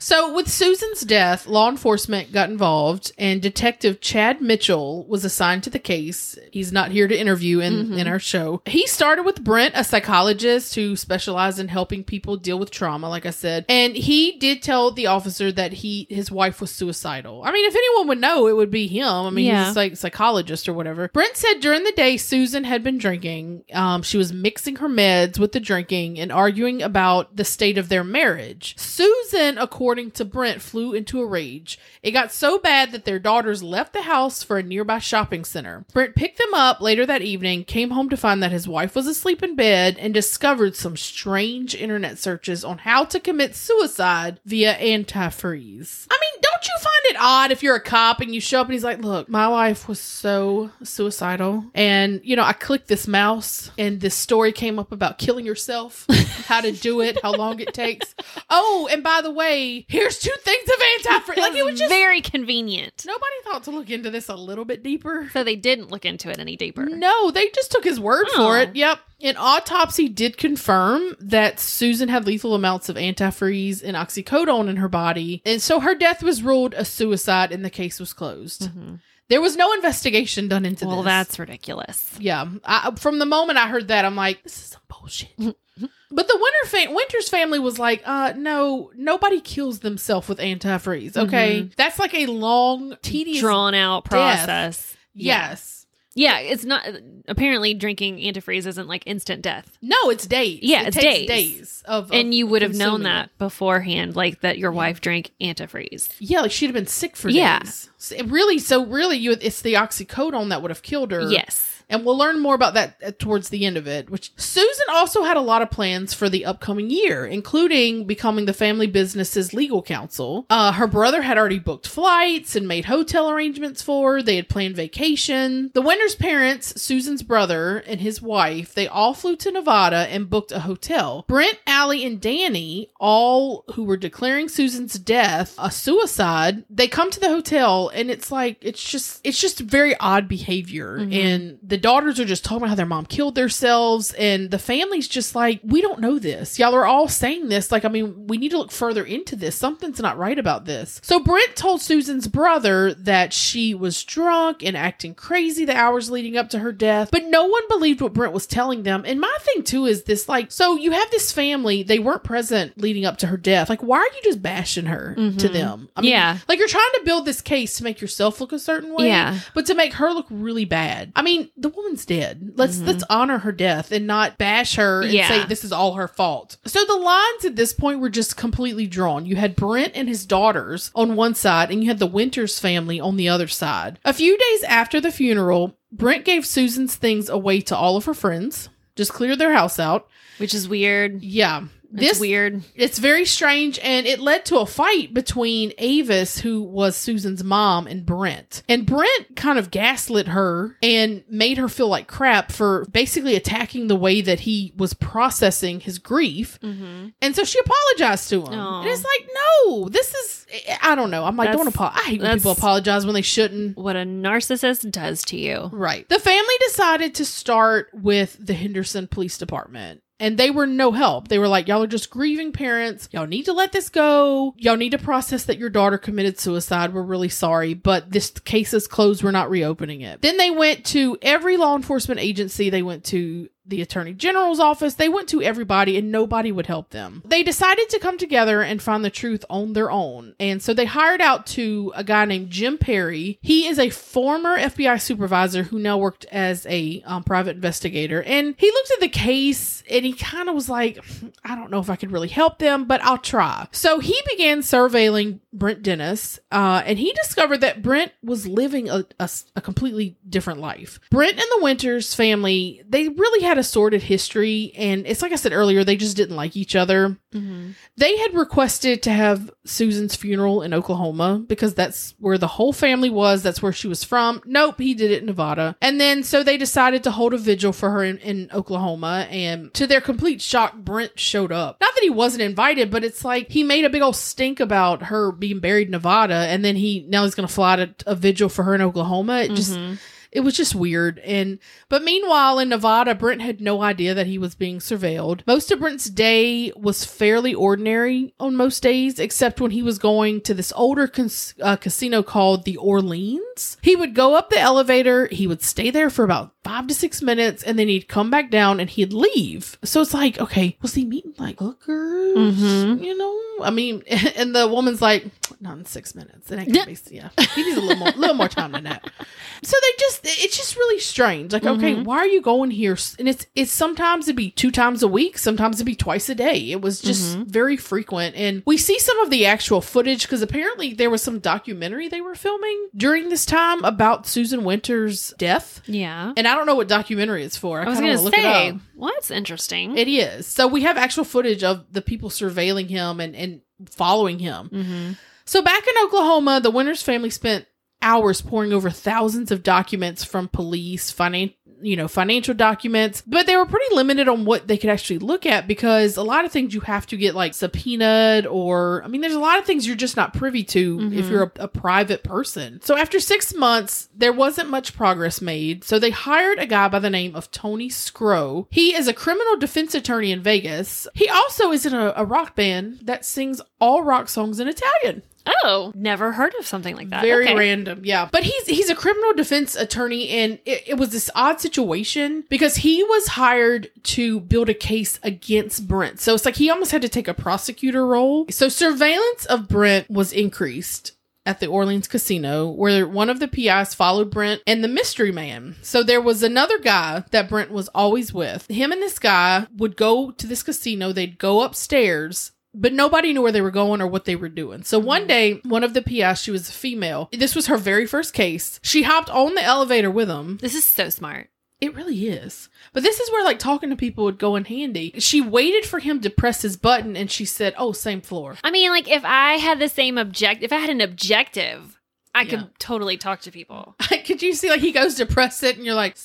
So, 0.00 0.32
with 0.32 0.48
Susan's 0.48 1.00
death, 1.00 1.48
law 1.48 1.68
enforcement 1.68 2.30
got 2.32 2.50
involved, 2.50 3.10
and 3.18 3.42
Detective 3.42 4.00
Chad 4.00 4.40
Mitchell 4.40 5.04
was 5.08 5.24
assigned 5.24 5.64
to 5.64 5.70
the 5.70 5.80
case. 5.80 6.38
He's 6.52 6.70
not 6.70 6.92
here 6.92 7.08
to 7.08 7.18
interview 7.18 7.58
in, 7.58 7.88
Mhm. 7.88 7.98
in 7.98 8.06
our 8.06 8.20
show. 8.20 8.62
He 8.64 8.86
started 8.86 9.24
with 9.24 9.42
Brent, 9.42 9.74
a 9.76 9.82
psychologist 9.82 10.76
who 10.76 10.94
specialized 10.94 11.58
in 11.58 11.66
helping 11.66 12.04
people 12.04 12.36
deal 12.36 12.60
with 12.60 12.70
trauma, 12.70 13.08
like 13.08 13.26
I 13.26 13.30
said. 13.30 13.64
And 13.68 13.96
he 13.96 14.36
did 14.38 14.62
tell 14.62 14.92
the 14.92 15.08
officer 15.08 15.50
that 15.50 15.72
he 15.72 16.06
his 16.08 16.30
wife 16.30 16.60
was 16.60 16.70
suicidal. 16.70 17.42
I 17.44 17.50
mean, 17.50 17.64
if 17.64 17.74
anyone 17.74 18.06
would 18.06 18.20
know, 18.20 18.46
it 18.46 18.54
would 18.56 18.70
be 18.70 18.86
him. 18.86 19.04
I 19.08 19.30
mean, 19.30 19.46
Yeah. 19.46 19.62
he's 19.64 19.70
a 19.70 19.74
psych- 19.74 19.96
psychologist 19.96 20.68
or 20.68 20.74
whatever. 20.74 21.10
Brent 21.12 21.36
said 21.36 21.54
during 21.60 21.82
the 21.82 21.90
day, 21.92 22.16
Susan 22.16 22.62
had 22.62 22.84
been 22.84 22.98
drinking. 22.98 23.64
Um, 23.74 24.02
she 24.02 24.16
was 24.16 24.32
mixing 24.32 24.76
her 24.76 24.88
meds 24.88 25.40
with 25.40 25.50
the 25.50 25.60
drinking 25.60 26.20
and 26.20 26.30
arguing 26.30 26.82
about 26.82 27.34
the 27.36 27.44
state 27.44 27.76
of 27.78 27.88
their 27.88 28.04
marriage. 28.04 28.76
Susan, 28.78 29.58
according 29.58 29.87
to 29.88 30.24
Brent, 30.24 30.60
flew 30.60 30.92
into 30.92 31.20
a 31.20 31.26
rage. 31.26 31.78
It 32.02 32.10
got 32.10 32.30
so 32.30 32.58
bad 32.58 32.92
that 32.92 33.04
their 33.04 33.18
daughters 33.18 33.62
left 33.62 33.92
the 33.92 34.02
house 34.02 34.42
for 34.42 34.58
a 34.58 34.62
nearby 34.62 34.98
shopping 34.98 35.44
center. 35.44 35.86
Brent 35.92 36.14
picked 36.14 36.38
them 36.38 36.52
up 36.52 36.80
later 36.80 37.06
that 37.06 37.22
evening, 37.22 37.64
came 37.64 37.90
home 37.90 38.08
to 38.10 38.16
find 38.16 38.42
that 38.42 38.52
his 38.52 38.68
wife 38.68 38.94
was 38.94 39.06
asleep 39.06 39.42
in 39.42 39.56
bed, 39.56 39.96
and 39.98 40.12
discovered 40.12 40.76
some 40.76 40.96
strange 40.96 41.74
internet 41.74 42.18
searches 42.18 42.64
on 42.64 42.78
how 42.78 43.04
to 43.04 43.18
commit 43.18 43.56
suicide 43.56 44.40
via 44.44 44.74
antifreeze. 44.76 46.06
I 46.10 46.18
mean, 46.20 46.40
don't 46.42 46.66
you 46.66 46.74
find 46.80 46.97
it 47.08 47.16
odd 47.18 47.50
if 47.50 47.62
you're 47.62 47.76
a 47.76 47.80
cop 47.80 48.20
and 48.20 48.34
you 48.34 48.40
show 48.40 48.60
up 48.60 48.66
and 48.66 48.72
he's 48.74 48.84
like, 48.84 48.98
"Look, 49.00 49.28
my 49.28 49.48
wife 49.48 49.88
was 49.88 50.00
so 50.00 50.70
suicidal, 50.82 51.64
and 51.74 52.20
you 52.24 52.36
know, 52.36 52.42
I 52.44 52.52
clicked 52.52 52.88
this 52.88 53.06
mouse, 53.08 53.70
and 53.78 54.00
this 54.00 54.14
story 54.14 54.52
came 54.52 54.78
up 54.78 54.92
about 54.92 55.18
killing 55.18 55.44
yourself, 55.46 56.06
how 56.46 56.60
to 56.60 56.72
do 56.72 57.00
it, 57.00 57.18
how 57.22 57.32
long 57.32 57.60
it 57.60 57.72
takes. 57.74 58.14
Oh, 58.50 58.88
and 58.90 59.02
by 59.02 59.20
the 59.22 59.30
way, 59.30 59.84
here's 59.88 60.18
two 60.18 60.34
things 60.42 60.68
of 60.68 60.76
antifreeze. 60.78 61.36
Like 61.38 61.54
it 61.56 61.64
was 61.64 61.78
just 61.78 61.90
very 61.90 62.20
convenient. 62.20 63.04
nobody 63.06 63.34
thought 63.44 63.64
to 63.64 63.70
look 63.70 63.90
into 63.90 64.10
this 64.10 64.28
a 64.28 64.36
little 64.36 64.64
bit 64.64 64.82
deeper. 64.82 65.28
So 65.32 65.44
they 65.44 65.56
didn't 65.56 65.90
look 65.90 66.04
into 66.04 66.30
it 66.30 66.38
any 66.38 66.56
deeper. 66.56 66.86
No, 66.86 67.30
they 67.30 67.48
just 67.50 67.70
took 67.72 67.84
his 67.84 67.98
word 68.00 68.26
Oh. 68.34 68.36
for 68.46 68.58
it. 68.60 68.74
Yep. 68.76 68.98
An 69.20 69.36
autopsy 69.36 70.08
did 70.08 70.36
confirm 70.36 71.16
that 71.18 71.58
Susan 71.58 72.08
had 72.08 72.24
lethal 72.26 72.54
amounts 72.54 72.88
of 72.88 72.96
antifreeze 72.96 73.82
and 73.82 73.96
oxycodone 73.96 74.68
in 74.68 74.76
her 74.76 74.88
body. 74.88 75.42
And 75.44 75.60
so 75.60 75.80
her 75.80 75.94
death 75.96 76.22
was 76.22 76.42
ruled 76.42 76.72
a 76.74 76.84
suicide 76.84 77.50
and 77.50 77.64
the 77.64 77.70
case 77.70 77.98
was 77.98 78.12
closed. 78.12 78.70
Mhm. 78.70 79.00
There 79.28 79.40
was 79.40 79.56
no 79.56 79.72
investigation 79.72 80.48
done 80.48 80.64
into 80.64 80.86
Well, 80.86 80.96
this. 80.96 81.04
Well, 81.04 81.04
that's 81.04 81.38
ridiculous. 81.38 82.10
yeah. 82.18 82.46
I, 82.64 82.92
from 82.96 83.18
the 83.18 83.26
moment 83.26 83.58
I 83.58 83.66
heard 83.68 83.88
that, 83.88 84.04
I'm 84.04 84.16
like, 84.16 84.42
this 84.44 84.56
is 84.56 84.64
some 84.64 84.80
bullshit. 84.88 85.28
but 85.36 86.26
the 86.28 86.38
Winter 86.40 86.66
fa- 86.86 86.94
Winters 86.94 87.28
family 87.28 87.58
was 87.58 87.78
like, 87.78 88.02
uh, 88.06 88.32
no, 88.36 88.90
nobody 88.96 89.40
kills 89.40 89.80
themselves 89.80 90.28
with 90.28 90.38
antifreeze. 90.38 91.16
Okay, 91.16 91.68
that's 91.76 91.98
like 91.98 92.14
a 92.14 92.26
long, 92.26 92.96
tedious. 93.02 93.40
Drawn 93.40 93.74
out 93.74 94.04
process. 94.04 94.96
Yeah. 95.12 95.50
Yes. 95.50 95.77
Yeah, 96.14 96.38
it's 96.38 96.64
not. 96.64 96.84
Apparently, 97.28 97.74
drinking 97.74 98.16
antifreeze 98.18 98.66
isn't 98.66 98.88
like 98.88 99.04
instant 99.06 99.42
death. 99.42 99.78
No, 99.82 100.10
it's 100.10 100.26
days. 100.26 100.60
Yeah, 100.62 100.82
It 100.82 100.88
it's 100.88 100.96
takes 100.96 101.28
days. 101.28 101.82
of, 101.86 102.10
and 102.12 102.34
you 102.34 102.46
would 102.46 102.62
have 102.62 102.74
known 102.74 103.02
that 103.04 103.26
it. 103.26 103.38
beforehand, 103.38 104.16
like 104.16 104.40
that 104.40 104.58
your 104.58 104.72
wife 104.72 105.00
drank 105.00 105.30
antifreeze. 105.40 106.08
Yeah, 106.18 106.40
like 106.40 106.50
she'd 106.50 106.66
have 106.66 106.74
been 106.74 106.86
sick 106.86 107.14
for 107.16 107.28
Yeah. 107.28 107.60
days. 107.60 107.90
So 107.98 108.16
really, 108.24 108.58
so 108.58 108.84
really, 108.86 109.16
you 109.18 109.32
it's 109.40 109.62
the 109.62 109.74
oxycodone 109.74 110.48
that 110.48 110.60
would 110.62 110.70
have 110.70 110.82
killed 110.82 111.12
her. 111.12 111.30
Yes. 111.30 111.77
And 111.90 112.04
we'll 112.04 112.18
learn 112.18 112.40
more 112.40 112.54
about 112.54 112.74
that 112.74 112.96
uh, 113.04 113.12
towards 113.18 113.48
the 113.48 113.64
end 113.64 113.76
of 113.76 113.86
it. 113.86 114.10
Which 114.10 114.32
Susan 114.36 114.86
also 114.90 115.22
had 115.22 115.36
a 115.36 115.42
lot 115.42 115.62
of 115.62 115.70
plans 115.70 116.12
for 116.12 116.28
the 116.28 116.44
upcoming 116.44 116.90
year, 116.90 117.24
including 117.26 118.06
becoming 118.06 118.44
the 118.44 118.52
family 118.52 118.86
business's 118.86 119.54
legal 119.54 119.82
counsel. 119.82 120.46
Uh, 120.50 120.72
her 120.72 120.86
brother 120.86 121.22
had 121.22 121.38
already 121.38 121.58
booked 121.58 121.86
flights 121.88 122.54
and 122.54 122.68
made 122.68 122.84
hotel 122.84 123.30
arrangements 123.30 123.80
for 123.82 124.14
her. 124.16 124.22
They 124.22 124.36
had 124.36 124.48
planned 124.48 124.76
vacation. 124.76 125.70
The 125.72 125.82
winner's 125.82 126.14
parents, 126.14 126.80
Susan's 126.80 127.22
brother 127.22 127.78
and 127.78 128.00
his 128.00 128.20
wife, 128.20 128.74
they 128.74 128.86
all 128.86 129.14
flew 129.14 129.36
to 129.36 129.50
Nevada 129.52 130.06
and 130.10 130.28
booked 130.28 130.52
a 130.52 130.60
hotel. 130.60 131.24
Brent, 131.26 131.58
Allie, 131.66 132.04
and 132.04 132.20
Danny, 132.20 132.90
all 133.00 133.64
who 133.74 133.84
were 133.84 133.96
declaring 133.96 134.48
Susan's 134.48 134.98
death 134.98 135.54
a 135.58 135.70
suicide, 135.70 136.64
they 136.68 136.88
come 136.88 137.10
to 137.10 137.20
the 137.20 137.28
hotel 137.28 137.90
and 137.94 138.10
it's 138.10 138.30
like 138.30 138.58
it's 138.60 138.82
just 138.82 139.20
it's 139.24 139.40
just 139.40 139.60
very 139.60 139.96
odd 139.98 140.28
behavior. 140.28 140.98
Mhm. 140.98 141.14
And 141.14 141.58
the 141.62 141.77
daughters 141.78 142.18
are 142.20 142.24
just 142.24 142.44
talking 142.44 142.58
about 142.58 142.68
how 142.70 142.74
their 142.74 142.86
mom 142.86 143.06
killed 143.06 143.34
themselves, 143.34 144.12
and 144.14 144.50
the 144.50 144.58
family's 144.58 145.08
just 145.08 145.34
like, 145.34 145.60
we 145.62 145.80
don't 145.80 146.00
know 146.00 146.18
this. 146.18 146.58
Y'all 146.58 146.74
are 146.74 146.86
all 146.86 147.08
saying 147.08 147.48
this. 147.48 147.70
Like, 147.72 147.84
I 147.84 147.88
mean, 147.88 148.26
we 148.26 148.36
need 148.36 148.50
to 148.50 148.58
look 148.58 148.70
further 148.70 149.04
into 149.04 149.36
this. 149.36 149.56
Something's 149.56 150.00
not 150.00 150.18
right 150.18 150.38
about 150.38 150.64
this. 150.64 151.00
So 151.02 151.20
Brent 151.20 151.56
told 151.56 151.80
Susan's 151.80 152.28
brother 152.28 152.94
that 152.94 153.32
she 153.32 153.74
was 153.74 154.02
drunk 154.04 154.62
and 154.62 154.76
acting 154.76 155.14
crazy 155.14 155.64
the 155.64 155.76
hours 155.76 156.10
leading 156.10 156.36
up 156.36 156.50
to 156.50 156.58
her 156.60 156.72
death, 156.72 157.10
but 157.10 157.24
no 157.26 157.46
one 157.46 157.62
believed 157.68 158.00
what 158.00 158.12
Brent 158.12 158.32
was 158.32 158.46
telling 158.46 158.82
them. 158.82 159.04
And 159.06 159.20
my 159.20 159.36
thing 159.40 159.62
too 159.62 159.86
is 159.86 160.04
this 160.04 160.28
like, 160.28 160.52
so 160.52 160.76
you 160.76 160.92
have 160.92 161.10
this 161.10 161.32
family, 161.32 161.82
they 161.82 161.98
weren't 161.98 162.24
present 162.24 162.78
leading 162.80 163.04
up 163.04 163.18
to 163.18 163.26
her 163.28 163.36
death. 163.36 163.68
Like, 163.68 163.82
why 163.82 163.98
are 163.98 164.04
you 164.16 164.22
just 164.24 164.42
bashing 164.42 164.86
her 164.86 165.14
to 165.16 165.20
Mhm. 165.20 165.52
them? 165.52 165.88
I 165.96 166.00
mean, 166.02 166.10
Yeah. 166.10 166.38
like 166.48 166.58
you're 166.58 166.68
trying 166.68 166.92
to 166.94 167.02
build 167.04 167.24
this 167.24 167.40
case 167.40 167.76
to 167.78 167.84
make 167.84 168.00
yourself 168.00 168.40
look 168.40 168.52
a 168.52 168.58
certain 168.58 168.94
way 168.94 169.06
Yeah. 169.08 169.38
but 169.54 169.66
to 169.66 169.74
make 169.74 169.94
her 169.94 170.12
look 170.12 170.26
really 170.30 170.64
bad. 170.64 171.12
I 171.16 171.22
mean, 171.22 171.48
the 171.56 171.67
woman's 171.70 172.04
dead. 172.04 172.52
Let's 172.56 172.76
Mhm. 172.78 172.86
let's 172.86 173.04
honor 173.10 173.38
her 173.38 173.52
death 173.52 173.92
and 173.92 174.06
not 174.06 174.38
bash 174.38 174.76
her 174.76 175.02
and 175.02 175.12
Yeah. 175.12 175.28
say 175.28 175.44
this 175.46 175.64
is 175.64 175.72
all 175.72 175.94
her 175.94 176.08
fault. 176.08 176.56
So 176.66 176.84
the 176.84 176.94
lines 176.96 177.44
at 177.44 177.56
this 177.56 177.72
point 177.72 178.00
were 178.00 178.08
just 178.10 178.36
completely 178.36 178.86
drawn. 178.86 179.26
You 179.26 179.36
had 179.36 179.56
Brent 179.56 179.92
and 179.94 180.08
his 180.08 180.26
daughters 180.26 180.90
on 180.94 181.16
one 181.16 181.34
side, 181.34 181.70
and 181.70 181.82
you 181.82 181.88
had 181.88 181.98
the 181.98 182.06
Winters 182.06 182.58
family 182.58 183.00
on 183.00 183.16
the 183.16 183.28
other 183.28 183.48
side. 183.48 183.98
A 184.04 184.12
few 184.12 184.36
days 184.36 184.62
after 184.64 185.00
the 185.00 185.10
funeral, 185.12 185.76
Brent 185.92 186.24
gave 186.24 186.44
Susan's 186.46 186.94
things 186.94 187.28
away 187.28 187.60
to 187.62 187.76
all 187.76 187.96
of 187.96 188.04
her 188.04 188.14
friends. 188.14 188.68
Just 188.96 189.12
cleared 189.12 189.38
their 189.38 189.52
house 189.54 189.78
out. 189.78 190.08
Which 190.38 190.54
is 190.54 190.68
weird. 190.68 191.22
Yeah. 191.22 191.62
It's 191.92 192.00
This 192.00 192.20
weird. 192.20 192.62
it's 192.74 192.98
very 192.98 193.24
strange, 193.24 193.78
and 193.82 194.06
it 194.06 194.18
led 194.20 194.44
to 194.46 194.58
a 194.58 194.66
fight 194.66 195.14
between 195.14 195.72
Avis, 195.78 196.38
who 196.40 196.62
was 196.62 196.96
Susan's 196.96 197.42
mom, 197.42 197.86
and 197.86 198.04
Brent. 198.04 198.62
And 198.68 198.84
Brent 198.84 199.36
kind 199.36 199.58
of 199.58 199.70
gaslit 199.70 200.28
her 200.28 200.76
and 200.82 201.24
made 201.30 201.56
her 201.58 201.68
feel 201.68 201.88
like 201.88 202.06
crap 202.06 202.52
for 202.52 202.84
basically 202.92 203.36
attacking 203.36 203.86
the 203.86 203.96
way 203.96 204.20
that 204.20 204.40
he 204.40 204.74
was 204.76 204.92
processing 204.94 205.80
his 205.80 205.98
grief. 205.98 206.58
Mm-hmm. 206.60 207.08
And 207.22 207.34
so 207.34 207.44
she 207.44 207.58
apologized 207.58 208.28
to 208.30 208.42
him. 208.44 208.58
Aw. 208.58 208.80
And 208.82 208.90
it's 208.90 209.04
like, 209.04 209.28
no, 209.64 209.88
this 209.88 210.14
is, 210.14 210.46
I 210.82 210.94
don't 210.94 211.10
know. 211.10 211.24
I'm 211.24 211.36
like, 211.36 211.46
That's- 211.48 211.58
don't 211.64 211.74
apologize. 211.74 212.02
I 212.04 212.08
hate 212.10 212.20
when 212.22 212.36
people 212.36 212.52
apologize 212.52 213.04
when 213.06 213.14
they 213.14 213.22
shouldn't. 213.22 213.76
What 213.78 213.96
a 213.96 214.00
narcissist 214.00 214.90
does 214.90 215.22
to 215.26 215.36
you. 215.38 215.70
Right. 215.72 216.08
The 216.08 216.18
family 216.18 216.54
decided 216.66 217.14
to 217.16 217.24
start 217.24 217.88
with 217.94 218.36
the 218.38 218.54
Henderson 218.54 219.06
Police 219.08 219.38
Department. 219.38 220.02
And 220.20 220.36
they 220.36 220.50
were 220.50 220.66
no 220.66 220.90
help. 220.90 221.28
They 221.28 221.38
were 221.38 221.46
like, 221.46 221.68
y'all 221.68 221.82
are 221.82 221.86
just 221.86 222.10
grieving 222.10 222.52
parents. 222.52 223.08
Y'all 223.12 223.26
need 223.26 223.44
to 223.44 223.52
let 223.52 223.70
this 223.70 223.88
go. 223.88 224.52
Y'all 224.58 224.76
need 224.76 224.90
to 224.90 224.98
process 224.98 225.44
that 225.44 225.58
your 225.58 225.70
daughter 225.70 225.96
committed 225.96 226.40
suicide. 226.40 226.92
We're 226.92 227.02
really 227.02 227.28
sorry, 227.28 227.74
but 227.74 228.10
this 228.10 228.30
case 228.30 228.74
is 228.74 228.88
closed. 228.88 229.22
We're 229.22 229.30
not 229.30 229.48
reopening 229.48 230.00
it. 230.00 230.20
Then 230.20 230.36
they 230.36 230.50
went 230.50 230.84
to 230.86 231.16
every 231.22 231.56
law 231.56 231.76
enforcement 231.76 232.20
agency. 232.20 232.68
They 232.68 232.82
went 232.82 233.04
to 233.04 233.48
the 233.68 233.82
attorney 233.82 234.14
general's 234.14 234.60
office. 234.60 234.94
They 234.94 235.08
went 235.08 235.28
to 235.30 235.42
everybody 235.42 235.96
and 235.96 236.10
nobody 236.10 236.50
would 236.52 236.66
help 236.66 236.90
them. 236.90 237.22
They 237.24 237.42
decided 237.42 237.88
to 237.90 237.98
come 237.98 238.18
together 238.18 238.62
and 238.62 238.82
find 238.82 239.04
the 239.04 239.10
truth 239.10 239.44
on 239.50 239.74
their 239.74 239.90
own. 239.90 240.34
And 240.40 240.62
so 240.62 240.74
they 240.74 240.86
hired 240.86 241.20
out 241.20 241.46
to 241.48 241.92
a 241.94 242.04
guy 242.04 242.24
named 242.24 242.50
Jim 242.50 242.78
Perry. 242.78 243.38
He 243.42 243.66
is 243.66 243.78
a 243.78 243.90
former 243.90 244.58
FBI 244.58 245.00
supervisor 245.00 245.64
who 245.64 245.78
now 245.78 245.98
worked 245.98 246.24
as 246.26 246.66
a 246.66 247.02
um, 247.04 247.24
private 247.24 247.56
investigator. 247.56 248.22
And 248.22 248.54
he 248.58 248.70
looked 248.70 248.92
at 248.92 249.00
the 249.00 249.08
case 249.08 249.82
and 249.90 250.04
he 250.04 250.12
kind 250.12 250.48
of 250.48 250.54
was 250.54 250.68
like, 250.68 250.98
I 251.44 251.54
don't 251.54 251.70
know 251.70 251.80
if 251.80 251.90
I 251.90 251.96
could 251.96 252.12
really 252.12 252.28
help 252.28 252.58
them, 252.58 252.86
but 252.86 253.02
I'll 253.02 253.18
try. 253.18 253.66
So 253.72 254.00
he 254.00 254.18
began 254.30 254.60
surveilling 254.60 255.40
Brent 255.52 255.82
Dennis 255.82 256.38
uh, 256.50 256.82
and 256.84 256.98
he 256.98 257.12
discovered 257.12 257.60
that 257.60 257.82
Brent 257.82 258.12
was 258.22 258.46
living 258.46 258.88
a, 258.88 259.04
a, 259.18 259.28
a 259.56 259.60
completely 259.60 260.16
different 260.28 260.60
life. 260.60 261.00
Brent 261.10 261.32
and 261.32 261.40
the 261.40 261.60
Winters 261.62 262.14
family, 262.14 262.82
they 262.88 263.08
really 263.08 263.44
had 263.44 263.57
a 263.58 263.64
sordid 263.64 264.02
history. 264.02 264.72
And 264.76 265.06
it's 265.06 265.22
like 265.22 265.32
I 265.32 265.36
said 265.36 265.52
earlier, 265.52 265.84
they 265.84 265.96
just 265.96 266.16
didn't 266.16 266.36
like 266.36 266.56
each 266.56 266.76
other. 266.76 267.16
Mm-hmm. 267.32 267.70
They 267.96 268.16
had 268.18 268.34
requested 268.34 269.02
to 269.04 269.10
have 269.10 269.50
Susan's 269.64 270.14
funeral 270.14 270.62
in 270.62 270.74
Oklahoma 270.74 271.44
because 271.46 271.74
that's 271.74 272.14
where 272.18 272.38
the 272.38 272.46
whole 272.46 272.72
family 272.72 273.10
was. 273.10 273.42
That's 273.42 273.62
where 273.62 273.72
she 273.72 273.88
was 273.88 274.04
from. 274.04 274.42
Nope, 274.44 274.80
he 274.80 274.94
did 274.94 275.10
it 275.10 275.20
in 275.20 275.26
Nevada. 275.26 275.76
And 275.80 276.00
then 276.00 276.22
so 276.22 276.42
they 276.42 276.56
decided 276.56 277.04
to 277.04 277.10
hold 277.10 277.34
a 277.34 277.38
vigil 277.38 277.72
for 277.72 277.90
her 277.90 278.04
in, 278.04 278.18
in 278.18 278.50
Oklahoma. 278.52 279.26
And 279.30 279.72
to 279.74 279.86
their 279.86 280.00
complete 280.00 280.42
shock, 280.42 280.76
Brent 280.76 281.18
showed 281.18 281.52
up. 281.52 281.78
Not 281.80 281.94
that 281.94 282.02
he 282.02 282.10
wasn't 282.10 282.42
invited, 282.42 282.90
but 282.90 283.04
it's 283.04 283.24
like 283.24 283.50
he 283.50 283.62
made 283.62 283.84
a 283.84 283.90
big 283.90 284.02
old 284.02 284.16
stink 284.16 284.60
about 284.60 285.04
her 285.04 285.32
being 285.32 285.60
buried 285.60 285.88
in 285.88 285.92
Nevada. 285.92 286.34
And 286.34 286.64
then 286.64 286.76
he 286.76 287.06
now 287.08 287.24
he's 287.24 287.34
going 287.34 287.48
to 287.48 287.54
fly 287.54 287.76
to 287.76 287.94
a 288.06 288.14
vigil 288.14 288.48
for 288.48 288.64
her 288.64 288.74
in 288.74 288.82
Oklahoma. 288.82 289.40
It 289.40 289.52
just 289.54 289.68
Mm-hmm. 289.68 289.94
It 290.30 290.40
was 290.40 290.56
just 290.56 290.74
weird. 290.74 291.18
And 291.20 291.58
but 291.88 292.02
meanwhile 292.04 292.58
in 292.58 292.68
Nevada, 292.68 293.14
Brent 293.14 293.40
had 293.42 293.60
no 293.60 293.82
idea 293.82 294.14
that 294.14 294.26
he 294.26 294.38
was 294.38 294.54
being 294.54 294.78
surveilled. 294.78 295.40
Most 295.46 295.70
of 295.70 295.80
Brent's 295.80 296.06
day 296.06 296.72
was 296.76 297.04
fairly 297.04 297.54
ordinary 297.54 298.34
on 298.38 298.56
most 298.56 298.82
days, 298.82 299.18
except 299.18 299.60
when 299.60 299.70
he 299.70 299.82
was 299.82 299.98
going 299.98 300.40
to 300.42 300.54
this 300.54 300.72
older 300.76 301.06
cas- 301.06 301.54
uh, 301.62 301.76
casino 301.76 302.22
called 302.22 302.64
the 302.64 302.76
Orleans. 302.76 303.76
He 303.82 303.96
would 303.96 304.14
go 304.14 304.34
up 304.34 304.50
the 304.50 304.58
elevator, 304.60 305.26
he 305.28 305.46
would 305.46 305.62
stay 305.62 305.90
there 305.90 306.10
for 306.10 306.24
about 306.24 306.52
five 306.64 306.86
to 306.88 306.94
six 306.94 307.22
minutes, 307.22 307.62
and 307.62 307.78
then 307.78 307.88
he'd 307.88 308.08
come 308.08 308.30
back 308.30 308.50
down 308.50 308.78
and 308.80 308.90
he'd 308.90 309.12
leave. 309.12 309.78
So 309.82 310.00
it's 310.02 310.12
like, 310.14 310.38
okay, 310.38 310.76
was 310.82 310.94
he 310.94 311.04
meeting 311.04 311.34
like 311.38 311.58
hookers? 311.58 312.36
Mhm. 312.36 313.02
You 313.02 313.16
know, 313.16 313.64
I 313.64 313.70
mean, 313.70 314.02
and 314.36 314.54
the 314.54 314.68
woman's 314.68 315.00
like, 315.02 315.26
not 315.60 315.78
in 315.78 315.86
six 315.86 316.14
minutes. 316.14 316.50
It 316.50 316.58
ain't 316.58 316.72
gonna 316.74 316.86
be, 316.86 316.96
yeah. 317.10 317.30
He 317.54 317.64
needs 317.64 317.78
a 317.78 317.80
little 317.80 317.96
more, 317.96 318.10
little 318.12 318.36
more 318.36 318.48
time 318.48 318.72
than 318.72 318.84
that. 318.84 319.10
So 319.60 319.76
they 319.82 319.88
just, 319.98 320.17
it's 320.24 320.56
just 320.56 320.76
really 320.76 320.98
strange. 321.00 321.52
Like, 321.52 321.64
okay, 321.64 321.94
Mhm. 321.94 322.04
why 322.04 322.18
are 322.18 322.26
you 322.26 322.40
going 322.40 322.70
here? 322.70 322.96
And 323.18 323.28
it's, 323.28 323.46
it's 323.54 323.70
sometimes 323.72 324.26
it'd 324.26 324.36
be 324.36 324.50
two 324.50 324.70
times 324.70 325.02
a 325.02 325.08
week, 325.08 325.38
sometimes 325.38 325.76
it'd 325.76 325.86
be 325.86 325.94
twice 325.94 326.28
a 326.28 326.34
day. 326.34 326.70
It 326.72 326.80
was 326.80 327.00
just 327.00 327.36
Mhm. 327.36 327.46
very 327.46 327.76
frequent. 327.76 328.36
And 328.36 328.62
we 328.66 328.76
see 328.76 328.98
some 328.98 329.18
of 329.20 329.30
the 329.30 329.46
actual 329.46 329.80
footage 329.80 330.22
because 330.22 330.42
apparently 330.42 330.94
there 330.94 331.10
was 331.10 331.22
some 331.22 331.38
documentary 331.38 332.08
they 332.08 332.20
were 332.20 332.34
filming 332.34 332.88
during 332.96 333.28
this 333.28 333.44
time 333.46 333.84
about 333.84 334.26
Susan 334.26 334.64
Winter's 334.64 335.34
death. 335.38 335.80
Yeah. 335.86 336.32
And 336.36 336.46
I 336.48 336.54
don't 336.54 336.66
know 336.66 336.74
what 336.74 336.88
documentary 336.88 337.44
it's 337.44 337.56
for. 337.56 337.80
I, 337.80 337.84
I 337.84 337.88
was 337.88 338.00
going 338.00 338.16
to 338.18 338.30
say, 338.30 338.68
up. 338.70 338.76
well, 338.96 339.10
that's 339.14 339.30
interesting. 339.30 339.96
It 339.98 340.08
is. 340.08 340.46
So 340.46 340.66
we 340.66 340.82
have 340.82 340.96
actual 340.96 341.24
footage 341.24 341.62
of 341.64 341.84
the 341.92 342.02
people 342.02 342.30
surveilling 342.30 342.88
him 342.88 343.20
and, 343.20 343.34
and 343.36 343.60
following 343.90 344.38
him. 344.38 344.70
mm-hmm. 344.72 345.12
So 345.44 345.62
back 345.62 345.82
in 345.88 345.94
Oklahoma, 346.04 346.60
the 346.62 346.70
Winters 346.70 347.02
family 347.02 347.30
spent 347.30 347.64
hours 348.02 348.40
poring 348.40 348.72
over 348.72 348.90
thousands 348.90 349.50
of 349.50 349.62
documents 349.62 350.24
from 350.24 350.48
police, 350.48 351.12
finan- 351.12 351.54
you 351.80 351.94
know, 351.94 352.08
financial 352.08 352.54
documents, 352.54 353.22
but 353.24 353.46
they 353.46 353.56
were 353.56 353.64
pretty 353.64 353.94
limited 353.94 354.26
on 354.26 354.44
what 354.44 354.66
they 354.66 354.76
could 354.76 354.90
actually 354.90 355.20
look 355.20 355.46
at 355.46 355.68
because 355.68 356.16
a 356.16 356.22
lot 356.24 356.44
of 356.44 356.50
things 356.50 356.74
you 356.74 356.80
have 356.80 357.06
to 357.06 357.16
get 357.16 357.36
like 357.36 357.54
subpoenaed 357.54 358.46
or 358.46 359.00
I 359.04 359.08
mean 359.08 359.20
there's 359.20 359.34
a 359.34 359.38
lot 359.38 359.60
of 359.60 359.64
things 359.64 359.86
you're 359.86 359.94
just 359.94 360.16
not 360.16 360.34
privy 360.34 360.64
to 360.64 360.98
if 361.12 361.26
Mhm. 361.26 361.30
you're 361.30 361.52
a, 361.56 361.64
a 361.64 361.68
private 361.68 362.24
person. 362.24 362.80
So 362.82 362.96
after 362.96 363.20
6 363.20 363.54
months, 363.54 364.08
there 364.12 364.32
wasn't 364.32 364.70
much 364.70 364.96
progress 364.96 365.40
made. 365.40 365.84
So 365.84 366.00
they 366.00 366.10
hired 366.10 366.58
a 366.58 366.66
guy 366.66 366.88
by 366.88 366.98
the 366.98 367.10
name 367.10 367.36
of 367.36 367.50
Tony 367.52 367.88
Sgro. 367.90 368.66
He 368.70 368.94
is 368.96 369.06
a 369.06 369.14
criminal 369.14 369.56
defense 369.56 369.94
attorney 369.94 370.32
in 370.32 370.42
Vegas. 370.42 371.06
He 371.14 371.28
also 371.28 371.70
is 371.70 371.86
in 371.86 371.94
a, 371.94 372.12
a 372.16 372.24
rock 372.24 372.56
band 372.56 373.00
that 373.04 373.24
sings 373.24 373.60
all 373.80 374.02
rock 374.02 374.28
songs 374.28 374.58
in 374.58 374.66
Italian. 374.66 375.22
Oh, 375.64 375.92
never 375.94 376.32
heard 376.32 376.54
of 376.58 376.66
something 376.66 376.94
like 376.94 377.08
that. 377.10 377.22
Very 377.22 377.44
Okay. 377.46 377.54
random, 377.56 378.02
yeah. 378.04 378.28
But 378.30 378.42
he's 378.44 378.66
he's 378.66 378.90
a 378.90 378.94
criminal 378.94 379.32
defense 379.32 379.76
attorney, 379.76 380.28
and 380.28 380.58
it, 380.66 380.84
it 380.88 380.94
was 380.98 381.10
this 381.10 381.30
odd 381.34 381.60
situation 381.60 382.44
because 382.50 382.76
he 382.76 383.02
was 383.02 383.28
hired 383.28 383.90
to 384.04 384.40
build 384.40 384.68
a 384.68 384.74
case 384.74 385.18
against 385.22 385.88
Brent. 385.88 386.20
So 386.20 386.34
it's 386.34 386.44
like 386.44 386.56
he 386.56 386.70
almost 386.70 386.92
had 386.92 387.02
to 387.02 387.08
take 387.08 387.28
a 387.28 387.34
prosecutor 387.34 388.06
role. 388.06 388.46
So 388.50 388.68
surveillance 388.68 389.46
of 389.46 389.68
Brent 389.68 390.10
was 390.10 390.32
increased 390.32 391.12
at 391.46 391.60
the 391.60 391.66
Orleans 391.66 392.06
casino, 392.08 392.68
where 392.68 393.08
one 393.08 393.30
of 393.30 393.40
the 393.40 393.48
PIs 393.48 393.94
followed 393.94 394.30
Brent 394.30 394.60
and 394.66 394.84
the 394.84 394.88
mystery 394.88 395.32
man. 395.32 395.76
So 395.80 396.02
there 396.02 396.20
was 396.20 396.42
another 396.42 396.78
guy 396.78 397.24
that 397.30 397.48
Brent 397.48 397.70
was 397.70 397.88
always 397.94 398.34
with. 398.34 398.66
Him 398.70 398.92
and 398.92 399.00
this 399.00 399.18
guy 399.18 399.66
would 399.74 399.96
go 399.96 400.30
to 400.32 400.46
this 400.46 400.62
casino, 400.62 401.10
they'd 401.10 401.38
go 401.38 401.62
upstairs. 401.62 402.52
But 402.74 402.92
nobody 402.92 403.32
knew 403.32 403.42
where 403.42 403.52
they 403.52 403.62
were 403.62 403.70
going 403.70 404.00
or 404.00 404.06
what 404.06 404.24
they 404.24 404.36
were 404.36 404.48
doing. 404.48 404.82
So 404.82 404.98
one 404.98 405.22
mm-hmm. 405.22 405.28
day, 405.28 405.60
one 405.64 405.84
of 405.84 405.94
the 405.94 406.02
PIs, 406.02 406.42
she 406.42 406.50
was 406.50 406.68
a 406.68 406.72
female. 406.72 407.28
This 407.32 407.54
was 407.54 407.66
her 407.66 407.76
very 407.76 408.06
first 408.06 408.34
case. 408.34 408.78
She 408.82 409.02
hopped 409.02 409.30
on 409.30 409.54
the 409.54 409.62
elevator 409.62 410.10
with 410.10 410.28
him. 410.28 410.58
This 410.58 410.74
is 410.74 410.84
so 410.84 411.08
smart. 411.08 411.50
It 411.80 411.94
really 411.94 412.26
is. 412.26 412.68
But 412.92 413.04
this 413.04 413.20
is 413.20 413.30
where 413.30 413.44
like 413.44 413.60
talking 413.60 413.90
to 413.90 413.96
people 413.96 414.24
would 414.24 414.38
go 414.38 414.56
in 414.56 414.64
handy. 414.64 415.14
She 415.18 415.40
waited 415.40 415.86
for 415.86 416.00
him 416.00 416.20
to 416.22 416.30
press 416.30 416.62
his 416.62 416.76
button 416.76 417.16
and 417.16 417.30
she 417.30 417.44
said, 417.44 417.74
Oh, 417.78 417.92
same 417.92 418.20
floor. 418.20 418.56
I 418.64 418.72
mean, 418.72 418.90
like 418.90 419.08
if 419.08 419.24
I 419.24 419.54
had 419.54 419.78
the 419.78 419.88
same 419.88 420.18
object, 420.18 420.64
if 420.64 420.72
I 420.72 420.78
had 420.78 420.90
an 420.90 421.00
objective, 421.00 421.97
I 422.38 422.44
could 422.44 422.60
Yeah. 422.60 422.66
totally 422.78 423.16
talk 423.16 423.40
to 423.42 423.50
people. 423.50 423.94
Could 424.24 424.42
you 424.42 424.54
see 424.54 424.68
like 424.70 424.80
he 424.80 424.92
goes 424.92 425.14
to 425.16 425.26
press 425.26 425.62
it 425.62 425.76
and 425.76 425.84
you're 425.86 425.94
like, 425.94 426.16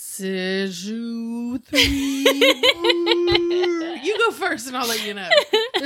you 4.03 4.17
go 4.17 4.31
first 4.31 4.67
and 4.67 4.75
I'll 4.77 4.87
let 4.87 5.05
you 5.05 5.13
know. 5.13 5.29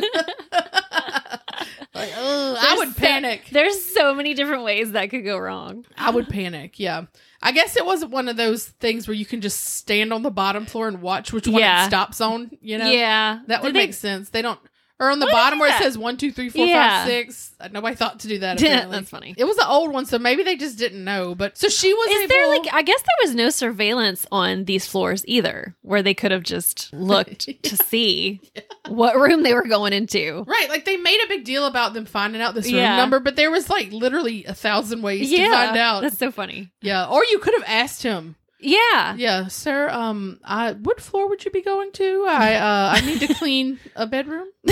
like, 1.94 2.12
oh, 2.18 2.58
I 2.60 2.76
would 2.78 2.94
so- 2.94 3.00
panic. 3.00 3.50
There's 3.52 3.84
so 3.94 4.14
many 4.14 4.34
different 4.34 4.64
ways 4.64 4.92
that 4.94 5.10
could 5.10 5.24
go 5.26 5.38
wrong. 5.38 5.86
I 5.98 6.10
would 6.10 6.28
panic. 6.30 6.80
Yeah. 6.80 7.04
I 7.42 7.52
guess 7.52 7.78
it 7.78 7.86
wasn't 7.86 8.12
one 8.12 8.28
of 8.28 8.36
those 8.38 8.66
things 8.68 9.08
where 9.08 9.16
you 9.16 9.26
can 9.26 9.42
just 9.42 9.64
stand 9.76 10.12
on 10.12 10.24
the 10.24 10.32
bottom 10.32 10.66
floor 10.66 10.88
and 10.88 11.02
watch 11.02 11.32
which 11.32 11.48
one 11.48 11.62
Yeah. 11.62 11.84
it 11.84 11.88
stops 11.88 12.20
on. 12.20 12.52
You 12.62 12.78
know, 12.80 12.90
yeah, 12.90 13.40
that 13.48 13.62
would 13.62 13.70
Did 13.74 13.76
they- 13.76 13.86
make 13.88 13.94
sense. 13.94 14.30
They 14.30 14.42
don't, 14.42 14.60
or 15.00 15.10
on 15.12 15.20
the 15.20 15.26
they 15.28 15.32
bottom 15.32 15.60
where 15.60 15.70
it 15.70 15.78
says 15.82 15.98
one, 15.98 16.18
two, 16.18 16.32
three, 16.32 16.50
four, 16.50 16.66
five, 16.66 16.68
Yeah. 16.68 17.06
six. 17.06 17.52
Uh, 17.60 17.68
Nobody 17.72 17.96
thought 17.96 18.20
to 18.22 18.28
do 18.28 18.40
that. 18.40 18.58
Apparently. 18.62 18.98
That's 18.98 19.10
funny. 19.10 19.36
It 19.38 19.44
was 19.46 19.58
an 19.58 19.66
old 19.68 19.92
one, 19.94 20.06
so 20.06 20.18
maybe 20.18 20.44
they 20.44 20.56
just 20.56 20.78
didn't 20.78 21.04
know. 21.04 21.36
But 21.36 21.58
so 21.58 21.70
she 21.70 21.94
was. 21.94 22.08
Is 22.10 22.18
able, 22.24 22.28
there 22.30 22.48
like 22.48 22.74
I 22.74 22.82
guess 22.82 23.02
there 23.02 23.28
was 23.28 23.36
no 23.36 23.50
surveillance 23.50 24.26
on 24.32 24.66
these 24.66 24.88
floors 24.88 25.24
either, 25.28 25.76
where 25.82 26.02
they 26.02 26.14
could 26.14 26.32
have 26.32 26.44
just 26.44 26.92
looked 26.94 27.48
to 27.64 27.76
see 27.78 28.42
what 28.88 29.16
room 29.18 29.44
they 29.44 29.54
were 29.54 29.68
going 29.68 29.94
into. 29.94 30.44
Right, 30.48 30.70
like 30.70 30.86
they 30.86 30.98
made 30.98 31.20
a 31.24 31.28
big 31.28 31.44
deal 31.44 31.66
about 31.66 31.94
them 31.94 32.06
finding 32.06 32.42
out 32.42 32.56
this 32.56 32.66
room 32.68 32.76
Yeah. 32.78 32.96
number, 32.98 33.20
but 33.20 33.36
there 33.36 33.52
was 33.52 33.70
like 33.70 33.92
literally 33.92 34.46
a 34.46 34.54
thousand 34.54 35.02
ways 35.02 35.30
to 35.30 35.38
find 35.50 35.78
out. 35.78 36.02
That's 36.02 36.18
so 36.18 36.32
funny. 36.32 36.72
yeah, 36.82 37.06
or 37.08 37.24
you 37.26 37.40
could 37.40 37.54
have 37.56 37.66
asked 37.68 38.04
him. 38.04 38.36
Yeah, 38.60 39.16
Yeah, 39.18 39.48
sir. 39.48 39.90
Um, 39.90 40.40
I 40.44 40.74
what 40.74 41.00
floor 41.00 41.30
would 41.30 41.46
you 41.46 41.52
be 41.52 41.62
going 41.62 41.92
to? 41.94 42.26
I 42.28 42.56
uh, 42.56 42.92
I 42.96 43.02
need 43.06 43.20
to 43.22 43.34
clean 43.36 43.80
a 43.96 44.08
bedroom. 44.08 44.48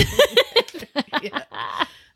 Yeah. 1.22 1.42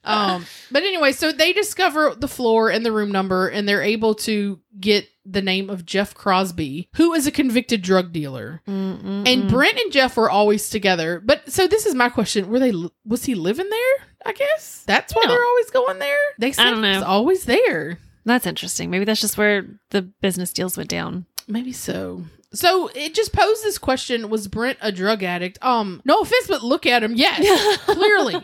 Um, 0.03 0.47
but 0.71 0.83
anyway, 0.83 1.13
so 1.13 1.31
they 1.33 1.53
discover 1.53 2.15
the 2.15 2.29
floor 2.29 2.71
and 2.71 2.85
the 2.85 2.93
room 2.93 3.13
number, 3.13 3.49
and 3.49 3.69
they're 3.69 3.83
able 3.83 4.15
to 4.17 4.59
get 4.79 5.07
the 5.27 5.43
name 5.43 5.69
of 5.69 5.85
Jeff 5.85 6.15
Crosby, 6.15 6.89
who 6.97 7.13
is 7.13 7.27
a 7.27 7.31
convicted 7.31 7.83
drug 7.83 8.13
dealer. 8.13 8.63
Mm-mm-mm. 8.67 9.29
And 9.31 9.49
Brent 9.51 9.79
and 9.79 9.93
Jeff 9.93 10.17
were 10.17 10.31
always 10.31 10.71
together. 10.71 11.21
But 11.25 11.51
so 11.53 11.67
this 11.67 11.85
is 11.87 11.95
my 11.95 12.09
question: 12.09 12.49
Were 12.51 12.59
they? 12.59 12.73
Was 13.05 13.25
he 13.27 13.35
living 13.35 13.69
there? 13.69 14.07
I 14.25 14.33
guess 14.33 14.83
that's 14.87 15.15
why 15.15 15.23
No. 15.25 15.33
they're 15.35 15.45
always 15.45 15.71
going 15.71 15.99
there. 15.99 16.17
They 16.39 16.53
said 16.53 16.65
don't 16.71 16.83
he 16.83 16.89
was 16.91 17.01
know. 17.01 17.07
always 17.07 17.45
there. 17.45 17.99
that's 18.25 18.47
interesting. 18.47 18.91
Maybe 18.91 19.05
that's 19.05 19.21
just 19.21 19.37
where 19.39 19.67
the 19.91 20.03
business 20.03 20.53
deals 20.53 20.77
went 20.79 20.91
down. 20.91 21.27
Maybe 21.51 21.73
so. 21.73 22.25
So 22.53 22.91
it 22.97 23.15
just 23.15 23.33
posed 23.33 23.63
this 23.63 23.79
question: 23.79 24.29
Was 24.29 24.49
Brent 24.49 24.77
a 24.81 24.91
drug 24.91 25.23
addict? 25.23 25.65
Um, 25.65 26.03
no 26.05 26.21
offense, 26.21 26.49
but 26.49 26.65
look 26.65 26.85
at 26.85 27.01
him. 27.05 27.15
Yes, 27.15 27.77
clearly. 27.87 28.35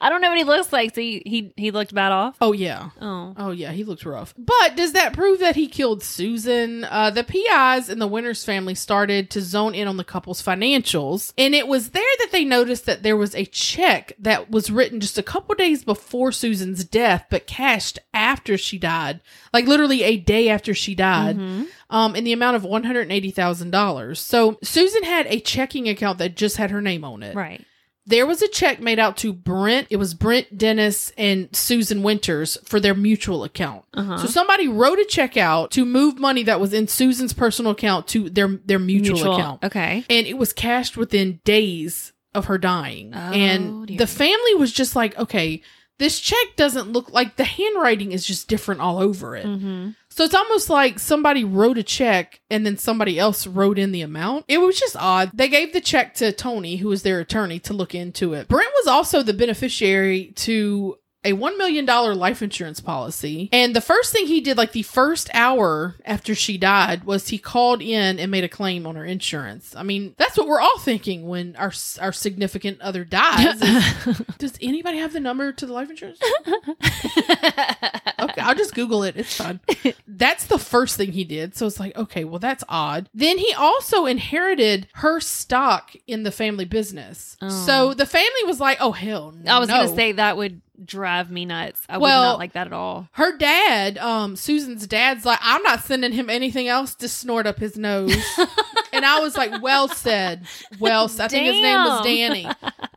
I 0.00 0.08
don't 0.08 0.20
know 0.20 0.30
what 0.30 0.38
he 0.38 0.42
looks 0.42 0.72
like. 0.72 0.92
So 0.92 1.00
he 1.00 1.22
he, 1.24 1.52
he 1.56 1.70
looked 1.70 1.94
bad 1.94 2.10
off. 2.10 2.34
Oh 2.40 2.52
yeah. 2.52 2.90
Oh, 3.00 3.32
Oh 3.36 3.50
yeah, 3.52 3.70
he 3.70 3.84
looks 3.84 4.04
rough. 4.04 4.34
But 4.36 4.74
does 4.74 4.92
that 4.94 5.12
prove 5.12 5.38
that 5.38 5.54
he 5.54 5.68
killed 5.68 6.02
Susan? 6.02 6.82
Uh, 6.82 7.10
the 7.10 7.22
PIs 7.22 7.88
and 7.88 8.00
the 8.00 8.08
Winters 8.08 8.44
family 8.44 8.74
started 8.74 9.30
to 9.30 9.40
zone 9.40 9.72
in 9.76 9.86
on 9.86 9.98
the 9.98 10.04
couple's 10.04 10.42
financials, 10.42 11.32
and 11.38 11.54
it 11.54 11.68
was 11.68 11.90
there 11.90 12.02
that 12.18 12.32
they 12.32 12.44
noticed 12.44 12.86
that 12.86 13.04
there 13.04 13.16
was 13.16 13.36
a 13.36 13.44
check 13.44 14.14
that 14.18 14.50
was 14.50 14.68
written 14.68 14.98
just 14.98 15.16
a 15.16 15.22
couple 15.22 15.54
days 15.54 15.84
before 15.84 16.32
Susan's 16.32 16.84
death, 16.84 17.26
but 17.30 17.46
cashed 17.46 18.00
after 18.12 18.58
she 18.58 18.78
died, 18.78 19.20
like 19.52 19.66
literally 19.66 20.02
a 20.02 20.16
day 20.16 20.48
after 20.48 20.74
she 20.74 20.96
died. 20.96 21.36
Mhm. 21.38 21.66
Um, 21.90 22.16
in 22.16 22.24
the 22.24 22.32
amount 22.32 22.56
of 22.56 22.64
one 22.64 22.84
hundred 22.84 23.12
eighty 23.12 23.30
thousand 23.30 23.70
dollars. 23.70 24.18
So 24.20 24.58
Susan 24.62 25.02
had 25.04 25.26
a 25.26 25.38
checking 25.40 25.88
account 25.88 26.18
that 26.18 26.34
just 26.36 26.56
had 26.56 26.70
her 26.70 26.80
name 26.80 27.04
on 27.04 27.22
it 27.22 27.34
right. 27.36 27.64
there 28.06 28.26
was 28.26 28.42
a 28.42 28.48
check 28.48 28.80
made 28.80 28.98
out 28.98 29.16
to 29.18 29.32
Brent. 29.32 29.86
It 29.90 29.96
was 29.96 30.14
Brent 30.14 30.56
Dennis 30.58 31.12
and 31.16 31.54
Susan 31.54 32.02
Winters 32.02 32.56
for 32.64 32.80
their 32.80 32.94
mutual 32.94 33.44
account. 33.44 33.84
Uh-huh. 33.94 34.18
So 34.18 34.26
somebody 34.26 34.66
wrote 34.66 34.98
a 34.98 35.04
check 35.04 35.36
out 35.36 35.70
to 35.72 35.84
move 35.84 36.18
money 36.18 36.42
that 36.44 36.60
was 36.60 36.72
in 36.72 36.88
Susan's 36.88 37.32
personal 37.34 37.72
account 37.72 38.08
to 38.08 38.28
their 38.30 38.48
their 38.48 38.78
mutual, 38.78 39.34
account, 39.34 39.62
Okay. 39.64 40.04
and 40.08 40.26
it 40.26 40.38
was 40.38 40.52
cashed 40.52 40.96
within 40.96 41.40
days 41.44 42.12
of 42.34 42.46
her 42.46 42.58
dying. 42.58 43.12
Oh, 43.14 43.18
and 43.18 43.86
dear. 43.86 43.98
the 43.98 44.06
family 44.06 44.54
was 44.54 44.72
just 44.72 44.96
like, 44.96 45.16
okay. 45.18 45.62
This 45.98 46.18
check 46.18 46.56
doesn't 46.56 46.92
look 46.92 47.12
like 47.12 47.36
the 47.36 47.44
handwriting 47.44 48.12
is 48.12 48.26
just 48.26 48.48
different 48.48 48.80
all 48.80 48.98
over 48.98 49.36
it. 49.36 49.46
Mm-hmm. 49.46 49.90
So 50.08 50.24
it's 50.24 50.34
almost 50.34 50.70
like 50.70 50.98
somebody 50.98 51.44
wrote 51.44 51.78
a 51.78 51.82
check 51.82 52.40
and 52.50 52.64
then 52.64 52.78
somebody 52.78 53.18
else 53.18 53.46
wrote 53.46 53.78
in 53.78 53.92
the 53.92 54.02
amount. 54.02 54.44
It 54.48 54.58
was 54.58 54.78
just 54.78 54.96
odd. 54.96 55.30
They 55.34 55.48
gave 55.48 55.72
the 55.72 55.80
check 55.80 56.14
to 56.14 56.32
Tony, 56.32 56.76
who 56.76 56.88
was 56.88 57.02
their 57.02 57.20
attorney, 57.20 57.58
to 57.60 57.74
look 57.74 57.94
into 57.94 58.32
it. 58.34 58.48
Brent 58.48 58.70
was 58.76 58.86
also 58.86 59.22
the 59.22 59.32
beneficiary 59.32 60.32
to 60.36 60.98
a 61.24 61.32
$1 61.32 61.56
million 61.56 61.86
life 61.86 62.42
insurance 62.42 62.80
policy. 62.80 63.48
And 63.52 63.74
the 63.74 63.80
first 63.80 64.12
thing 64.12 64.26
he 64.26 64.40
did, 64.40 64.56
like 64.56 64.72
the 64.72 64.82
first 64.82 65.30
hour 65.32 65.96
after 66.04 66.34
she 66.34 66.58
died, 66.58 67.04
was 67.04 67.28
he 67.28 67.38
called 67.38 67.80
in 67.80 68.18
and 68.18 68.30
made 68.30 68.44
a 68.44 68.48
claim 68.48 68.86
on 68.86 68.96
her 68.96 69.04
insurance. 69.04 69.74
I 69.74 69.82
mean, 69.82 70.14
that's 70.18 70.36
what 70.36 70.46
we're 70.46 70.60
all 70.60 70.78
thinking 70.78 71.26
when 71.26 71.56
our, 71.56 71.72
our 72.00 72.12
significant 72.12 72.80
other 72.80 73.04
dies. 73.04 73.60
is, 73.60 74.22
Does 74.38 74.58
anybody 74.60 74.98
have 74.98 75.12
the 75.12 75.20
number 75.20 75.52
to 75.52 75.66
the 75.66 75.72
life 75.72 75.90
insurance? 75.90 76.20
okay, 76.46 78.40
I'll 78.40 78.54
just 78.54 78.74
Google 78.74 79.02
it. 79.04 79.16
It's 79.16 79.34
fun. 79.34 79.60
That's 80.06 80.46
the 80.46 80.58
first 80.58 80.96
thing 80.96 81.12
he 81.12 81.24
did. 81.24 81.56
So 81.56 81.66
it's 81.66 81.80
like, 81.80 81.96
okay, 81.96 82.24
well, 82.24 82.38
that's 82.38 82.64
odd. 82.68 83.08
Then 83.14 83.38
he 83.38 83.52
also 83.54 84.06
inherited 84.06 84.88
her 84.94 85.20
stock 85.20 85.92
in 86.06 86.22
the 86.22 86.30
family 86.30 86.64
business. 86.64 87.36
Oh. 87.40 87.48
So 87.48 87.94
the 87.94 88.06
family 88.06 88.44
was 88.46 88.60
like, 88.60 88.78
oh, 88.80 88.92
hell 88.92 89.32
no. 89.32 89.56
I 89.56 89.58
was 89.58 89.68
gonna 89.68 89.94
say 89.94 90.12
that 90.12 90.36
would 90.36 90.60
drive 90.82 91.30
me 91.30 91.44
nuts. 91.44 91.82
I 91.88 91.98
would 91.98 92.08
not 92.08 92.38
like 92.38 92.52
that 92.54 92.66
at 92.66 92.72
all. 92.72 93.08
Her 93.12 93.36
dad, 93.36 93.98
um, 93.98 94.36
Susan's 94.36 94.86
dad's 94.86 95.24
like, 95.24 95.38
I'm 95.42 95.62
not 95.62 95.84
sending 95.84 96.12
him 96.12 96.28
anything 96.30 96.68
else 96.68 96.94
to 96.96 97.08
snort 97.08 97.46
up 97.46 97.58
his 97.58 97.76
nose. 97.76 98.16
and 98.92 99.04
I 99.04 99.20
was 99.20 99.36
like, 99.36 99.62
well 99.62 99.88
said. 99.88 100.46
Well, 100.78 101.08
said. 101.08 101.24
I 101.24 101.28
think 101.28 101.46
his 101.46 101.62
name 101.62 101.84
was 101.84 102.04
Danny. 102.04 102.48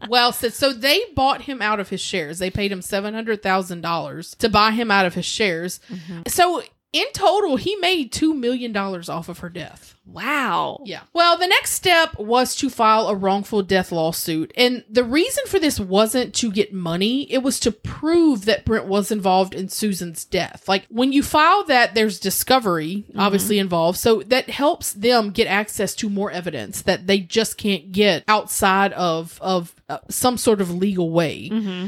Well 0.10 0.32
said. 0.32 0.54
So 0.54 0.74
they 0.74 1.02
bought 1.16 1.42
him 1.42 1.62
out 1.62 1.80
of 1.80 1.90
his 1.90 2.02
shares. 2.02 2.40
They 2.40 2.50
paid 2.50 2.72
him 2.72 2.80
$700,000 2.80 4.38
to 4.38 4.50
buy 4.50 4.72
him 4.72 4.92
out 4.92 5.06
of 5.06 5.14
his 5.14 5.26
shares. 5.26 5.80
So 6.28 6.64
in 6.94 7.06
total, 7.14 7.58
he 7.58 7.76
made 7.76 8.14
$2 8.14 8.36
million 8.36 8.76
off 8.76 9.30
of 9.30 9.40
her 9.40 9.50
death. 9.50 9.96
Wow. 10.06 10.80
Yeah. 10.86 11.02
Well, 11.14 11.38
the 11.38 11.48
next 11.48 11.72
step 11.72 12.18
was 12.18 12.56
to 12.56 12.70
file 12.70 13.08
a 13.08 13.16
wrongful 13.16 13.62
death 13.62 13.92
lawsuit. 13.92 14.54
And 14.56 14.86
the 14.90 15.04
reason 15.04 15.44
for 15.48 15.60
this 15.60 15.82
wasn't 15.82 16.34
to 16.36 16.50
get 16.50 16.74
money, 16.74 17.32
it 17.32 17.40
was 17.40 17.60
to 17.62 17.72
prove 17.74 18.46
that 18.46 18.64
Brent 18.64 18.86
was 18.86 19.12
involved 19.12 19.54
in 19.54 19.68
Susan's 19.68 20.24
death. 20.24 20.70
Like 20.70 20.86
when 20.88 21.12
you 21.12 21.24
file 21.24 21.66
that, 21.66 21.94
there's 21.94 22.22
discovery 22.22 23.04
obviously 23.18 23.60
involved. 23.60 23.98
So 23.98 24.24
that 24.24 24.50
helps 24.50 24.94
them 24.94 25.32
get 25.32 25.48
access 25.48 25.94
to 25.96 26.10
more 26.10 26.32
evidence 26.32 26.84
that 26.84 27.06
they 27.06 27.20
just 27.20 27.58
can't 27.58 27.92
get 27.92 28.24
outside 28.30 28.94
of, 28.94 29.38
of 29.42 29.76
uh, 29.90 30.00
some 30.10 30.38
sort 30.38 30.62
of 30.62 30.74
legal 30.74 31.12
way. 31.12 31.50
Mm-hmm. 31.50 31.88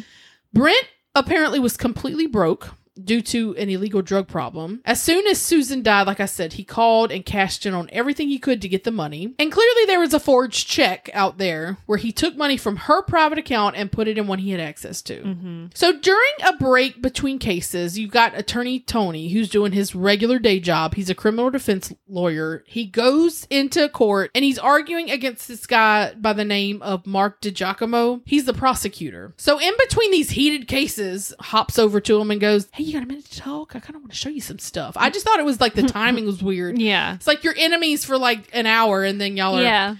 Brent 0.52 0.88
apparently 1.16 1.60
was 1.60 1.78
completely 1.78 2.28
broke 2.28 2.74
due 3.04 3.22
to 3.22 3.56
an 3.58 3.70
illegal 3.70 4.02
drug 4.02 4.28
problem. 4.28 4.82
As 4.86 5.02
soon 5.02 5.28
as 5.28 5.40
Susan 5.40 5.82
died, 5.82 6.08
like 6.08 6.20
I 6.20 6.26
said, 6.26 6.54
he 6.54 6.64
called 6.64 7.12
and 7.12 7.26
cashed 7.26 7.66
in 7.66 7.74
on 7.74 7.90
everything 7.92 8.30
he 8.30 8.40
could 8.40 8.62
to 8.62 8.70
get 8.70 8.84
the 8.84 8.92
money. 8.92 9.34
And 9.40 9.52
clearly 9.52 9.86
there 9.86 10.00
was 10.00 10.14
a 10.14 10.20
forged 10.20 10.68
check 10.68 11.10
out 11.14 11.38
there 11.38 11.78
where 11.86 11.98
he 11.98 12.12
took 12.12 12.36
money 12.36 12.58
from 12.58 12.76
her 12.76 13.02
private 13.02 13.38
account 13.38 13.76
and 13.76 13.92
put 13.92 14.08
it 14.08 14.18
in 14.18 14.28
one 14.28 14.40
he 14.40 14.52
had 14.52 14.60
access 14.60 15.02
to. 15.04 15.22
Mm-hmm. 15.22 15.66
So 15.74 15.98
during 15.98 16.34
a 16.46 16.54
break 16.54 17.02
between 17.02 17.40
cases, 17.40 17.98
you've 17.98 18.12
got 18.12 18.38
attorney 18.38 18.80
Tony 18.80 19.30
who's 19.30 19.50
doing 19.50 19.72
his 19.72 19.96
regular 19.96 20.40
day 20.40 20.60
job. 20.60 20.96
He's 20.96 21.10
a 21.10 21.16
criminal 21.16 21.50
defense 21.50 21.94
lawyer. 22.08 22.64
He 22.68 22.86
goes 22.86 23.48
into 23.50 23.90
court 23.90 24.32
and 24.36 24.44
he's 24.44 24.60
arguing 24.60 25.10
against 25.12 25.48
this 25.48 25.66
guy 25.66 26.14
by 26.14 26.34
the 26.34 26.46
name 26.46 26.82
of 26.82 27.06
Mark 27.06 27.42
DiGiacomo. 27.42 28.22
He's 28.26 28.46
the 28.46 28.54
prosecutor. 28.54 29.34
So 29.38 29.60
in 29.60 29.74
between 29.78 30.12
these 30.12 30.32
heated 30.32 30.68
cases, 30.68 31.34
hops 31.40 31.80
over 31.80 32.00
to 32.02 32.20
him 32.20 32.32
and 32.32 32.42
goes, 32.42 32.68
"Hey, 32.74 32.84
you 32.90 32.94
got 32.94 33.04
a 33.04 33.08
minute 33.08 33.26
to 33.26 33.40
talk? 33.40 33.76
I 33.76 33.80
kind 33.80 33.96
of 33.96 34.02
want 34.02 34.12
to 34.12 34.18
show 34.18 34.30
you 34.30 34.42
some 34.42 34.60
stuff." 34.60 34.96
I 34.98 35.10
just 35.10 35.26
thought 35.26 35.40
it 35.40 35.46
was 35.46 35.62
like 35.62 35.74
the 35.76 35.84
timing 35.88 36.26
was 36.26 36.44
weird. 36.44 36.78
Yeah. 36.80 37.16
It's 37.16 37.28
like 37.28 37.44
you're 37.44 37.56
enemies 37.58 38.04
for 38.06 38.18
like 38.18 38.50
an 38.54 38.66
hour 38.66 39.04
and 39.04 39.20
then 39.22 39.38
y'all 39.38 39.58
are 39.58 39.62
Yeah. 39.64 39.96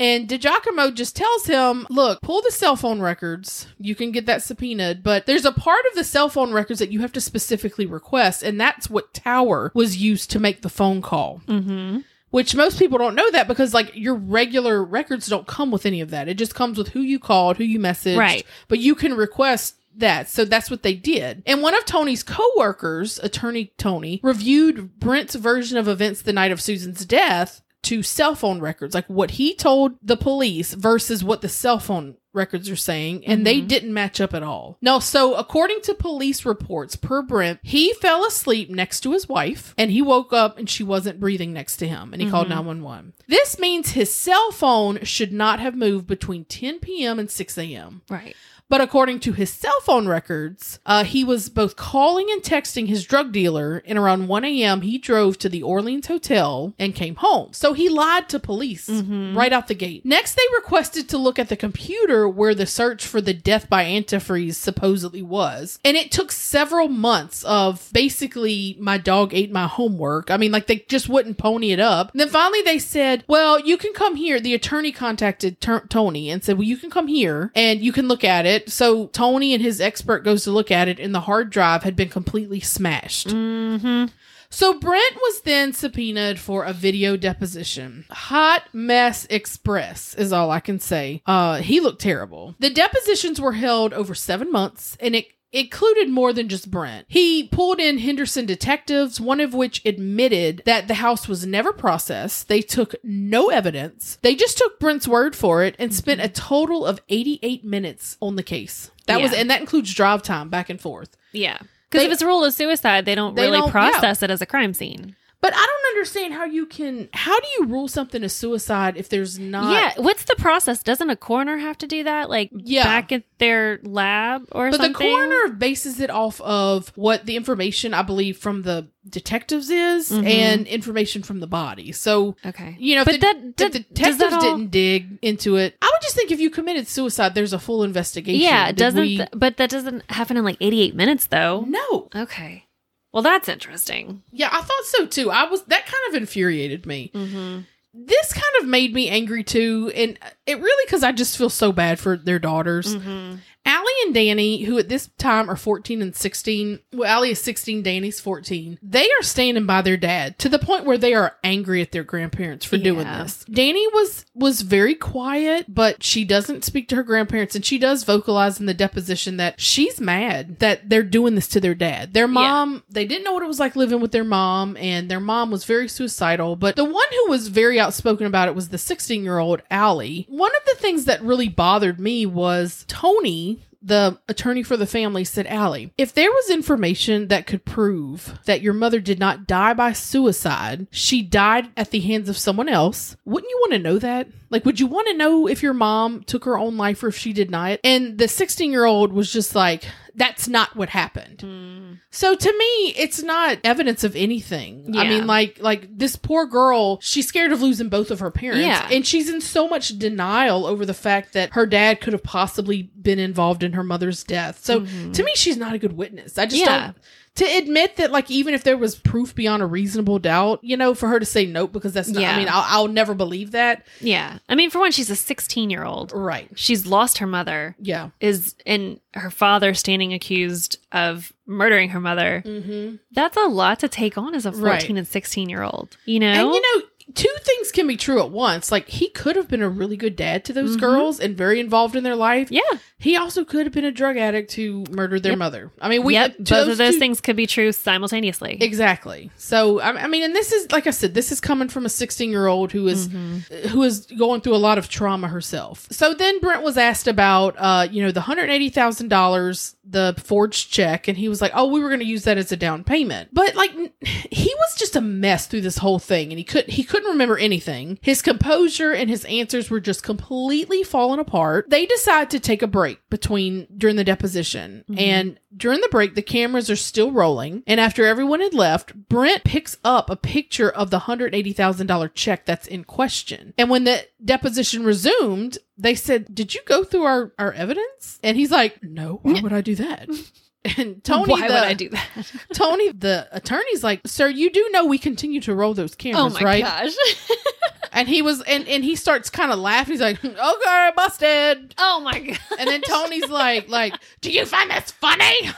and 0.00 0.28
DiGiacomo 0.28 0.92
just 0.94 1.14
tells 1.14 1.46
him, 1.46 1.86
look, 1.90 2.20
pull 2.22 2.42
the 2.42 2.50
cell 2.50 2.74
phone 2.76 3.00
records. 3.00 3.68
You 3.78 3.94
can 3.94 4.10
get 4.10 4.26
that 4.26 4.42
subpoenaed, 4.42 5.02
but 5.02 5.26
there's 5.26 5.44
a 5.44 5.52
part 5.52 5.84
of 5.90 5.94
the 5.94 6.02
cell 6.04 6.28
phone 6.28 6.52
records 6.52 6.80
that 6.80 6.90
you 6.90 7.00
have 7.00 7.12
to 7.12 7.20
specifically 7.20 7.86
request, 7.86 8.42
and 8.42 8.60
that's 8.60 8.90
what 8.90 9.14
Tower 9.14 9.70
was 9.74 9.96
used 9.98 10.30
to 10.32 10.40
make 10.40 10.62
the 10.62 10.68
phone 10.68 11.02
call. 11.02 11.40
Mm-hmm. 11.46 11.98
Which 12.32 12.56
most 12.56 12.78
people 12.78 12.98
don't 12.98 13.14
know 13.14 13.30
that 13.30 13.46
because 13.46 13.72
like 13.72 13.94
your 13.94 14.14
regular 14.14 14.82
records 14.82 15.26
don't 15.26 15.46
come 15.46 15.70
with 15.70 15.86
any 15.86 16.00
of 16.00 16.10
that. 16.10 16.28
It 16.28 16.38
just 16.38 16.54
comes 16.54 16.78
with 16.78 16.88
who 16.88 17.00
you 17.00 17.18
called, 17.18 17.58
who 17.58 17.64
you 17.64 17.78
messaged. 17.78 18.16
Right. 18.16 18.44
But 18.68 18.78
you 18.78 18.94
can 18.94 19.14
request 19.14 19.76
that. 19.96 20.28
So 20.30 20.46
that's 20.46 20.70
what 20.70 20.82
they 20.82 20.94
did. 20.94 21.42
And 21.46 21.62
one 21.62 21.76
of 21.76 21.84
Tony's 21.84 22.22
coworkers, 22.22 23.18
attorney 23.18 23.72
Tony, 23.76 24.18
reviewed 24.22 24.98
Brent's 24.98 25.34
version 25.34 25.76
of 25.76 25.88
events 25.88 26.22
the 26.22 26.32
night 26.32 26.52
of 26.52 26.60
Susan's 26.60 27.04
death 27.04 27.60
to 27.82 28.02
cell 28.02 28.34
phone 28.34 28.60
records, 28.60 28.94
like 28.94 29.06
what 29.06 29.32
he 29.32 29.54
told 29.54 29.92
the 30.02 30.16
police 30.16 30.72
versus 30.74 31.22
what 31.24 31.40
the 31.40 31.48
cell 31.48 31.78
phone 31.78 32.16
records 32.34 32.70
are 32.70 32.76
saying, 32.76 33.26
and 33.26 33.44
they 33.46 33.60
Mhm. 33.60 33.68
didn't 33.68 33.92
match 33.92 34.18
up 34.20 34.32
at 34.32 34.42
all. 34.42 34.78
No, 34.80 35.00
so 35.00 35.34
according 35.34 35.82
to 35.82 35.92
police 35.94 36.46
reports, 36.46 36.96
per 36.96 37.20
Brent, 37.20 37.58
he 37.62 37.92
fell 37.94 38.24
asleep 38.24 38.70
next 38.70 39.00
to 39.00 39.12
his 39.12 39.28
wife 39.28 39.74
and 39.76 39.90
he 39.90 40.00
woke 40.00 40.32
up 40.32 40.56
and 40.56 40.70
she 40.70 40.82
wasn't 40.82 41.20
breathing 41.20 41.52
next 41.52 41.76
to 41.78 41.88
him 41.88 42.12
and 42.14 42.22
he 42.22 42.30
called 42.30 42.46
Mhm. 42.46 42.50
911. 42.50 43.12
This 43.28 43.58
means 43.58 43.90
his 43.90 44.14
cell 44.14 44.50
phone 44.50 45.00
should 45.04 45.32
not 45.32 45.60
have 45.60 45.74
moved 45.76 46.06
between 46.06 46.44
10 46.46 46.78
p.m. 46.78 47.18
and 47.18 47.30
6 47.30 47.58
a.m. 47.58 48.00
Right. 48.08 48.34
But 48.72 48.80
according 48.80 49.20
to 49.20 49.32
his 49.34 49.50
cell 49.50 49.78
phone 49.82 50.08
records, 50.08 50.78
uh, 50.86 51.04
he 51.04 51.24
was 51.24 51.50
both 51.50 51.76
calling 51.76 52.28
and 52.30 52.40
texting 52.42 52.86
his 52.86 53.04
drug 53.04 53.30
dealer, 53.30 53.82
and 53.84 53.98
around 53.98 54.28
1 54.28 54.46
a.m., 54.46 54.80
he 54.80 54.96
drove 54.96 55.36
to 55.40 55.50
the 55.50 55.62
Orleans 55.62 56.06
Hotel 56.06 56.72
and 56.78 56.94
came 56.94 57.16
home. 57.16 57.52
So 57.52 57.74
he 57.74 57.90
lied 57.90 58.30
to 58.30 58.38
police 58.38 58.88
Mhm. 58.88 59.36
right 59.36 59.52
out 59.52 59.68
the 59.68 59.74
gate. 59.74 60.06
Next, 60.06 60.36
they 60.36 60.42
requested 60.56 61.06
to 61.10 61.18
look 61.18 61.38
at 61.38 61.50
the 61.50 61.54
computer 61.56 62.26
where 62.26 62.54
the 62.54 62.64
search 62.64 63.04
for 63.04 63.20
the 63.20 63.34
death 63.34 63.68
by 63.68 63.84
antifreeze 63.84 64.54
supposedly 64.54 65.20
was. 65.20 65.78
And 65.84 65.94
it 65.94 66.10
took 66.10 66.32
several 66.32 66.88
months 66.88 67.44
of 67.44 67.90
basically, 67.92 68.78
my 68.80 68.96
dog 68.96 69.34
ate 69.34 69.52
my 69.52 69.66
homework. 69.66 70.30
I 70.30 70.38
mean, 70.38 70.50
like, 70.50 70.66
they 70.66 70.86
just 70.88 71.10
wouldn't 71.10 71.36
pony 71.36 71.72
it 71.72 71.80
up. 71.80 72.10
And 72.12 72.20
then 72.22 72.30
finally, 72.30 72.62
they 72.62 72.78
said, 72.78 73.24
well, 73.28 73.60
you 73.60 73.76
can 73.76 73.92
come 73.92 74.16
here. 74.16 74.40
The 74.40 74.54
attorney 74.54 74.92
contacted 74.92 75.60
Tony 75.60 76.30
and 76.30 76.42
said, 76.42 76.56
well, 76.56 76.66
you 76.66 76.78
can 76.78 76.88
come 76.88 77.08
here 77.08 77.52
and 77.54 77.82
you 77.82 77.92
can 77.92 78.08
look 78.08 78.24
at 78.24 78.46
it. 78.46 78.61
So 78.70 79.06
Tony 79.08 79.54
and 79.54 79.62
his 79.62 79.80
expert 79.80 80.24
goes 80.24 80.44
to 80.44 80.50
look 80.50 80.70
at 80.70 80.88
it, 80.88 80.98
and 80.98 81.14
the 81.14 81.20
hard 81.20 81.50
drive 81.50 81.82
had 81.82 81.96
been 81.96 82.08
completely 82.08 82.60
smashed. 82.60 83.28
Mm-hmm. 83.28 84.06
So 84.50 84.78
Brent 84.78 85.16
was 85.16 85.40
then 85.40 85.72
subpoenaed 85.72 86.38
for 86.38 86.64
a 86.64 86.74
video 86.74 87.16
deposition. 87.16 88.04
Hot 88.10 88.64
mess 88.74 89.26
express 89.30 90.14
is 90.14 90.30
all 90.30 90.50
I 90.50 90.60
can 90.60 90.78
say. 90.78 91.22
Uh, 91.24 91.56
he 91.62 91.80
looked 91.80 92.02
terrible. 92.02 92.54
The 92.58 92.68
depositions 92.68 93.40
were 93.40 93.52
held 93.52 93.94
over 93.94 94.14
seven 94.14 94.52
months, 94.52 94.96
and 95.00 95.16
it 95.16 95.28
included 95.52 96.08
more 96.08 96.32
than 96.32 96.48
just 96.48 96.70
Brent. 96.70 97.06
He 97.08 97.46
pulled 97.48 97.78
in 97.78 97.98
Henderson 97.98 98.46
detectives, 98.46 99.20
one 99.20 99.40
of 99.40 99.54
which 99.54 99.84
admitted 99.84 100.62
that 100.64 100.88
the 100.88 100.94
house 100.94 101.28
was 101.28 101.46
never 101.46 101.72
processed. 101.72 102.48
They 102.48 102.62
took 102.62 102.94
no 103.04 103.50
evidence. 103.50 104.18
They 104.22 104.34
just 104.34 104.58
took 104.58 104.80
Brent's 104.80 105.06
word 105.06 105.36
for 105.36 105.62
it 105.62 105.76
and 105.78 105.94
spent 105.94 106.20
a 106.20 106.24
mm-hmm. 106.24 106.32
total 106.32 106.86
of 106.86 107.00
88 107.08 107.64
minutes 107.64 108.16
on 108.20 108.36
the 108.36 108.42
case. 108.42 108.90
That 109.06 109.20
was 109.20 109.32
and 109.32 109.50
that 109.50 109.60
includes 109.60 109.92
drive 109.94 110.22
time 110.22 110.48
back 110.48 110.70
and 110.70 110.80
forth. 110.80 111.16
Yeah. 111.32 111.58
Because 111.90 112.06
if 112.06 112.12
it's 112.12 112.22
ruled 112.22 112.44
as 112.44 112.56
suicide, 112.56 113.04
they 113.04 113.14
don't 113.14 113.34
They 113.34 113.42
really 113.42 113.58
don't- 113.58 113.70
process 113.70 114.22
it 114.22 114.30
as 114.30 114.40
a 114.40 114.46
crime 114.46 114.72
scene. 114.72 115.14
But 115.42 115.52
I 115.54 115.56
don't 115.66 115.96
understand 115.96 116.34
how 116.34 116.44
you 116.44 116.66
can. 116.66 117.08
How 117.12 117.38
do 117.38 117.46
you 117.58 117.66
rule 117.66 117.88
something 117.88 118.22
a 118.22 118.28
suicide 118.28 118.96
if 118.96 119.08
there's 119.08 119.38
not? 119.40 119.72
yeah. 119.72 119.92
What's 120.00 120.22
the 120.24 120.36
process? 120.36 120.82
Doesn't 120.84 121.10
a 121.10 121.16
coroner 121.16 121.58
have 121.58 121.76
to 121.78 121.86
do 121.88 122.04
that? 122.04 122.30
Like 122.30 122.50
Yeah. 122.54 122.84
back 122.84 123.10
at 123.12 123.24
their 123.38 123.80
lab 123.82 124.46
or 124.52 124.70
something? 124.70 124.92
But 124.92 124.98
something? 124.98 125.06
the 125.10 125.14
coroner 125.16 125.48
bases 125.54 125.98
it 125.98 126.10
off 126.10 126.40
of 126.42 126.92
what 126.94 127.26
the 127.26 127.34
information 127.36 127.92
I 127.92 128.02
believe 128.02 128.38
from 128.38 128.62
the 128.62 128.86
detectives 129.08 129.68
is 129.68 130.12
Mhm. 130.12 130.24
and 130.26 130.66
information 130.68 131.24
from 131.24 131.40
the 131.40 131.48
body. 131.48 131.90
So 131.90 132.36
Okay. 132.46 132.76
you 132.78 132.94
know, 132.94 133.00
if 133.00 133.06
But 133.06 133.14
the, 133.14 133.18
that- 133.18 133.36
if 133.36 133.56
the 133.72 133.78
detectives 133.80 134.18
that 134.18 134.32
all- 134.34 134.40
didn't 134.40 134.70
dig 134.70 135.18
into 135.22 135.56
it. 135.56 135.76
I 135.82 135.86
would 135.92 136.02
just 136.02 136.14
think 136.14 136.30
if 136.30 136.38
you 136.38 136.50
committed 136.50 136.86
suicide, 136.86 137.34
there's 137.34 137.52
a 137.52 137.58
full 137.58 137.82
investigation. 137.82 138.40
Yeah. 138.40 138.68
Did 138.68 138.76
Doesn't 138.76 139.00
we- 139.00 139.16
th- 139.16 139.28
but 139.34 139.56
that 139.56 139.70
doesn't 139.70 140.04
happen 140.08 140.36
in 140.36 140.44
like 140.44 140.56
88 140.60 140.94
minutes 140.94 141.26
though. 141.26 141.64
no. 141.68 142.08
Okay. 142.14 142.66
Well, 143.12 143.22
that's 143.22 143.48
interesting. 143.48 144.22
Yeah, 144.32 144.48
I 144.50 144.62
thought 144.62 144.84
so 144.84 145.06
too. 145.06 145.30
I 145.30 145.44
was 145.44 145.62
that 145.64 145.86
kind 145.86 146.02
of 146.08 146.14
infuriated 146.14 146.86
me. 146.86 147.10
Mm-hmm. 147.14 147.60
This 147.94 148.32
kind 148.32 148.62
of 148.62 148.66
made 148.66 148.94
me 148.94 149.10
angry 149.10 149.44
too, 149.44 149.92
and 149.94 150.18
it 150.46 150.58
really 150.58 150.84
because 150.86 151.02
I 151.02 151.12
just 151.12 151.36
feel 151.36 151.50
so 151.50 151.72
bad 151.72 151.98
for 151.98 152.16
their 152.16 152.38
daughters. 152.38 152.96
Mm-hmm. 152.96 153.36
Allie 153.64 153.92
and 154.04 154.14
Danny, 154.14 154.62
who 154.62 154.78
at 154.78 154.88
this 154.88 155.08
time 155.18 155.48
are 155.48 155.56
14 155.56 156.02
and 156.02 156.16
16, 156.16 156.80
well, 156.92 157.08
Allie 157.08 157.30
is 157.30 157.40
16, 157.40 157.82
Danny's 157.82 158.20
14, 158.20 158.78
they 158.82 159.08
are 159.18 159.22
standing 159.22 159.66
by 159.66 159.82
their 159.82 159.96
dad 159.96 160.38
to 160.40 160.48
the 160.48 160.58
point 160.58 160.84
where 160.84 160.98
they 160.98 161.14
are 161.14 161.36
angry 161.44 161.80
at 161.80 161.92
their 161.92 162.02
grandparents 162.02 162.64
for 162.66 162.76
doing 162.76 163.06
this. 163.06 163.44
Danny 163.44 163.86
was 163.88 164.26
was 164.34 164.62
very 164.62 164.94
quiet, 164.94 165.66
but 165.68 166.02
she 166.02 166.24
doesn't 166.24 166.64
speak 166.64 166.88
to 166.88 166.96
her 166.96 167.02
grandparents 167.02 167.54
and 167.54 167.64
she 167.64 167.78
does 167.78 168.02
vocalize 168.04 168.58
in 168.58 168.66
the 168.66 168.74
deposition 168.74 169.36
that 169.36 169.60
she's 169.60 170.00
mad 170.00 170.58
that 170.58 170.88
they're 170.88 171.02
doing 171.02 171.34
this 171.34 171.48
to 171.48 171.60
their 171.60 171.74
dad. 171.74 172.14
Their 172.14 172.28
mom, 172.28 172.82
they 172.88 173.04
didn't 173.04 173.24
know 173.24 173.32
what 173.32 173.42
it 173.42 173.48
was 173.48 173.60
like 173.60 173.76
living 173.76 174.00
with 174.00 174.12
their 174.12 174.24
mom 174.24 174.76
and 174.78 175.10
their 175.10 175.20
mom 175.20 175.50
was 175.50 175.64
very 175.64 175.88
suicidal, 175.88 176.56
but 176.56 176.76
the 176.76 176.84
one 176.84 177.08
who 177.10 177.30
was 177.30 177.48
very 177.48 177.78
outspoken 177.78 178.26
about 178.26 178.48
it 178.48 178.54
was 178.54 178.70
the 178.70 178.76
16-year-old 178.76 179.62
Allie. 179.70 180.26
One 180.28 180.54
of 180.54 180.62
the 180.66 180.80
things 180.80 181.04
that 181.04 181.22
really 181.22 181.48
bothered 181.48 182.00
me 182.00 182.26
was 182.26 182.84
Tony 182.88 183.51
the 183.82 184.18
attorney 184.28 184.62
for 184.62 184.76
the 184.76 184.86
family 184.86 185.24
said, 185.24 185.46
Allie, 185.46 185.92
if 185.98 186.14
there 186.14 186.30
was 186.30 186.50
information 186.50 187.28
that 187.28 187.46
could 187.46 187.64
prove 187.64 188.38
that 188.44 188.62
your 188.62 188.74
mother 188.74 189.00
did 189.00 189.18
not 189.18 189.46
die 189.46 189.74
by 189.74 189.92
suicide, 189.92 190.86
she 190.90 191.22
died 191.22 191.70
at 191.76 191.90
the 191.90 192.00
hands 192.00 192.28
of 192.28 192.38
someone 192.38 192.68
else, 192.68 193.16
wouldn't 193.24 193.50
you 193.50 193.58
want 193.60 193.72
to 193.72 193.78
know 193.78 193.98
that? 193.98 194.28
Like, 194.52 194.64
would 194.66 194.78
you 194.78 194.86
want 194.86 195.08
to 195.08 195.14
know 195.14 195.48
if 195.48 195.62
your 195.62 195.72
mom 195.74 196.22
took 196.24 196.44
her 196.44 196.58
own 196.58 196.76
life 196.76 197.02
or 197.02 197.08
if 197.08 197.16
she 197.16 197.32
did 197.32 197.50
not? 197.50 197.80
And 197.82 198.18
the 198.18 198.28
16 198.28 198.70
year 198.70 198.84
old 198.84 199.12
was 199.12 199.32
just 199.32 199.54
like, 199.54 199.84
that's 200.14 200.46
not 200.46 200.76
what 200.76 200.90
happened. 200.90 201.38
Mm. 201.38 201.98
So 202.10 202.34
to 202.34 202.52
me, 202.58 202.94
it's 202.98 203.22
not 203.22 203.58
evidence 203.64 204.04
of 204.04 204.14
anything. 204.14 204.94
I 204.94 205.08
mean, 205.08 205.26
like 205.26 205.58
like 205.60 205.88
this 205.96 206.16
poor 206.16 206.44
girl, 206.44 206.98
she's 207.00 207.26
scared 207.26 207.50
of 207.50 207.62
losing 207.62 207.88
both 207.88 208.10
of 208.10 208.20
her 208.20 208.30
parents. 208.30 208.60
Yeah. 208.60 208.86
And 208.92 209.06
she's 209.06 209.30
in 209.30 209.40
so 209.40 209.66
much 209.66 209.98
denial 209.98 210.66
over 210.66 210.84
the 210.84 210.92
fact 210.92 211.32
that 211.32 211.54
her 211.54 211.64
dad 211.64 212.02
could 212.02 212.12
have 212.12 212.22
possibly 212.22 212.82
been 213.00 213.18
involved 213.18 213.62
in 213.62 213.72
her 213.72 213.82
mother's 213.82 214.22
death. 214.22 214.62
So 214.62 214.80
Mhm. 214.82 215.14
to 215.14 215.22
me, 215.24 215.32
she's 215.34 215.56
not 215.56 215.72
a 215.72 215.78
good 215.78 215.94
witness. 215.96 216.36
I 216.36 216.44
just 216.44 216.60
Yeah. 216.62 216.78
don't 216.82 216.96
to 217.36 217.44
admit 217.44 217.96
that 217.96 218.10
like 218.10 218.30
even 218.30 218.52
if 218.52 218.62
there 218.62 218.76
was 218.76 218.96
proof 218.96 219.34
beyond 219.34 219.62
a 219.62 219.66
reasonable 219.66 220.18
doubt, 220.18 220.60
you 220.62 220.76
know, 220.76 220.94
for 220.94 221.08
her 221.08 221.18
to 221.18 221.24
say 221.26 221.46
nope 221.46 221.72
because 221.72 221.92
that's 221.94 222.08
not 222.08 222.22
I 222.22 222.36
mean, 222.36 222.48
I'll, 222.50 222.64
I'll 222.66 222.88
never 222.88 223.14
believe 223.14 223.52
that. 223.52 223.86
Yeah. 224.00 224.38
I 224.48 224.54
mean, 224.54 224.68
for 224.70 224.78
one, 224.80 224.92
she's 224.92 225.08
a 225.10 225.16
16 225.16 225.70
year 225.70 225.84
old. 225.84 226.12
Right. 226.14 226.48
She's 226.54 226.86
lost 226.86 227.18
her 227.18 227.26
mother. 227.26 227.74
Yeah. 227.78 228.10
Is 228.20 228.54
and 228.66 229.00
her 229.14 229.30
father 229.30 229.72
standing 229.74 230.12
accused 230.12 230.78
of 230.92 231.32
murdering 231.46 231.90
her 231.90 232.00
mother. 232.00 232.42
Mm-hmm. 232.46 232.96
That's 233.12 233.36
a 233.36 233.46
lot 233.46 233.80
to 233.80 233.88
take 233.88 234.16
on 234.18 234.34
as 234.34 234.46
a 234.46 234.52
14 234.52 234.64
Right. 234.64 234.90
and 234.90 235.06
16 235.08 235.48
year 235.48 235.62
old. 235.62 235.96
You 236.04 236.20
know? 236.20 236.26
And 236.28 236.54
you 236.54 236.60
know, 236.60 236.86
two 237.14 237.34
things 237.42 237.72
can 237.72 237.86
be 237.86 237.96
true 237.96 238.20
at 238.20 238.30
once. 238.30 238.70
Like 238.72 238.88
he 238.88 239.08
could 239.08 239.36
have 239.36 239.48
been 239.48 239.62
a 239.62 239.68
really 239.68 239.96
good 239.96 240.16
dad 240.16 240.44
to 240.46 240.52
those 240.52 240.76
Mhm. 240.76 240.80
girls 240.80 241.20
and 241.20 241.36
very 241.36 241.60
involved 241.60 241.96
in 241.96 242.04
their 242.04 242.16
life. 242.16 242.48
Yeah. 242.50 242.60
He 242.98 243.16
also 243.16 243.44
could 243.44 243.66
have 243.66 243.72
been 243.72 243.84
a 243.84 243.90
drug 243.90 244.16
addict 244.16 244.52
who 244.52 244.84
murdered 244.90 245.22
their 245.24 245.32
Yep. 245.32 245.38
mother. 245.38 245.72
I 245.80 245.88
mean, 245.88 246.04
we 246.04 246.14
yep. 246.14 246.36
to 246.36 246.42
Both 246.42 246.68
of 246.68 246.78
those 246.78 246.94
two- 246.94 246.98
things 247.00 247.20
could 247.20 247.34
be 247.36 247.46
true 247.46 247.72
simultaneously. 247.72 248.58
Exactly. 248.60 249.30
So 249.36 249.80
I, 249.80 250.04
I 250.04 250.06
mean, 250.06 250.22
and 250.22 250.34
this 250.34 250.52
is 250.52 250.70
like 250.72 250.86
I 250.86 250.90
said, 250.90 251.14
this 251.14 251.32
is 251.32 251.40
coming 251.40 251.68
from 251.68 251.84
a 251.84 251.88
16 251.88 252.30
year 252.30 252.46
old 252.46 252.72
who 252.72 252.86
is 252.88 253.08
Mhm. 253.08 253.42
who 253.68 253.82
is 253.82 254.06
going 254.18 254.40
through 254.40 254.54
a 254.54 254.58
lot 254.58 254.78
of 254.78 254.88
trauma 254.88 255.28
herself. 255.28 255.86
So 255.90 256.14
then 256.14 256.38
Brent 256.40 256.62
was 256.62 256.76
asked 256.78 257.08
about, 257.08 257.54
uh, 257.58 257.88
you 257.90 258.02
know, 258.02 258.12
the 258.12 258.20
hundred 258.22 258.50
eighty 258.50 258.68
thousand 258.68 259.08
dollars, 259.08 259.74
the 259.84 260.14
forged 260.22 260.70
check, 260.72 261.08
and 261.08 261.18
he 261.18 261.28
was 261.28 261.42
like, 261.42 261.52
"Oh, 261.54 261.66
we 261.66 261.80
were 261.80 261.88
going 261.88 262.00
to 262.00 262.06
use 262.06 262.22
that 262.24 262.38
as 262.38 262.52
a 262.52 262.56
down 262.56 262.84
payment." 262.84 263.28
But 263.32 263.54
like, 263.56 263.72
he 264.30 264.54
was 264.54 264.76
just 264.78 264.94
a 264.96 265.00
mess 265.00 265.46
through 265.46 265.62
this 265.62 265.78
whole 265.78 265.98
thing, 265.98 266.30
and 266.30 266.38
he 266.38 266.44
could 266.44 266.66
he 266.68 266.84
couldn't 267.02 267.14
remember 267.14 267.36
anything. 267.38 267.98
His 268.00 268.22
composure 268.22 268.92
and 268.92 269.10
his 269.10 269.24
answers 269.24 269.70
were 269.70 269.80
just 269.80 270.02
completely 270.02 270.82
falling 270.82 271.18
apart. 271.20 271.68
They 271.68 271.86
decide 271.86 272.30
to 272.30 272.40
take 272.40 272.62
a 272.62 272.66
break 272.66 272.98
between 273.10 273.66
during 273.76 273.96
the 273.96 274.04
deposition, 274.04 274.84
Mhm. 274.88 275.00
and 275.00 275.38
during 275.56 275.80
the 275.80 275.88
break, 275.90 276.14
the 276.14 276.22
cameras 276.22 276.70
are 276.70 276.76
still 276.76 277.10
rolling. 277.10 277.62
And 277.66 277.80
after 277.80 278.06
everyone 278.06 278.40
had 278.40 278.54
left, 278.54 278.94
Brent 279.08 279.44
picks 279.44 279.76
up 279.84 280.08
a 280.08 280.16
picture 280.16 280.70
of 280.70 280.90
the 280.90 281.00
$180,000 281.00 282.08
check 282.14 282.46
that's 282.46 282.66
in 282.66 282.84
question. 282.84 283.52
And 283.58 283.68
when 283.68 283.84
the 283.84 284.06
deposition 284.24 284.84
resumed, 284.84 285.58
they 285.76 285.94
said, 285.94 286.34
Did 286.34 286.54
you 286.54 286.60
go 286.64 286.84
through 286.84 287.02
our, 287.04 287.32
our 287.38 287.52
evidence? 287.52 288.18
And 288.22 288.36
he's 288.36 288.50
like, 288.50 288.82
No, 288.82 289.18
why 289.22 289.40
would 289.40 289.52
I 289.52 289.60
do 289.60 289.74
that? 289.74 290.08
And 290.64 291.02
Tony, 291.04 291.32
Why 291.32 291.48
the, 291.48 291.54
would 291.54 291.62
I 291.62 291.74
do 291.74 291.88
that? 291.90 292.08
Tony, 292.54 292.92
the 292.92 293.28
attorney's 293.32 293.82
like, 293.82 294.00
Sir, 294.06 294.28
you 294.28 294.50
do 294.50 294.68
know 294.70 294.84
we 294.84 294.98
continue 294.98 295.40
to 295.42 295.54
roll 295.54 295.74
those 295.74 295.94
oh 295.94 295.96
cameras, 295.98 296.40
right? 296.40 296.40
oh 296.40 296.44
my 296.44 296.44
right? 296.44 296.62
gosh. 296.62 296.94
And 297.94 298.08
he 298.08 298.22
was, 298.22 298.40
and, 298.42 298.66
and 298.68 298.82
he 298.82 298.96
starts 298.96 299.28
kind 299.28 299.52
of 299.52 299.58
laughing. 299.58 299.92
He's 299.92 300.00
like, 300.00 300.16
hmm, 300.16 300.28
Okay, 300.28 300.90
busted. 300.96 301.74
oh 301.76 302.00
my 302.00 302.20
god. 302.20 302.38
And 302.58 302.66
then 302.70 302.80
Tony's 302.80 303.28
like, 303.28 303.68
like, 303.68 303.92
do 304.22 304.30
you 304.32 304.46
find 304.46 304.70
this 304.70 304.90
funny? 304.92 305.50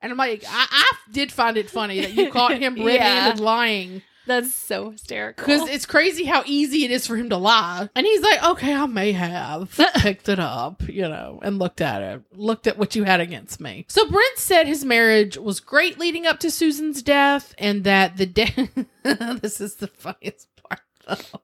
and 0.00 0.10
I'm 0.10 0.16
like, 0.16 0.44
I, 0.48 0.66
I 0.70 0.92
did 1.12 1.30
find 1.32 1.58
it 1.58 1.68
funny 1.68 2.00
that 2.00 2.14
you 2.14 2.30
caught 2.30 2.56
him 2.56 2.82
red-handed 2.82 3.40
lying 3.40 4.00
That's 4.28 4.54
so 4.54 4.90
hysterical. 4.90 5.44
because 5.44 5.68
it's 5.68 5.86
crazy 5.86 6.24
how 6.24 6.42
easy 6.44 6.84
it 6.84 6.90
is 6.90 7.06
for 7.06 7.16
him 7.16 7.30
to 7.30 7.36
lie. 7.36 7.88
And 7.94 8.06
he's 8.06 8.20
like, 8.20 8.44
okay, 8.44 8.74
I 8.74 8.84
may 8.86 9.12
have 9.12 9.74
picked 9.96 10.28
it 10.28 10.38
up, 10.38 10.86
you 10.86 11.08
know, 11.08 11.40
and 11.42 11.58
looked 11.58 11.80
at 11.80 12.02
it, 12.02 12.22
looked 12.32 12.66
at 12.66 12.76
what 12.76 12.94
you 12.94 13.04
had 13.04 13.20
against 13.20 13.58
me. 13.58 13.86
So 13.88 14.08
Brent 14.08 14.38
said 14.38 14.66
his 14.66 14.84
marriage 14.84 15.38
was 15.38 15.60
great 15.60 15.98
leading 15.98 16.26
up 16.26 16.38
to 16.40 16.50
Susan's 16.50 17.02
death, 17.02 17.54
and 17.58 17.84
that 17.84 18.18
the 18.18 18.26
day. 18.26 18.68
this 19.02 19.60
is 19.60 19.76
the 19.76 19.88
funniest 19.88 20.48
part. 20.56 20.80
Though. 21.06 21.40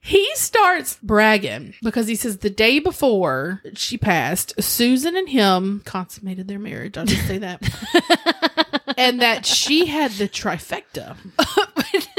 He 0.00 0.30
starts 0.34 0.98
bragging 1.02 1.74
because 1.82 2.06
he 2.06 2.14
says 2.14 2.38
the 2.38 2.50
day 2.50 2.78
before 2.78 3.62
she 3.74 3.98
passed, 3.98 4.62
Susan 4.62 5.14
and 5.16 5.28
him 5.28 5.82
consummated 5.84 6.48
their 6.48 6.58
marriage. 6.58 6.96
I'll 6.96 7.04
just 7.04 7.26
say 7.26 7.38
that. 7.38 7.62
and 8.96 9.20
that 9.20 9.44
she 9.44 9.86
had 9.86 10.12
the 10.12 10.28
trifecta 10.28 11.16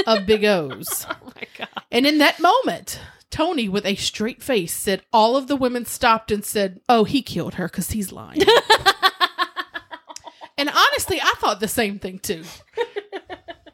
of 0.07 0.25
big 0.25 0.45
O's. 0.45 1.05
oh 1.09 1.15
my 1.35 1.43
god. 1.57 1.67
And 1.91 2.05
in 2.05 2.17
that 2.19 2.39
moment, 2.39 2.99
Tony, 3.29 3.69
with 3.69 3.85
a 3.85 3.95
straight 3.95 4.41
face, 4.41 4.73
said 4.73 5.03
all 5.13 5.37
of 5.37 5.47
the 5.47 5.55
women 5.55 5.85
stopped 5.85 6.31
and 6.31 6.43
said, 6.43 6.81
Oh, 6.89 7.03
he 7.03 7.21
killed 7.21 7.55
her 7.55 7.67
because 7.67 7.91
he's 7.91 8.11
lying. 8.11 8.41
and 10.57 10.69
honestly, 10.69 11.21
I 11.21 11.33
thought 11.37 11.59
the 11.59 11.67
same 11.67 11.99
thing 11.99 12.19
too. 12.19 12.43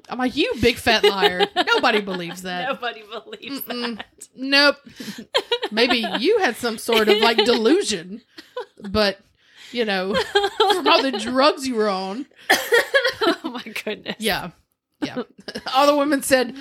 I'm 0.10 0.20
like, 0.20 0.36
You 0.36 0.52
big 0.62 0.76
fat 0.76 1.04
liar. 1.04 1.48
Nobody 1.76 2.02
believes 2.02 2.42
that. 2.44 2.70
Nobody 2.70 3.04
believes 3.04 3.62
Mm-mm. 3.62 3.98
that. 3.98 4.28
Nope. 4.36 4.78
Maybe 5.72 6.06
you 6.20 6.40
had 6.40 6.56
some 6.58 6.78
sort 6.78 7.10
of 7.10 7.18
like 7.20 7.38
delusion, 7.38 8.22
but 8.90 9.20
you 9.72 9.86
know, 9.86 10.14
from 10.14 10.88
all 10.88 11.02
the 11.02 11.12
drugs 11.12 11.68
you 11.68 11.76
were 11.76 11.90
on. 11.90 12.26
oh 12.52 13.38
my 13.44 13.64
goodness. 13.84 14.16
Yeah. 14.20 14.52
Yeah. 15.06 15.24
All 15.76 15.88
the 15.88 15.96
women 15.98 16.22
said, 16.22 16.56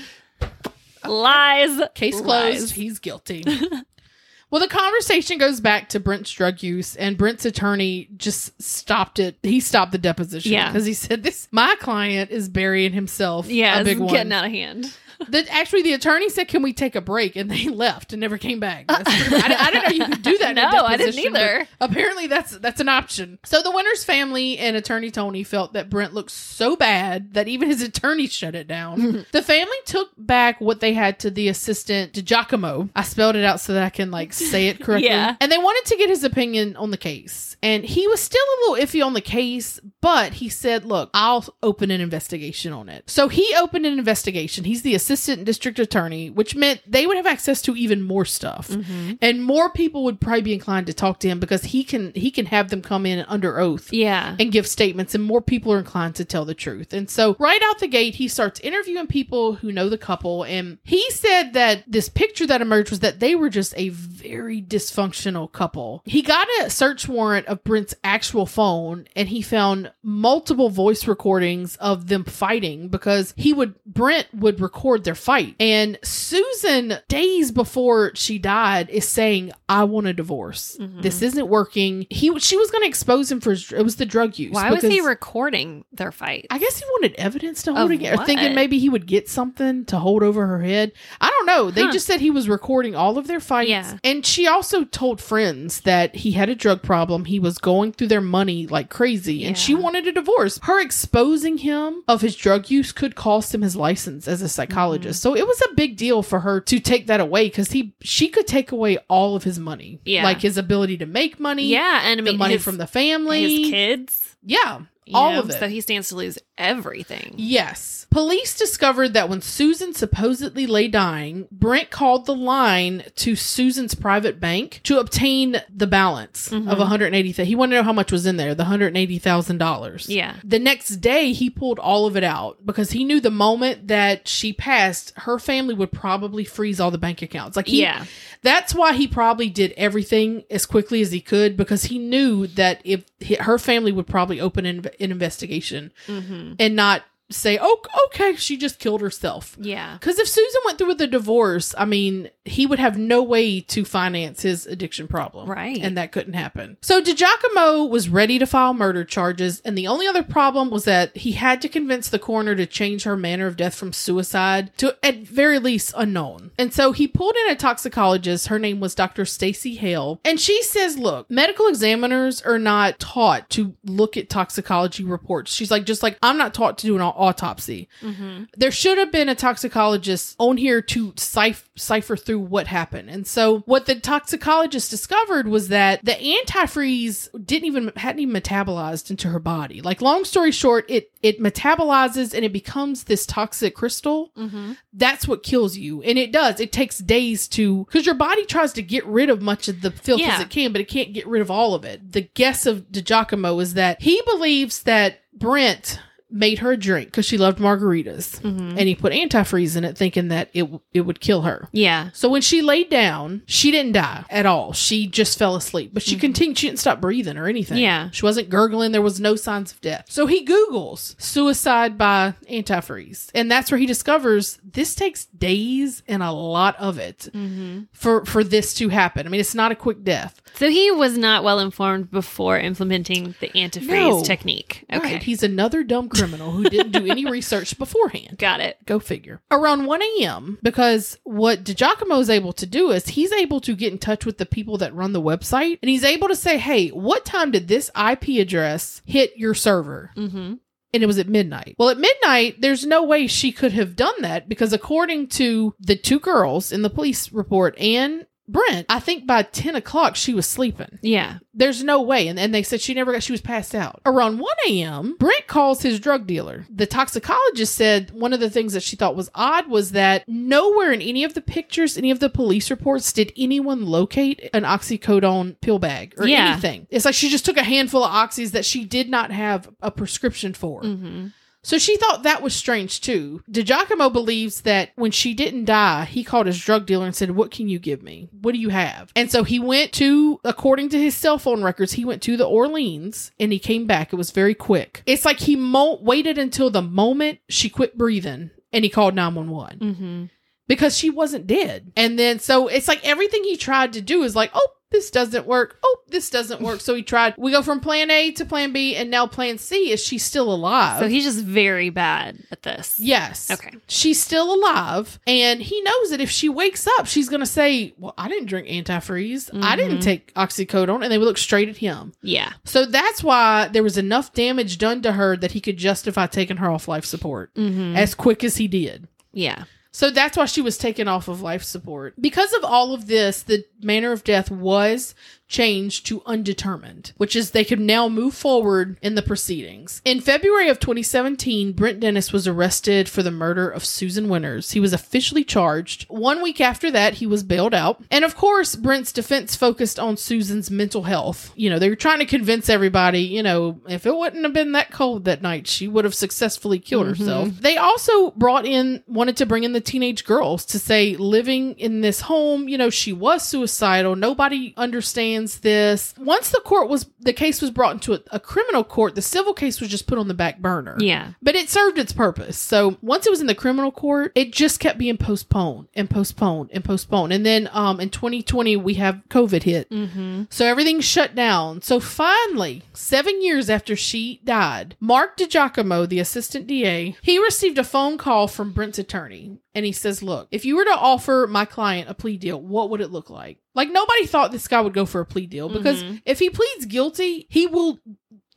Lies. 1.05 1.81
Case 1.95 2.21
closed. 2.21 2.61
Lies. 2.61 2.71
He's 2.73 2.99
guilty. 2.99 3.45
well, 4.51 4.61
the 4.61 4.69
conversation 4.69 5.39
goes 5.39 5.61
back 5.61 5.91
to 5.91 6.01
Brent's 6.01 6.31
drug 6.31 6.63
use, 6.63 6.97
and 6.97 7.19
Brent's 7.19 7.45
attorney 7.45 8.09
just 8.17 8.61
stopped 8.63 9.19
it. 9.19 9.37
He 9.43 9.61
stopped 9.61 9.93
the 9.93 9.99
deposition 9.99 10.53
Yeah. 10.53 10.71
because 10.71 10.87
he 10.87 10.95
said, 10.95 11.23
"This 11.23 11.49
my 11.51 11.75
client 11.81 12.31
is 12.31 12.49
burying 12.49 12.93
himself." 12.93 13.49
Yeah, 13.49 13.81
a 13.81 13.85
big 13.85 13.99
one. 13.99 14.13
getting 14.13 14.33
out 14.33 14.47
of 14.47 14.51
hand. 14.51 14.93
The, 15.29 15.47
actually, 15.51 15.83
the 15.83 15.93
attorney 15.93 16.29
said, 16.29 16.49
"Can 16.49 16.63
we 16.63 16.73
take 16.73 16.95
a 16.95 17.01
break?" 17.01 17.37
And 17.37 17.51
they 17.51 17.69
left 17.69 18.13
and 18.13 18.21
never 18.21 18.39
came 18.39 18.61
back. 18.61 18.87
I, 18.89 19.03
I 19.07 19.71
didn't 19.71 19.85
know 19.85 20.05
you 20.07 20.13
could 20.13 20.23
do 20.23 20.39
that. 20.39 20.55
No, 20.65 20.85
I 20.85 20.97
didn't 20.97 21.19
either. 21.19 21.67
Apparently, 21.81 22.27
that's 22.27 22.57
that's 22.59 22.81
an 22.81 22.89
option. 22.89 23.39
So 23.45 23.61
the 23.61 23.71
winner's 23.71 24.05
family 24.05 24.57
and 24.59 24.77
attorney 24.77 25.11
Tony 25.11 25.43
felt 25.43 25.73
that 25.75 25.91
Brent 25.91 26.15
looked 26.15 26.31
so 26.31 26.77
bad 26.77 27.35
that 27.35 27.49
even 27.49 27.69
his 27.69 27.83
attorney 27.83 28.27
shut 28.29 28.55
it 28.55 28.67
down. 28.67 29.27
the 29.33 29.43
family 29.43 29.77
took 29.85 30.11
back 30.17 30.61
what 30.61 30.81
they 30.81 30.95
had 30.95 31.19
to 31.21 31.31
the 31.31 31.49
assistant 31.49 32.13
DiGiacomo. 32.13 32.89
I 32.95 33.03
spelled 33.03 33.37
it 33.37 33.45
out 33.45 33.61
so 33.61 33.75
that 33.75 33.83
I 33.83 33.91
can 33.91 34.11
like 34.11 34.33
say 34.33 34.69
it 34.69 34.81
correctly. 34.81 35.09
Yeah. 35.09 35.37
And 35.41 35.51
they 35.51 35.59
wanted 35.59 35.89
to 35.91 35.97
get 35.97 36.09
his 36.09 36.25
opinion 36.25 36.77
on 36.77 36.91
the 36.91 36.97
case. 36.97 37.57
And 37.63 37.85
he 37.85 38.07
was 38.07 38.21
still 38.21 38.43
a 38.43 38.59
little 38.71 38.87
iffy 38.87 39.05
on 39.05 39.15
the 39.15 39.21
case, 39.21 39.81
but 40.01 40.35
he 40.35 40.49
said, 40.49 40.85
"Look, 40.85 41.11
I'll 41.15 41.45
open 41.63 41.91
an 41.91 42.01
investigation 42.01 42.73
on 42.73 42.89
it." 42.89 43.09
So 43.09 43.29
he 43.29 43.55
opened 43.57 43.87
an 43.87 43.99
investigation. 43.99 44.65
He's 44.65 44.83
the 44.83 44.95
assistant 44.95 45.14
district 45.17 45.79
attorney, 45.79 46.31
which 46.31 46.55
meant 46.57 46.81
they 46.87 47.07
would 47.07 47.17
have 47.17 47.27
access 47.27 47.63
to 47.63 47.75
even 47.77 48.03
more 48.03 48.25
stuff 48.25 48.69
Mm-hmm. 48.69 49.13
and 49.23 49.43
more 49.45 49.71
people 49.71 50.05
would 50.05 50.21
probably 50.21 50.43
be 50.43 50.53
inclined 50.55 50.87
to 50.87 50.95
talk 50.95 51.21
to 51.21 51.29
him 51.29 51.39
because 51.41 51.65
he 51.65 51.85
can 51.85 52.13
he 52.15 52.31
can 52.31 52.47
have 52.47 52.71
them 52.71 52.83
come 52.83 53.07
in 53.07 53.25
under 53.29 53.59
oath 53.61 53.93
Yeah. 53.93 54.37
and 54.39 54.51
give 54.53 54.67
statements 54.67 55.15
and 55.15 55.23
more 55.25 55.41
people 55.43 55.73
are 55.73 55.79
inclined 55.79 56.15
to 56.17 56.25
tell 56.25 56.45
the 56.45 56.55
truth 56.55 56.93
and 56.93 57.09
so 57.11 57.37
right 57.39 57.61
out 57.65 57.79
the 57.79 57.87
gate 57.89 58.15
he 58.17 58.29
starts 58.29 58.61
interviewing 58.61 59.07
people 59.07 59.55
who 59.55 59.71
know 59.73 59.89
the 59.89 59.99
couple 59.99 60.45
and 60.45 60.79
he 60.83 61.09
said 61.11 61.53
that 61.55 61.85
this 61.87 62.09
picture 62.09 62.47
that 62.47 62.63
emerged 62.63 62.91
was 62.91 63.01
that 63.01 63.21
they 63.21 63.35
were 63.35 63.51
just 63.51 63.75
a 63.77 63.89
very 63.91 64.61
dysfunctional 64.63 65.51
couple 65.51 66.03
he 66.05 66.23
got 66.23 66.47
a 66.63 66.71
search 66.71 67.09
warrant 67.09 67.47
of 67.47 67.65
brent's 67.65 67.95
actual 68.05 68.47
phone 68.47 69.07
and 69.17 69.29
he 69.29 69.41
found 69.43 69.91
multiple 70.03 70.69
voice 70.71 71.07
recordings 71.07 71.77
of 71.77 72.09
them 72.09 72.25
fighting 72.25 72.89
because 72.89 73.33
he 73.37 73.53
would 73.53 73.75
brent 73.85 74.27
would 74.35 74.61
record 74.61 74.94
their 75.03 75.17
fight 75.17 75.57
and 75.59 75.99
susan 76.05 76.95
days 77.09 77.51
before 77.51 78.13
she 78.15 78.39
died 78.39 78.89
is 78.91 79.07
saying 79.09 79.51
i 79.69 79.83
want 79.83 80.07
a 80.07 80.13
divorce 80.13 80.77
Mhm. 80.81 81.03
this 81.03 81.21
isn't 81.23 81.49
working 81.49 82.07
he 82.11 82.39
she 82.39 82.57
was 82.57 82.71
going 82.71 82.83
to 82.83 82.89
expose 82.89 83.31
him 83.33 83.41
for 83.41 83.51
his, 83.51 83.73
it 83.73 83.83
was 83.83 83.97
the 83.97 84.07
drug 84.07 84.39
use 84.39 84.53
Why 84.53 84.71
was 84.71 84.83
he 84.83 85.01
recording 85.01 85.85
their 85.93 86.13
fight? 86.13 86.47
I 86.51 86.59
guess 86.59 86.79
he 86.79 86.85
wanted 86.93 87.15
evidence 87.17 87.63
to 87.65 87.75
hold 87.75 87.91
against, 87.91 88.23
or 88.23 88.25
thinking 88.27 88.55
maybe 88.55 88.79
he 88.79 88.89
would 88.89 89.07
get 89.07 89.29
something 89.29 89.85
to 89.87 89.99
hold 89.99 90.23
over 90.23 90.47
her 90.47 90.61
head. 90.63 90.93
I 91.21 91.29
don't 91.31 91.47
know. 91.47 91.71
They 91.71 91.83
Huh. 91.85 91.93
just 91.93 92.07
said 92.07 92.21
he 92.21 92.31
was 92.31 92.49
recording 92.49 92.95
all 92.95 93.19
of 93.19 93.27
their 93.27 93.41
fights. 93.41 93.71
Yeah. 93.71 93.99
And 94.05 94.25
she 94.27 94.47
also 94.47 94.85
told 94.85 95.21
friends 95.21 95.81
that 95.81 96.17
he 96.17 96.33
had 96.33 96.49
a 96.49 96.55
drug 96.55 96.83
problem. 96.83 97.25
He 97.27 97.39
was 97.39 97.59
going 97.59 97.93
through 97.93 98.09
their 98.09 98.21
money 98.21 98.67
like 98.67 98.91
crazy, 98.91 99.45
and 99.45 99.57
she 99.57 99.75
wanted 99.75 100.07
a 100.07 100.13
divorce. 100.13 100.59
Her 100.63 100.81
exposing 100.81 101.59
him 101.59 102.03
of 102.09 102.21
his 102.21 102.37
drug 102.37 102.71
use 102.71 102.93
could 102.93 103.15
cost 103.15 103.55
him 103.55 103.63
his 103.63 103.77
license 103.77 104.27
as 104.29 104.43
a 104.43 104.49
psychologist. 104.49 104.84
Mm-hmm. 104.93 105.13
So 105.13 105.37
it 105.37 105.47
was 105.47 105.61
a 105.63 105.75
big 105.75 105.97
deal 105.97 106.23
for 106.23 106.41
her 106.41 106.61
to 106.63 106.81
take 106.81 107.07
that 107.07 107.21
away 107.21 107.49
because 107.49 107.71
he 107.73 107.95
she 108.03 108.29
could 108.29 108.47
take 108.47 108.73
away 108.73 108.99
all 109.09 109.37
of 109.37 109.45
his 109.45 109.59
money. 109.59 110.01
Yeah. 110.05 110.25
Like 110.25 110.41
his 110.41 110.59
ability 110.59 110.99
to 110.99 111.07
make 111.07 111.41
money. 111.41 111.67
Yeah, 111.67 112.01
and 112.05 112.21
I 112.21 112.25
The 112.25 112.37
money 112.37 112.55
his, 112.55 112.65
from 112.65 112.79
the 112.79 112.87
family. 112.87 113.63
his 113.63 113.71
kids. 113.71 114.37
Yeah. 114.43 114.81
all 115.13 115.33
know, 115.33 115.41
of 115.41 115.51
it. 115.51 115.55
So 115.55 115.69
he 115.69 115.81
stands 115.81 116.09
to 116.09 116.17
lose 116.17 116.39
everything. 116.59 117.35
Yes. 117.37 118.07
Police 118.11 118.57
discovered 118.57 119.13
that 119.15 119.29
when 119.29 119.41
Susan 119.43 119.93
supposedly 119.93 120.67
lay 120.67 120.87
dying, 120.87 121.49
Brent 121.51 121.91
called 121.91 122.27
the 122.27 122.35
line 122.35 123.03
to 123.17 123.35
Susan's 123.35 123.95
private 123.97 124.39
bank 124.39 124.81
to 124.85 124.99
obtain 125.01 125.61
the 125.75 125.87
balance 125.89 126.51
Mhm. 126.51 126.69
of 126.71 126.79
180,000. 126.79 127.47
He 127.47 127.57
wanted 127.57 127.71
to 127.73 127.77
know 127.81 127.83
how 127.85 127.93
much 127.93 128.13
was 128.13 128.25
in 128.25 128.37
there, 128.37 128.55
the 128.55 128.65
$180,000. 128.65 130.09
Yeah. 130.09 130.37
The 130.45 130.59
next 130.59 130.97
day, 130.97 131.33
he 131.33 131.51
pulled 131.51 131.79
all 131.79 132.07
of 132.07 132.17
it 132.17 132.25
out 132.25 132.65
because 132.65 132.93
he 132.93 133.05
knew 133.05 133.21
the 133.21 133.31
moment 133.31 133.89
that 133.89 134.29
she 134.29 134.53
passed, 134.53 135.13
her 135.19 135.39
family 135.39 135.75
would 135.75 135.93
probably 135.93 136.45
freeze 136.45 136.81
all 136.81 136.91
the 136.91 136.99
bank 136.99 137.23
accounts. 137.23 137.57
Like 137.57 137.67
he, 137.67 137.83
yeah. 137.83 138.05
that's 138.43 138.75
why 138.75 138.93
he 138.95 139.07
probably 139.09 139.49
did 139.49 139.73
everything 139.77 140.45
as 140.51 140.67
quickly 140.67 141.01
as 141.01 141.11
he 141.13 141.21
could 141.21 141.57
because 141.57 141.85
he 141.85 141.99
knew 141.99 142.47
that 142.49 142.81
if 142.85 143.03
he- 143.21 143.35
her 143.37 143.59
family 143.59 143.93
would 143.93 144.07
probably 144.07 144.41
open 144.41 144.67
an, 144.67 144.85
an 145.01 145.11
investigation 145.11 145.91
hmm 146.07 146.44
and 146.59 146.77
not 146.77 147.03
say, 147.35 147.59
oh, 147.61 147.81
okay, 148.07 148.37
she 148.37 148.57
just 148.57 148.79
killed 148.79 149.01
herself. 149.01 149.57
Yeah. 149.61 149.95
Because 149.95 150.19
if 150.19 150.29
Susan 150.29 150.61
went 150.65 150.79
through 150.79 150.89
with 150.89 150.99
the 150.99 151.07
divorce, 151.07 151.75
I 151.77 151.85
mean, 151.85 152.31
he 152.45 152.67
would 152.67 152.79
have 152.79 152.99
no 152.99 153.23
way 153.23 153.61
to 153.61 153.85
finance 153.85 154.43
his 154.43 154.67
addiction 154.67 155.09
problem. 155.09 155.49
Right. 155.49 155.79
And 155.81 155.97
that 155.97 156.13
couldn't 156.13 156.35
happen. 156.35 156.77
So 156.83 157.03
DiGiacomo 157.03 157.89
was 157.89 158.09
ready 158.09 158.39
to 158.39 158.47
file 158.47 158.75
murder 158.75 159.05
charges. 159.05 159.61
And 159.61 159.77
the 159.77 159.87
only 159.87 160.07
other 160.07 160.23
problem 160.23 160.71
was 160.71 160.85
that 160.85 161.17
he 161.17 161.33
had 161.33 161.63
to 161.63 161.69
convince 161.69 162.09
the 162.09 162.19
coroner 162.19 162.55
to 162.55 162.67
change 162.67 163.05
her 163.05 163.17
manner 163.17 163.47
of 163.47 163.57
death 163.57 163.75
from 163.75 163.93
suicide 163.93 164.77
to, 164.79 164.97
at 165.03 165.19
very 165.19 165.59
least, 165.59 165.95
unknown. 165.97 166.51
And 166.59 166.73
so 166.73 166.93
he 166.93 167.09
pulled 167.09 167.37
in 167.37 167.53
a 167.53 167.57
toxicologist. 167.57 168.49
Her 168.49 168.59
name 168.59 168.81
was 168.81 168.95
Dr. 168.95 169.25
Stacy 169.25 169.77
Hale. 169.77 170.21
And 170.25 170.39
she 170.39 170.63
says, 170.63 170.99
look, 170.99 171.31
medical 171.31 171.67
examiners 171.67 172.43
are 172.43 172.59
not 172.59 172.99
taught 172.99 173.49
to 173.51 173.75
look 173.85 174.17
at 174.17 174.29
toxicology 174.29 175.05
reports. 175.05 175.53
She's 175.53 175.71
like, 175.71 175.85
just 175.85 176.03
like, 176.03 176.19
I'm 176.23 176.39
not 176.39 176.55
taught 176.55 176.79
to 176.79 176.87
do 176.87 176.97
an 176.97 177.03
autopsy. 177.25 177.89
Mm-hmm. 178.03 178.45
There 178.57 178.71
should 178.71 178.99
have 178.99 179.11
been 179.11 179.29
a 179.29 179.35
toxicologist 179.35 180.37
on 180.39 180.57
here 180.57 180.83
to 180.83 181.13
cipher, 181.17 181.67
cipher 181.77 182.17
through 182.17 182.41
what 182.41 182.67
happened. 182.67 183.11
And 183.11 183.27
so 183.27 183.61
what 183.61 183.87
the 183.87 183.97
toxicologist 183.97 184.91
discovered 184.91 185.49
was 185.49 185.69
that 185.69 186.05
the 186.05 186.13
antifreeze 186.13 187.29
didn't 187.45 187.67
even 187.67 187.93
hadn't 187.97 188.21
even 188.21 188.35
metabolized 188.41 189.11
into 189.11 189.29
her 189.29 189.39
body. 189.39 189.81
Like 189.81 190.03
long 190.03 190.25
story 190.25 190.53
short, 190.53 190.85
it 190.89 191.11
it 191.23 191.41
metabolizes 191.41 192.35
and 192.35 192.45
it 192.45 192.53
becomes 192.53 193.05
this 193.05 193.25
toxic 193.25 193.75
crystal. 193.75 194.31
Mm-hmm. 194.37 194.73
That's 194.93 195.27
what 195.27 195.43
kills 195.43 195.77
you. 195.77 196.03
And 196.03 196.19
it 196.19 196.33
does. 196.33 196.61
It 196.61 196.73
takes 196.73 196.99
days 196.99 197.49
to 197.49 197.85
because 197.85 198.07
your 198.07 198.15
body 198.15 198.45
tries 198.45 198.73
to 198.75 198.83
get 198.83 199.07
rid 199.07 199.31
of 199.31 199.41
much 199.43 199.69
of 199.69 199.81
the 199.81 199.91
filth 199.91 200.21
as 200.23 200.41
it 200.41 200.51
can, 200.51 200.73
but 200.73 200.81
it 200.81 200.89
can't 200.89 201.15
get 201.15 201.27
rid 201.27 201.43
of 201.43 201.51
all 201.51 201.75
of 201.75 201.85
it. 201.85 202.13
The 202.13 202.23
guess 202.23 202.67
of 202.67 202.91
DiGiacomo 202.91 203.61
is 203.63 203.75
that 203.75 204.03
he 204.03 204.21
believes 204.27 204.83
that 204.83 205.21
Brent 205.33 206.01
made 206.35 206.59
her 206.59 206.73
a 206.73 206.77
drink 206.77 207.09
because 207.09 207.25
she 207.25 207.39
loved 207.39 207.59
margaritas 207.59 208.41
Mm-hmm. 208.41 208.77
and 208.79 208.81
he 208.81 208.95
put 208.95 209.13
antifreeze 209.13 209.77
in 209.77 209.85
it 209.85 209.97
thinking 209.97 210.29
that 210.29 210.51
it 210.53 210.69
it 210.93 211.03
would 211.03 211.21
kill 211.21 211.43
her. 211.43 211.69
Yeah. 211.73 212.11
So 212.13 212.29
when 212.29 212.43
she 212.43 212.61
laid 212.61 212.91
down, 212.91 213.43
she 213.47 213.71
didn't 213.71 213.93
die 213.93 214.25
at 214.29 214.45
all. 214.45 214.73
She 214.73 215.07
just 215.07 215.39
fell 215.39 215.55
asleep, 215.57 215.93
but 215.95 216.03
she 216.03 216.17
continued. 216.17 216.59
She 216.59 216.67
didn't 216.67 216.81
stop 216.81 217.01
breathing 217.01 217.39
or 217.39 217.47
anything. 217.47 217.79
Yeah. 217.79 218.11
she 218.11 218.27
wasn't 218.27 218.51
gurgling. 218.51 218.93
There 218.93 219.01
was 219.01 219.21
no 219.21 219.37
signs 219.37 219.73
of 219.73 219.81
death. 219.81 220.07
So 220.09 220.27
he 220.27 220.43
Google's 220.43 221.15
suicide 221.19 221.97
by 221.97 222.35
antifreeze, 222.51 223.31
and 223.35 223.51
that's 223.51 223.71
where 223.71 223.79
he 223.79 223.87
discovers 223.87 224.59
this 224.65 224.95
takes 224.95 225.27
days 225.27 226.03
and 226.09 226.23
a 226.23 226.33
lot 226.33 226.77
of 226.79 226.99
it 226.99 227.29
Mm-hmm. 227.33 227.83
for 227.93 228.25
for 228.25 228.43
this 228.43 228.75
to 228.75 228.89
happen. 228.89 229.27
I 229.27 229.31
mean, 229.31 229.41
it's 229.41 229.55
not 229.55 229.71
a 229.73 229.77
quick 229.77 230.03
death. 230.03 230.41
So 230.57 230.69
he 230.69 230.91
was 230.91 231.17
not 231.19 231.43
well 231.45 231.59
informed 231.59 232.11
before 232.11 232.59
implementing 232.59 233.35
the 233.41 233.49
antifreeze 233.49 233.89
No. 233.89 234.23
technique. 234.23 234.85
Okay. 234.93 235.15
Right? 235.15 235.23
He's 235.23 235.43
another 235.43 235.83
dumb 235.83 236.09
criminal 236.25 236.53
who 236.53 236.65
didn't 236.65 236.93
do 236.93 237.07
any 237.07 237.27
research 237.27 237.77
beforehand. 237.79 238.39
Got 238.39 238.61
it. 238.61 238.79
Go 238.87 238.99
figure. 238.99 239.43
Around 239.51 239.87
1 239.87 240.03
a.m., 240.03 240.59
because 240.63 241.19
what 241.25 241.65
DiGiacomo 241.65 242.21
is 242.21 242.31
able 242.31 242.53
to 242.55 242.67
do 242.67 242.91
is 242.91 243.09
he's 243.09 243.33
able 243.33 243.61
to 243.61 243.77
get 243.77 243.93
in 243.93 243.99
touch 243.99 244.25
with 244.25 244.39
the 244.39 244.47
people 244.47 244.79
that 244.79 244.95
run 244.95 245.13
the 245.13 245.21
website 245.21 245.79
and 245.83 245.91
he's 245.91 246.05
able 246.05 246.29
to 246.29 246.37
say, 246.37 246.57
hey, 246.59 246.89
what 246.89 247.25
time 247.25 247.51
did 247.51 247.69
this 247.69 247.91
IP 247.91 248.41
address 248.41 249.03
hit 249.05 249.37
your 249.37 249.55
server? 249.55 250.11
Mm-hmm. 250.17 250.55
And 250.95 251.03
it 251.03 251.07
was 251.07 251.19
at 251.19 251.29
midnight. 251.29 251.75
Well, 251.77 251.91
at 251.91 251.99
midnight, 251.99 252.61
there's 252.61 252.87
no 252.87 253.03
way 253.03 253.27
she 253.27 253.51
could 253.51 253.73
have 253.73 253.97
done 253.97 254.15
that 254.21 254.49
because 254.49 254.73
according 254.73 255.27
to 255.29 255.75
the 255.81 255.97
two 255.97 256.21
girls 256.21 256.71
in 256.71 256.83
the 256.83 256.91
police 256.91 257.33
report 257.33 257.77
and 257.79 258.27
Brent, 258.47 258.87
I 258.91 259.01
think 259.01 259.27
by 259.27 259.43
10 259.43 259.75
o'clock 259.75 260.17
she 260.17 260.35
was 260.35 260.47
sleeping. 260.47 260.99
Yeah. 261.03 261.39
There's 261.55 261.83
no 261.83 262.03
way. 262.03 262.29
And, 262.29 262.39
and 262.39 262.55
they 262.55 262.63
said 262.63 262.81
she 262.81 262.93
never 262.93 263.13
got, 263.13 263.23
she 263.23 263.33
was 263.33 263.41
passed 263.41 263.75
out. 263.75 264.01
Around 264.05 264.39
1 264.39 264.55
a.m., 264.69 265.17
Brent 265.19 265.47
calls 265.47 265.81
his 265.83 265.99
drug 265.99 266.27
dealer. 266.27 266.67
The 266.69 266.87
toxicologist 266.87 267.75
said 267.75 268.11
one 268.11 268.33
of 268.33 268.41
the 268.41 268.51
things 268.51 268.75
that 268.75 268.83
she 268.83 268.97
thought 268.97 269.17
was 269.17 269.31
odd 269.35 269.69
was 269.69 269.93
that 269.93 270.25
nowhere 270.29 270.93
in 270.93 271.01
any 271.01 271.25
of 271.25 271.33
the 271.35 271.41
pictures, 271.41 271.97
any 271.97 272.11
of 272.11 272.21
the 272.21 272.29
police 272.29 272.71
reports, 272.71 273.13
did 273.13 273.33
anyone 273.37 273.87
locate 273.87 274.51
an 274.53 274.65
oxycodone 274.65 275.59
pill 275.61 275.79
bag 275.79 276.15
or 276.19 276.27
Yeah. 276.27 276.53
anything. 276.53 276.87
It's 276.91 277.05
like 277.05 277.15
she 277.15 277.31
just 277.31 277.45
took 277.47 277.57
a 277.57 277.63
handful 277.65 278.05
of 278.05 278.11
oxys 278.13 278.51
that 278.53 278.65
she 278.65 278.85
did 278.85 279.09
not 279.09 279.31
have 279.31 279.71
a 279.81 279.91
prescription 279.91 280.53
for. 280.53 280.83
Mm-hmm. 280.83 281.29
So 281.65 281.79
she 281.79 281.97
thought 281.97 282.23
that 282.23 282.43
was 282.43 282.55
strange 282.55 283.01
too. 283.01 283.43
DiGiacomo 283.51 284.13
believes 284.13 284.61
that 284.61 284.91
when 284.97 285.11
she 285.11 285.35
didn't 285.35 285.65
die, 285.65 286.05
he 286.05 286.23
called 286.23 286.47
his 286.47 286.59
drug 286.63 286.87
dealer 286.87 287.07
and 287.07 287.17
said, 287.17 287.33
What 287.33 287.51
can 287.51 287.69
you 287.69 287.79
give 287.79 288.03
me? 288.03 288.29
What 288.43 288.53
do 288.53 288.59
you 288.61 288.69
have? 288.69 289.11
And 289.17 289.31
so 289.33 289.43
he 289.45 289.59
went 289.59 289.93
to, 289.95 290.39
according 290.45 290.91
to 290.91 290.99
his 291.01 291.17
cell 291.17 291.39
phone 291.39 291.63
records, 291.65 291.93
he 291.95 292.05
went 292.05 292.23
to 292.23 292.37
the 292.37 292.45
Orleans 292.47 293.33
and 293.41 293.51
he 293.53 293.59
came 293.59 293.87
back. 293.87 294.13
It 294.13 294.17
was 294.17 294.31
very 294.31 294.55
quick. 294.55 295.03
It's 295.07 295.25
like 295.25 295.41
he 295.41 295.57
mo- 295.57 295.99
waited 296.01 296.39
until 296.39 296.69
the 296.71 296.83
moment 296.83 297.39
she 297.49 297.69
quit 297.71 297.97
breathing 297.99 298.51
and 298.73 298.85
he 298.85 298.91
called 298.91 299.15
911 299.15 299.79
Mm-hmm. 299.79 300.25
Because 300.69 300.97
she 300.97 301.11
wasn't 301.11 301.47
dead. 301.47 301.93
And 301.97 302.19
then 302.19 302.39
so 302.39 302.69
it's 302.69 302.89
like 302.89 303.05
everything 303.07 303.45
he 303.45 303.57
tried 303.57 303.93
to 303.95 304.01
do 304.01 304.23
is 304.23 304.35
like, 304.37 304.51
oh, 304.55 304.69
this 304.91 305.11
doesn't 305.11 305.45
work. 305.45 305.77
Oh, 305.83 305.97
this 306.11 306.31
doesn't 306.31 306.61
work. 306.61 306.81
So 306.81 306.95
he 306.95 307.03
tried. 307.03 307.35
We 307.37 307.51
go 307.51 307.63
from 307.63 307.81
plan 307.81 308.13
A 308.13 308.31
to 308.33 308.45
plan 308.45 308.73
B, 308.73 308.95
and 308.95 309.11
now 309.11 309.27
plan 309.27 309.59
C 309.59 309.91
is 309.91 310.01
she's 310.01 310.25
still 310.25 310.55
alive. 310.55 311.01
So 311.01 311.09
he's 311.09 311.25
just 311.25 311.41
very 311.45 311.91
bad 311.91 312.39
at 312.53 312.63
this. 312.63 313.01
Yes. 313.01 313.51
Okay. 313.51 313.73
She's 313.89 314.23
still 314.23 314.55
alive, 314.55 315.19
and 315.27 315.61
he 315.61 315.81
knows 315.83 316.11
that 316.11 316.21
if 316.21 316.31
she 316.31 316.49
wakes 316.49 316.87
up, 316.99 317.07
she's 317.07 317.29
going 317.29 317.41
to 317.41 317.47
say, 317.47 317.93
Well, 317.99 318.15
I 318.17 318.29
didn't 318.29 318.47
drink 318.47 318.69
antifreeze. 318.69 319.51
I 319.65 319.75
didn't 319.75 319.99
Mhm. 319.99 320.03
take 320.03 320.33
oxycodone. 320.35 321.03
And 321.03 321.11
they 321.11 321.19
would 321.19 321.25
look 321.27 321.39
straight 321.39 321.69
at 321.69 321.79
him. 321.79 322.13
Yeah. 322.23 322.53
So 322.65 322.87
that's 322.87 323.21
why 323.25 323.67
there 323.73 323.83
was 323.83 323.99
enough 323.99 324.33
damage 324.33 324.79
done 324.79 325.03
to 325.03 325.11
her 325.13 325.37
that 325.39 325.51
he 325.53 325.61
could 325.61 325.77
justify 325.77 326.29
taking 326.29 326.59
her 326.59 326.71
off 326.71 326.87
life 326.87 327.05
support 327.05 327.53
Mm-hmm. 327.57 327.97
as 327.97 328.15
quick 328.15 328.45
as 328.45 328.59
he 328.59 328.69
did. 328.69 329.09
Yeah. 329.33 329.65
So 329.95 330.11
that's 330.11 330.37
why 330.37 330.47
she 330.47 330.61
was 330.61 330.77
taken 330.77 331.07
off 331.07 331.29
of 331.29 331.41
life 331.41 331.63
support. 331.63 332.15
Because 332.21 332.53
of 332.53 332.65
all 332.65 332.95
of 332.95 333.07
this, 333.07 333.45
the 333.45 333.65
manner 333.81 334.11
of 334.11 334.25
death 334.25 334.51
was 334.51 335.15
changed 335.49 336.07
to 336.07 336.23
undetermined, 336.27 337.13
which 337.17 337.37
is 337.37 337.51
they 337.51 337.65
could 337.65 337.81
now 337.81 338.09
move 338.09 338.35
forward 338.35 338.99
in 339.03 339.15
the 339.15 339.23
proceedings. 339.23 340.01
In 340.05 340.21
February 340.21 340.69
of 340.69 340.81
2017, 340.81 341.73
Brent 341.73 342.01
Dennis 342.01 342.33
was 342.33 342.49
arrested 342.49 343.09
for 343.09 343.23
the 343.23 343.31
murder 343.31 343.69
of 343.69 343.85
Susan 343.85 344.29
Winters. 344.29 344.73
He 344.73 344.81
was 344.81 344.93
officially 344.93 345.45
charged. 345.45 346.07
One 346.09 346.43
week 346.43 346.61
after 346.61 346.91
that, 346.91 347.15
he 347.15 347.27
was 347.27 347.43
bailed 347.43 347.75
out. 347.75 348.03
And 348.11 348.25
of 348.25 348.37
course, 348.37 348.75
Brent's 348.75 349.13
defense 349.13 349.55
focused 349.55 349.99
on 349.99 350.17
Susan's 350.17 350.71
mental 350.71 351.03
health. 351.03 351.53
You 351.55 351.71
know, 351.71 351.79
they 351.79 351.89
were 351.89 351.97
trying 351.97 352.21
to 352.21 352.27
convince 352.27 352.69
everybody, 352.69 353.21
you 353.21 353.43
know, 353.43 353.81
if 353.89 354.07
it 354.07 354.17
wouldn't 354.17 354.45
have 354.45 354.55
been 354.55 354.73
that 354.73 354.91
cold 354.91 355.25
that 355.25 355.43
night, 355.43 355.67
she 355.67 355.87
would 355.87 356.05
have 356.05 356.15
successfully 356.15 356.79
killed 356.79 357.07
mm-hmm. 357.07 357.23
herself. 357.23 357.49
They 357.61 357.77
also 357.77 358.31
brought 358.33 358.67
in, 358.67 359.03
wanted 359.07 359.37
to 359.39 359.47
bring 359.47 359.65
in 359.65 359.73
the 359.73 359.81
teenage 359.81 360.25
girls 360.25 360.65
to 360.67 360.79
say, 360.79 361.17
living 361.17 361.75
in 361.75 362.01
this 362.01 362.23
home, 362.23 362.69
you 362.69 362.79
know, 362.79 362.91
she 362.91 363.13
was 363.13 363.47
suicidal. 363.47 364.17
Nobody 364.17 364.75
understands 364.77 365.34
this. 365.43 366.15
Once 366.19 366.51
the 366.51 366.61
court 366.61 366.89
was, 366.89 367.07
the 367.21 367.33
case 367.33 367.61
was 367.61 367.71
brought 367.71 367.95
into 367.95 368.15
a, 368.15 368.21
a 368.33 368.41
criminal 368.41 368.85
court, 368.85 369.15
the 369.15 369.23
civil 369.23 369.55
case 369.55 369.81
was 369.81 369.91
just 369.91 370.07
put 370.07 370.19
on 370.19 370.29
the 370.29 370.35
back 370.35 370.59
burner. 370.61 370.97
Yeah. 370.99 371.33
But 371.43 371.55
it 371.55 371.69
served 371.69 371.99
its 371.99 372.13
purpose. 372.13 372.59
So 372.59 372.97
once 373.03 373.27
it 373.27 373.31
was 373.31 373.41
in 373.41 373.47
the 373.47 373.55
criminal 373.55 373.93
court, 373.93 374.33
it 374.35 374.53
just 374.53 374.81
kept 374.81 374.99
being 374.99 375.17
postponed 375.17 375.89
and 375.95 376.09
postponed 376.09 376.71
and 376.73 376.85
postponed. 376.85 377.33
And 377.33 377.45
then 377.45 377.69
um, 377.73 378.01
in 378.01 378.11
2020, 378.11 378.77
we 378.77 378.95
have 378.95 379.23
COVID 379.29 379.63
hit. 379.63 379.91
Mm-hmm. 379.91 380.45
So 380.51 380.67
everything 380.67 381.01
shut 381.01 381.35
down. 381.35 381.83
So 381.83 382.01
finally, 382.01 382.83
seven 382.93 383.43
years 383.43 383.69
after 383.69 383.97
she 383.97 384.41
died, 384.45 384.97
Mark 385.01 385.37
DiGiacomo, 385.37 386.09
the 386.09 386.21
assistant 386.21 386.67
DA, 386.67 387.17
he 387.23 387.39
received 387.39 387.79
a 387.79 387.85
phone 387.85 388.19
call 388.19 388.49
from 388.49 388.73
Brent's 388.73 388.99
attorney. 388.99 389.59
And 389.75 389.85
he 389.85 389.93
says, 389.93 390.23
Look, 390.23 390.49
if 390.51 390.65
you 390.65 390.77
were 390.77 390.85
to 390.85 390.97
offer 390.97 391.47
my 391.51 391.65
client 391.65 392.09
a 392.09 392.15
plea 392.15 392.37
deal, 392.37 392.61
what 392.61 392.91
would 392.91 393.01
it 393.01 393.11
look 393.11 393.29
like? 393.29 393.59
Like, 393.75 393.91
nobody 393.91 394.27
thought 394.27 394.53
this 394.53 394.69
guy 394.69 394.81
would 394.81 394.95
go 394.95 395.05
for 395.07 395.21
a 395.21 395.27
plea 395.27 395.47
deal 395.47 395.69
because 395.69 396.03
Mhm. 396.03 396.23
if 396.25 396.39
he 396.39 396.51
pleads 396.51 396.87
guilty, 396.87 397.47
he 397.49 397.67
will 397.67 397.99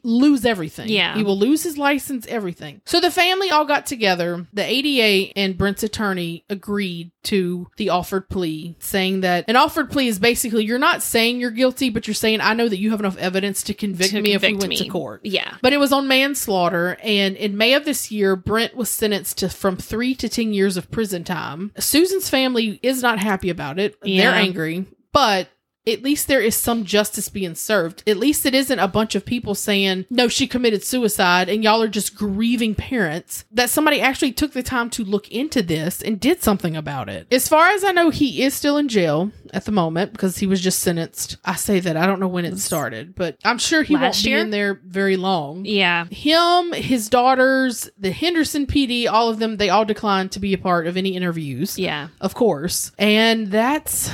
lose 0.03 0.45
everything. 0.45 0.87
Yeah. 0.87 1.15
He 1.17 1.23
will 1.23 1.37
lose 1.37 1.63
his 1.63 1.77
license, 1.77 2.25
everything. 2.27 2.79
So 2.85 3.01
the 3.01 3.11
family 3.11 3.49
all 3.49 3.65
got 3.65 3.85
together. 3.85 4.47
The 4.53 4.63
ADA 4.63 5.33
and 5.35 5.57
Brent's 5.57 5.83
attorney 5.83 6.45
agreed 6.49 7.11
to 7.23 7.67
the 7.75 7.89
offered 7.89 8.29
plea, 8.29 8.75
saying 8.79 9.21
that 9.21 9.43
an 9.49 9.57
offered 9.57 9.91
plea 9.91 10.07
is 10.07 10.17
basically 10.17 10.63
you're 10.63 10.79
not 10.79 11.03
saying 11.03 11.41
you're 11.41 11.51
guilty, 11.51 11.89
but 11.89 12.07
you're 12.07 12.13
saying, 12.13 12.39
I 12.39 12.53
know 12.53 12.69
that 12.69 12.79
you 12.79 12.91
have 12.91 13.01
enough 13.01 13.17
evidence 13.17 13.63
to 13.63 13.73
convict 13.73 14.11
To 14.11 14.21
me 14.21 14.31
if 14.33 14.43
we 14.43 14.49
convict 14.49 14.69
went 14.69 14.79
to 14.81 14.87
court. 14.87 15.21
Yeah. 15.25 15.55
But 15.61 15.73
it 15.73 15.77
was 15.77 15.91
on 15.91 16.07
manslaughter, 16.07 16.97
and 17.03 17.35
in 17.35 17.57
May 17.57 17.73
of 17.73 17.83
this 17.83 18.09
year, 18.09 18.37
Brent 18.37 18.77
was 18.77 18.89
sentenced 18.89 19.39
to 19.39 19.49
from 19.49 19.75
three 19.75 20.15
to 20.15 20.29
ten 20.29 20.53
years 20.53 20.77
of 20.77 20.89
prison 20.89 21.25
time. 21.25 21.73
Susan's 21.79 22.29
family 22.29 22.79
is 22.81 23.01
not 23.01 23.19
happy 23.19 23.49
about 23.49 23.77
it. 23.77 23.95
Yeah. 24.03 24.31
They're 24.31 24.39
angry, 24.39 24.85
but 25.17 25.49
at 25.87 26.03
least 26.03 26.27
there 26.27 26.41
is 26.41 26.55
some 26.55 26.83
justice 26.83 27.29
being 27.29 27.55
served. 27.55 28.03
At 28.05 28.17
least 28.17 28.45
it 28.45 28.53
isn't 28.53 28.77
a 28.77 28.89
bunch 28.89 29.15
of 29.15 29.25
people 29.25 29.55
saying, 29.55 30.05
no, 30.09 30.27
she 30.27 30.45
committed 30.45 30.83
suicide 30.83 31.47
and 31.47 31.63
y'all 31.63 31.81
are 31.81 31.87
just 31.87 32.13
grieving 32.13 32.75
parents. 32.75 33.45
That 33.51 33.69
somebody 33.69 34.01
actually 34.01 34.33
took 34.33 34.51
the 34.51 34.63
time 34.63 34.89
to 34.91 35.05
look 35.05 35.29
into 35.29 35.61
this 35.61 36.01
and 36.01 36.19
did 36.19 36.43
something 36.43 36.75
about 36.75 37.07
it. 37.07 37.25
As 37.31 37.47
far 37.47 37.69
as 37.69 37.85
I 37.85 37.93
know, 37.93 38.09
he 38.09 38.43
is 38.43 38.53
still 38.53 38.75
in 38.75 38.89
jail 38.89 39.31
at 39.53 39.63
the 39.63 39.71
moment 39.71 40.11
because 40.11 40.37
he 40.37 40.45
was 40.45 40.59
just 40.59 40.79
sentenced. 40.79 41.37
I 41.45 41.55
say 41.55 41.79
that 41.79 41.95
I 41.95 42.05
don't 42.05 42.19
know 42.19 42.27
when 42.27 42.43
it 42.43 42.57
started, 42.59 43.15
but 43.15 43.37
I'm 43.45 43.57
sure 43.57 43.81
he 43.81 43.93
won't 43.93 44.03
Last 44.07 44.25
be 44.25 44.33
in 44.33 44.49
there 44.49 44.81
very 44.83 45.15
long 45.15 45.63
Yeah. 45.63 46.05
him, 46.11 46.73
his 46.73 47.07
daughters, 47.07 47.89
the 47.97 48.11
Henderson 48.11 48.67
PD, 48.67 49.07
all 49.09 49.29
of 49.29 49.39
them, 49.39 49.55
they 49.55 49.69
all 49.69 49.85
declined 49.85 50.33
to 50.33 50.39
be 50.41 50.53
a 50.53 50.57
part 50.57 50.85
of 50.85 50.97
any 50.97 51.15
interviews. 51.15 51.79
Yeah. 51.79 52.09
Of 52.19 52.33
course. 52.35 52.91
And 52.99 53.47
that's 53.47 54.11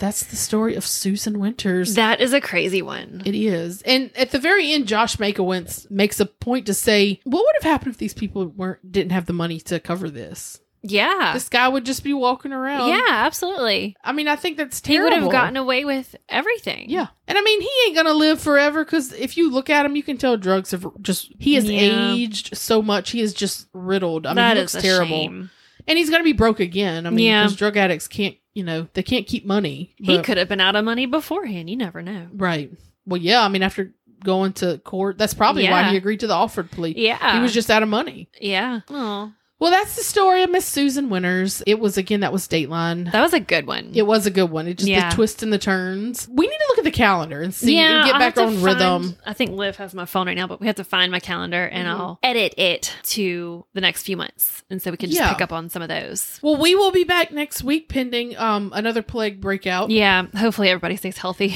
that's 0.00 0.24
the 0.24 0.34
story 0.36 0.74
of 0.74 0.84
Susan 0.84 1.38
Winters. 1.38 1.94
That 1.94 2.20
is 2.20 2.32
a 2.32 2.40
crazy 2.40 2.82
one. 2.82 3.22
it 3.24 3.34
is. 3.36 3.82
And 3.82 4.10
at 4.16 4.32
the 4.32 4.38
very 4.40 4.72
end, 4.72 4.88
Josh 4.88 5.16
Mankiewicz 5.16 5.88
makes 5.90 6.18
a 6.18 6.26
point 6.26 6.66
to 6.66 6.74
say, 6.74 7.20
what 7.24 7.44
would 7.44 7.54
have 7.62 7.70
happened 7.70 7.92
if 7.94 7.98
these 7.98 8.14
people 8.14 8.46
weren't 8.48 8.90
didn't 8.90 9.12
have 9.12 9.26
the 9.26 9.32
money 9.32 9.60
to 9.60 9.78
cover 9.78 10.10
this? 10.10 10.60
Yeah. 10.82 11.32
This 11.34 11.50
guy 11.50 11.68
would 11.68 11.84
just 11.84 12.02
be 12.02 12.14
walking 12.14 12.52
around. 12.54 12.88
yeah, 12.88 13.02
absolutely. 13.08 13.94
I 14.02 14.12
mean, 14.12 14.28
I 14.28 14.36
think 14.36 14.56
that's 14.56 14.80
terrible. 14.80 15.10
He 15.10 15.14
would 15.16 15.22
have 15.24 15.30
gotten 15.32 15.58
away 15.58 15.84
with 15.84 16.16
everything. 16.30 16.88
Yeah. 16.88 17.08
And 17.28 17.36
I 17.36 17.42
mean, 17.42 17.60
he 17.60 17.68
ain't 17.84 17.94
going 17.96 18.06
to 18.06 18.14
live 18.14 18.40
forever 18.40 18.82
because 18.82 19.12
if 19.12 19.36
you 19.36 19.50
look 19.50 19.68
at 19.68 19.84
him, 19.84 19.94
you 19.94 20.02
can 20.02 20.16
tell 20.16 20.38
drugs 20.38 20.70
have 20.70 20.86
just, 21.02 21.32
he 21.38 21.52
has 21.54 21.66
Yeah. 21.70 22.14
aged 22.14 22.56
so 22.56 22.80
much. 22.80 23.10
He 23.10 23.20
is 23.20 23.34
just 23.34 23.66
riddled. 23.74 24.24
I 24.26 24.30
mean, 24.30 24.36
That 24.36 24.56
he 24.56 24.60
looks 24.62 24.72
terrible. 24.72 25.08
shame. 25.18 25.50
And 25.86 25.98
he's 25.98 26.08
going 26.08 26.20
to 26.20 26.24
be 26.24 26.32
broke 26.32 26.60
again. 26.60 27.06
I 27.06 27.10
mean, 27.10 27.26
Yeah. 27.26 27.42
because 27.42 27.56
drug 27.56 27.76
addicts 27.76 28.08
can't, 28.08 28.36
you 28.54 28.64
know, 28.64 28.88
they 28.94 29.02
can't 29.02 29.26
keep 29.26 29.46
money. 29.46 29.94
He 29.96 30.20
could 30.22 30.36
have 30.36 30.48
been 30.48 30.60
out 30.60 30.76
of 30.76 30.84
money 30.84 31.06
beforehand. 31.06 31.70
You 31.70 31.76
never 31.76 32.02
know. 32.02 32.28
Right. 32.32 32.70
Well, 33.06 33.20
yeah. 33.20 33.42
I 33.42 33.48
mean, 33.48 33.62
after 33.62 33.94
going 34.24 34.52
to 34.54 34.78
court, 34.78 35.18
that's 35.18 35.34
probably 35.34 35.68
why 35.68 35.90
he 35.90 35.96
agreed 35.96 36.20
to 36.20 36.26
the 36.26 36.34
offered 36.34 36.70
plea. 36.70 36.94
Yeah. 36.96 37.36
He 37.36 37.40
was 37.40 37.54
just 37.54 37.70
out 37.70 37.82
of 37.82 37.88
money. 37.88 38.28
Yeah. 38.40 38.80
Oh, 38.88 39.32
Well, 39.60 39.70
that's 39.70 39.94
the 39.94 40.02
story 40.02 40.42
of 40.42 40.50
Miss 40.50 40.64
Susan 40.64 41.10
Winters. 41.10 41.62
It 41.66 41.78
was, 41.78 41.96
again, 41.98 42.20
that 42.20 42.32
was 42.32 42.48
Dateline. 42.48 43.12
that 43.12 43.20
was 43.20 43.34
a 43.34 43.40
good 43.40 43.66
one. 43.66 43.90
It 43.94 44.06
was 44.06 44.26
a 44.26 44.30
good 44.30 44.50
one. 44.50 44.66
It 44.66 44.78
just 44.78 44.88
Yeah. 44.88 45.10
the 45.10 45.14
twists 45.16 45.42
and 45.42 45.52
the 45.52 45.58
turns. 45.58 46.26
We 46.32 46.46
need 46.46 46.56
to 46.56 46.64
look 46.70 46.78
at 46.78 46.84
the 46.84 46.90
calendar 46.90 47.42
and 47.42 47.52
see 47.54 47.76
yeah, 47.76 47.96
and 47.98 48.04
get 48.06 48.14
I'll 48.14 48.20
back 48.20 48.38
on 48.38 48.52
to 48.54 48.58
rhythm. 48.58 49.02
find- 49.02 49.16
I 49.26 49.32
think 49.34 49.50
Liv 49.52 49.76
has 49.76 49.92
my 49.94 50.06
phone 50.06 50.26
right 50.26 50.36
now, 50.36 50.46
but 50.46 50.60
we 50.60 50.66
have 50.66 50.76
to 50.76 50.84
find 50.84 51.12
my 51.12 51.20
calendar 51.20 51.64
and 51.66 51.86
Mhm. 51.86 51.90
I'll 51.90 52.18
edit 52.22 52.54
it 52.56 52.94
to 53.10 53.64
the 53.74 53.80
next 53.82 54.02
few 54.04 54.16
months, 54.16 54.62
and 54.70 54.80
so 54.80 54.90
we 54.90 54.96
can 54.96 55.10
just 55.10 55.20
Yeah. 55.20 55.30
pick 55.32 55.42
up 55.42 55.52
on 55.52 55.68
some 55.68 55.82
of 55.82 55.88
those. 55.88 56.38
Well, 56.42 56.56
we 56.56 56.74
will 56.74 56.90
be 56.90 57.04
back 57.04 57.30
next 57.30 57.62
week 57.62 57.88
pending 57.90 58.36
um 58.38 58.72
another 58.74 59.02
plague 59.02 59.40
breakout. 59.42 59.90
Yeah, 59.90 60.24
hopefully 60.36 60.70
everybody 60.70 60.96
stays 60.96 61.18
healthy. 61.18 61.54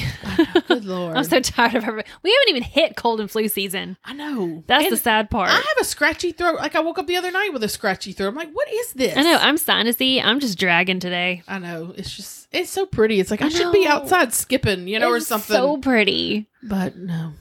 Good 0.67 0.85
lord. 0.85 1.17
I'm 1.17 1.23
so 1.23 1.39
tired 1.39 1.73
of 1.75 1.83
everybody. 1.83 2.07
We 2.21 2.31
haven't 2.31 2.49
even 2.49 2.63
hit 2.63 2.95
cold 2.95 3.19
and 3.19 3.31
flu 3.31 3.47
season. 3.47 3.97
I 4.05 4.13
know. 4.13 4.63
That's 4.67 4.83
And 4.83 4.93
the 4.93 4.97
sad 4.97 5.31
part. 5.31 5.49
I 5.49 5.53
have 5.55 5.65
a 5.81 5.83
scratchy 5.85 6.31
throat. 6.31 6.57
Like 6.59 6.75
I 6.75 6.81
woke 6.81 6.99
up 6.99 7.07
the 7.07 7.17
other 7.17 7.31
night 7.31 7.51
with 7.51 7.63
a 7.63 7.69
scratchy 7.95 8.11
throat. 8.13 8.27
I'm 8.29 8.35
like, 8.35 8.51
what 8.51 8.71
is 8.71 8.93
this? 8.93 9.15
I 9.15 9.23
know. 9.23 9.37
I'm 9.37 9.55
sinusy. 9.57 10.23
I'm 10.23 10.39
just 10.39 10.57
dragging 10.59 10.99
today. 10.99 11.43
I 11.47 11.59
know. 11.59 11.93
It's 11.97 12.13
just 12.15 12.47
it's 12.51 12.69
so 12.69 12.85
pretty. 12.85 13.19
It's 13.19 13.31
like 13.31 13.41
I, 13.41 13.45
I 13.47 13.49
should 13.49 13.71
be 13.71 13.87
outside 13.87 14.33
skipping, 14.33 14.87
you 14.87 14.99
know, 14.99 15.09
or 15.09 15.19
something. 15.19 15.55
So 15.55 15.77
pretty. 15.77 16.47
but 16.61 16.97
no. 16.97 17.33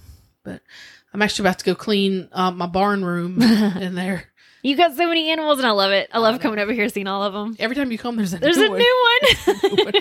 But 0.44 0.60
I'm 1.12 1.22
actually 1.22 1.44
about 1.48 1.58
to 1.60 1.64
go 1.64 1.74
clean 1.74 2.28
um, 2.32 2.56
my 2.58 2.66
barn 2.66 3.04
room 3.04 3.40
in 3.42 3.94
there. 3.94 4.24
You 4.62 4.76
got 4.76 4.96
so 4.96 5.06
many 5.08 5.28
animals, 5.28 5.58
and 5.58 5.66
I 5.66 5.72
love 5.72 5.90
it. 5.92 6.08
I 6.12 6.18
love 6.18 6.36
know. 6.36 6.38
coming 6.38 6.58
over 6.58 6.72
here 6.72 6.88
seeing 6.88 7.06
all 7.06 7.22
of 7.22 7.32
them. 7.34 7.54
Every 7.58 7.76
time 7.76 7.92
you 7.92 7.98
come, 7.98 8.16
there's 8.16 8.32
a 8.32 8.38
There's 8.38 8.56
new 8.56 8.66
a 8.66 8.70
one. 8.70 8.78
New 8.78 9.84
one. 9.84 9.92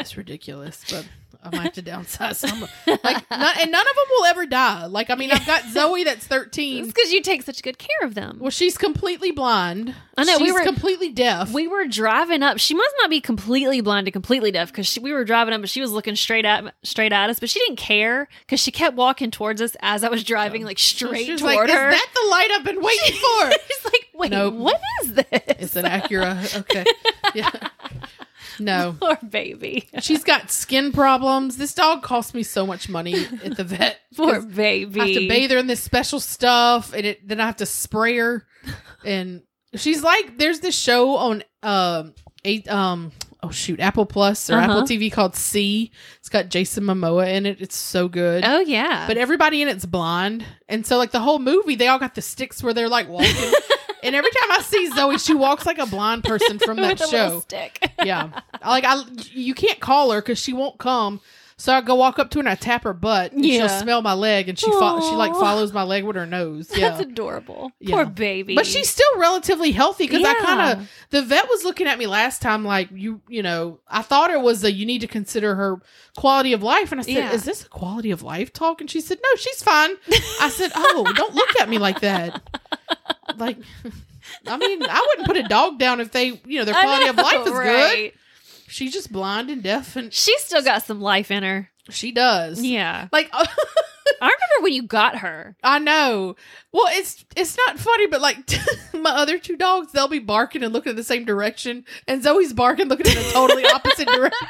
It's 0.00 0.16
ridiculous, 0.16 0.84
but 0.90 1.06
I 1.42 1.50
might 1.56 1.62
have 1.62 1.72
to 1.74 1.82
downsize 1.82 2.36
some. 2.36 2.60
Like, 2.86 3.30
none, 3.30 3.54
and 3.60 3.70
none 3.72 3.80
of 3.88 3.94
them 3.94 4.04
will 4.10 4.24
ever 4.26 4.44
die. 4.46 4.86
Like, 4.86 5.08
I 5.10 5.14
mean, 5.14 5.30
I've 5.30 5.46
got 5.46 5.64
Zoe 5.70 6.04
that's 6.04 6.26
thirteen. 6.26 6.84
it's 6.84 6.86
13. 6.86 6.86
because 6.88 7.12
you 7.12 7.22
take 7.22 7.42
such 7.42 7.62
good 7.62 7.78
care 7.78 8.06
of 8.06 8.14
them. 8.14 8.38
Well, 8.40 8.50
she's 8.50 8.76
completely 8.76 9.30
blind. 9.30 9.94
I 10.18 10.24
know, 10.24 10.36
we 10.38 10.46
She's 10.46 10.52
were- 10.52 10.64
completely 10.64 11.08
deaf. 11.10 11.50
We 11.52 11.66
were 11.66 11.86
driving 11.86 12.42
up. 12.42 12.58
She 12.58 12.74
must 12.74 12.94
not 13.00 13.08
be 13.08 13.20
completely 13.22 13.80
blind 13.80 14.04
to 14.06 14.10
completely 14.10 14.50
deaf 14.50 14.70
because 14.70 14.98
we 14.98 15.12
were 15.12 15.24
driving 15.24 15.54
up, 15.54 15.60
but 15.62 15.70
she 15.70 15.80
was 15.80 15.92
looking 15.92 16.14
straight 16.16 16.44
at 16.44 16.74
straight 16.82 17.12
at 17.12 17.30
us. 17.30 17.40
But 17.40 17.48
she 17.48 17.58
didn't 17.60 17.76
care 17.76 18.28
because 18.40 18.60
she 18.60 18.70
kept 18.70 18.96
walking 18.96 19.30
towards 19.30 19.62
us 19.62 19.76
as 19.80 20.04
I 20.04 20.08
was 20.10 20.22
driving, 20.24 20.64
like 20.64 20.78
straight 20.78 21.26
toward 21.38 21.42
like, 21.42 21.70
her. 21.70 21.88
Is 21.90 21.94
that 21.94 22.10
the 22.14 22.28
light 22.30 22.50
I've 22.52 22.64
been 22.64 22.82
waiting 22.82 23.14
for? 23.18 23.50
She's 23.50 23.84
like, 23.84 24.08
wait, 24.14 24.30
Nope. 24.32 24.54
what 24.54 24.80
is 25.04 25.14
this? 25.14 25.26
it's 25.32 25.76
an 25.76 25.86
Acura. 25.86 26.58
Okay. 26.60 26.84
Yeah. 27.34 27.50
No. 28.58 28.96
Poor 29.00 29.18
baby. 29.28 29.88
She's 30.00 30.24
got 30.24 30.50
skin 30.50 30.92
problems. 30.92 31.56
This 31.56 31.74
dog 31.74 32.02
cost 32.02 32.34
me 32.34 32.42
so 32.42 32.66
much 32.66 32.88
money 32.88 33.14
at 33.44 33.56
the 33.56 33.64
vet. 33.64 33.98
Poor 34.16 34.40
baby. 34.42 35.00
I 35.00 35.06
have 35.06 35.16
to 35.16 35.28
bathe 35.28 35.50
her 35.50 35.58
in 35.58 35.66
this 35.66 35.82
special 35.82 36.20
stuff, 36.20 36.92
and 36.92 37.06
it, 37.06 37.26
then 37.28 37.40
I 37.40 37.46
have 37.46 37.56
to 37.56 37.66
spray 37.66 38.16
her. 38.16 38.46
And 39.04 39.42
she's 39.74 40.02
like, 40.02 40.38
there's 40.38 40.60
this 40.60 40.76
show 40.76 41.16
on 41.16 41.44
um 41.62 42.14
eight 42.44 42.68
um 42.70 43.12
oh 43.42 43.50
shoot 43.50 43.80
Apple 43.80 44.06
Plus 44.06 44.50
or 44.50 44.54
Uh-huh. 44.56 44.64
Apple 44.70 44.82
TV 44.82 45.10
called 45.12 45.34
See. 45.36 45.92
It's 46.18 46.28
got 46.28 46.48
Jason 46.48 46.84
Momoa 46.84 47.28
in 47.32 47.46
it. 47.46 47.60
It's 47.60 47.76
so 47.76 48.08
good. 48.08 48.44
Oh 48.46 48.60
yeah. 48.60 49.06
But 49.06 49.16
everybody 49.18 49.62
in 49.62 49.68
it's 49.68 49.86
blonde. 49.86 50.44
and 50.68 50.86
so 50.86 50.96
like 50.98 51.10
the 51.12 51.20
whole 51.20 51.38
movie, 51.38 51.74
they 51.76 51.88
all 51.88 51.98
got 51.98 52.14
the 52.14 52.22
sticks 52.22 52.62
where 52.62 52.74
they're 52.74 52.88
like 52.88 53.08
walking. 53.08 53.52
and 54.02 54.14
every 54.14 54.30
time 54.30 54.52
I 54.52 54.62
see 54.62 54.90
Zoe, 54.94 55.18
she 55.18 55.34
walks 55.34 55.66
like 55.66 55.78
a 55.78 55.86
blind 55.86 56.24
person 56.24 56.58
from 56.58 56.76
that 56.78 56.98
show. 57.10 57.40
stick. 57.40 57.92
Yeah, 58.04 58.30
like 58.64 58.84
I, 58.84 59.02
you 59.32 59.54
can't 59.54 59.80
call 59.80 60.10
her 60.12 60.20
because 60.20 60.38
she 60.38 60.52
won't 60.52 60.78
come. 60.78 61.20
So 61.60 61.74
I 61.74 61.82
go 61.82 61.94
walk 61.94 62.18
up 62.18 62.30
to 62.30 62.38
her 62.38 62.40
and 62.40 62.48
I 62.48 62.54
tap 62.54 62.84
her 62.84 62.94
butt, 62.94 63.32
and 63.32 63.44
Yeah. 63.44 63.58
she'll 63.66 63.80
smell 63.82 64.00
my 64.00 64.14
leg, 64.14 64.48
and 64.48 64.58
she 64.58 64.70
fo- 64.70 64.98
she 65.00 65.14
like 65.14 65.34
follows 65.34 65.74
my 65.74 65.82
leg 65.82 66.04
with 66.04 66.16
her 66.16 66.24
nose. 66.24 66.68
That's 66.68 67.00
adorable. 67.00 67.70
Yeah. 67.80 67.96
Poor 67.96 68.06
baby. 68.06 68.54
but 68.54 68.66
she's 68.66 68.88
still 68.88 69.18
relatively 69.18 69.70
healthy 69.72 70.06
because 70.06 70.24
I 70.24 70.34
kind 70.36 70.80
of 70.80 70.90
the 71.10 71.20
vet 71.20 71.48
was 71.50 71.62
looking 71.62 71.86
at 71.86 71.98
me 71.98 72.06
last 72.06 72.40
time 72.40 72.64
like 72.64 72.88
you 72.94 73.20
you 73.28 73.42
know 73.42 73.78
I 73.86 74.00
thought 74.00 74.30
it 74.30 74.40
was 74.40 74.64
a 74.64 74.72
you 74.72 74.86
need 74.86 75.02
to 75.02 75.06
consider 75.06 75.54
her 75.54 75.82
quality 76.16 76.54
of 76.54 76.62
life, 76.62 76.92
and 76.92 77.00
I 77.00 77.04
said, 77.04 77.12
Yeah. 77.14 77.32
is 77.32 77.44
this 77.44 77.64
a 77.66 77.68
quality 77.68 78.10
of 78.10 78.22
life 78.22 78.52
talk? 78.54 78.80
And 78.80 78.90
she 78.90 79.00
said, 79.02 79.18
no, 79.22 79.36
she's 79.36 79.62
fine. 79.62 79.90
I 80.40 80.48
said, 80.48 80.72
oh, 80.74 81.12
don't 81.14 81.34
look 81.34 81.60
at 81.60 81.68
me 81.68 81.76
like 81.78 82.00
that. 82.00 82.40
Like, 83.36 83.58
I 84.46 84.56
mean, 84.56 84.82
I 84.82 85.06
wouldn't 85.08 85.26
put 85.26 85.36
a 85.36 85.42
dog 85.42 85.78
down 85.78 86.00
if 86.00 86.10
they 86.12 86.40
you 86.46 86.58
know 86.58 86.64
their 86.64 86.74
quality 86.74 87.06
of 87.08 87.16
life 87.16 87.46
is 87.46 87.52
good. 87.52 88.12
She's 88.70 88.92
just 88.92 89.12
blind 89.12 89.50
and 89.50 89.62
deaf, 89.62 89.96
and 89.96 90.12
She's 90.12 90.40
still 90.42 90.62
got 90.62 90.84
some 90.84 91.00
life 91.00 91.30
in 91.30 91.42
her. 91.42 91.70
she 91.90 92.12
does. 92.12 92.62
Yeah. 92.62 93.08
Like 93.12 93.30
I 94.22 94.26
remember 94.26 94.62
when 94.62 94.72
you 94.72 94.82
got 94.82 95.16
her. 95.18 95.56
I 95.62 95.78
know. 95.78 96.36
Well, 96.72 96.86
it's 96.90 97.24
it's 97.36 97.56
not 97.66 97.78
funny, 97.78 98.06
but 98.06 98.20
like 98.20 98.38
my 98.94 99.10
other 99.10 99.38
two 99.38 99.56
dogs, 99.56 99.92
they'll 99.92 100.08
be 100.08 100.18
barking 100.18 100.62
and 100.62 100.72
looking 100.72 100.90
in 100.90 100.96
the 100.96 101.02
same 101.04 101.24
direction, 101.24 101.84
and 102.06 102.22
Zoe's 102.22 102.52
barking 102.52 102.88
looking 102.88 103.06
in 103.10 103.18
a 103.18 103.22
totally 103.32 103.64
opposite 103.66 104.06
direction. 104.14 104.48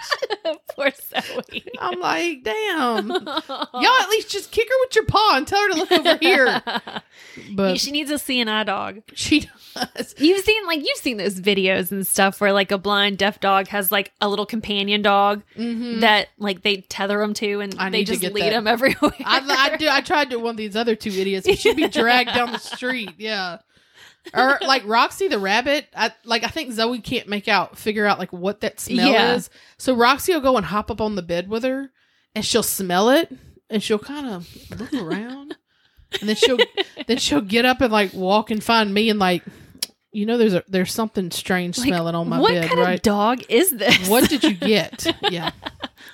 Poor 0.75 0.91
Zoe. 0.93 1.65
I'm 1.79 2.01
like, 2.01 2.43
damn, 2.45 3.09
y'all 3.09 4.01
at 4.01 4.09
least 4.11 4.31
just 4.31 4.51
kick 4.51 4.69
her 4.69 4.75
with 4.81 4.95
your 4.95 5.05
paw 5.07 5.35
and 5.37 5.47
tell 5.47 5.61
her 5.63 5.69
to 5.71 5.77
look 5.77 5.93
over 5.93 6.17
here. 6.21 6.63
But 7.53 7.79
she 7.79 7.91
needs 7.93 8.11
a 8.11 8.19
seeing-eye 8.19 8.65
dog. 8.65 9.03
she 9.15 9.49
does. 9.75 10.15
You've 10.19 10.45
seen 10.45 10.67
like 10.67 10.81
you've 10.81 10.97
seen 10.99 11.17
those 11.17 11.41
videos 11.41 11.93
and 11.93 12.05
stuff 12.07 12.41
where 12.41 12.53
like 12.53 12.73
a 12.73 12.79
blind 12.79 13.19
deaf 13.19 13.39
dog 13.41 13.69
has 13.69 13.93
like 13.93 14.13
a 14.21 14.29
little 14.29 14.47
companion 14.47 15.01
dog 15.03 15.43
Mhm. 15.57 16.01
that 16.01 16.29
like 16.39 16.63
they 16.63 16.79
tether 16.89 17.19
them 17.19 17.35
to 17.35 17.61
and 17.61 17.75
I 17.79 17.91
they 17.91 18.05
just 18.05 18.23
lead 18.23 18.43
that. 18.45 18.51
them 18.51 18.67
everywhere. 18.67 19.13
I, 19.25 19.41
I 19.59 19.77
do. 19.77 19.89
I 19.89 20.01
tried 20.01 20.31
to 20.31 20.37
one 20.39 20.51
of 20.53 20.57
these 20.57 20.77
other 20.77 20.95
two 20.95 21.11
idiots, 21.11 21.47
but 21.47 21.59
she'd 21.59 21.77
be 21.77 21.89
dragged 21.89 22.35
down 22.35 22.53
the 22.53 22.59
street. 22.59 23.11
Yeah. 23.19 23.59
Or 24.35 24.59
like 24.67 24.83
Roxy 24.87 25.29
the 25.29 25.39
rabbit, 25.39 25.87
I 25.97 26.13
like 26.25 26.45
I 26.45 26.49
think 26.49 26.73
Zoe 26.73 27.01
can't 27.01 27.27
make 27.27 27.49
out 27.49 27.79
figure 27.79 28.05
out 28.07 28.19
like 28.19 28.33
what 28.33 28.61
that 28.61 28.79
smell 28.79 29.11
Yeah. 29.11 29.35
is. 29.35 29.49
So 29.79 29.95
Roxy 29.95 30.33
will 30.35 30.41
go 30.43 30.57
and 30.59 30.67
hop 30.67 30.91
up 30.91 31.01
on 31.01 31.15
the 31.17 31.23
bed 31.23 31.49
with 31.49 31.65
her 31.65 31.91
and 32.35 32.45
she'll 32.45 32.63
smell 32.63 33.09
it 33.11 33.33
and 33.71 33.83
she'll 33.83 33.99
kind 33.99 34.27
of 34.27 34.47
look 34.79 34.93
around. 34.93 35.57
And 36.21 36.29
then 36.29 36.37
she'll 36.37 36.59
then 37.07 37.17
she'll 37.17 37.41
get 37.41 37.65
up 37.65 37.81
and 37.81 37.91
like 37.93 38.13
walk 38.13 38.51
and 38.51 38.63
find 38.63 38.93
me 38.93 39.09
and 39.09 39.19
like 39.19 39.43
you 40.13 40.27
know 40.27 40.37
there's 40.37 40.55
a 40.55 40.65
there's 40.69 40.93
something 40.93 41.31
strange 41.31 41.79
Like, 41.79 41.89
smelling 41.89 42.15
on 42.15 42.29
my 42.29 42.41
what 42.41 42.53
bed, 42.53 42.69
kind 42.69 42.81
right? 42.81 42.95
of 42.97 43.03
dog 43.03 43.43
is 43.49 43.71
this? 43.71 44.07
what 44.07 44.29
did 44.29 44.45
you 44.45 44.53
get? 44.55 45.07
Yeah. 45.31 45.51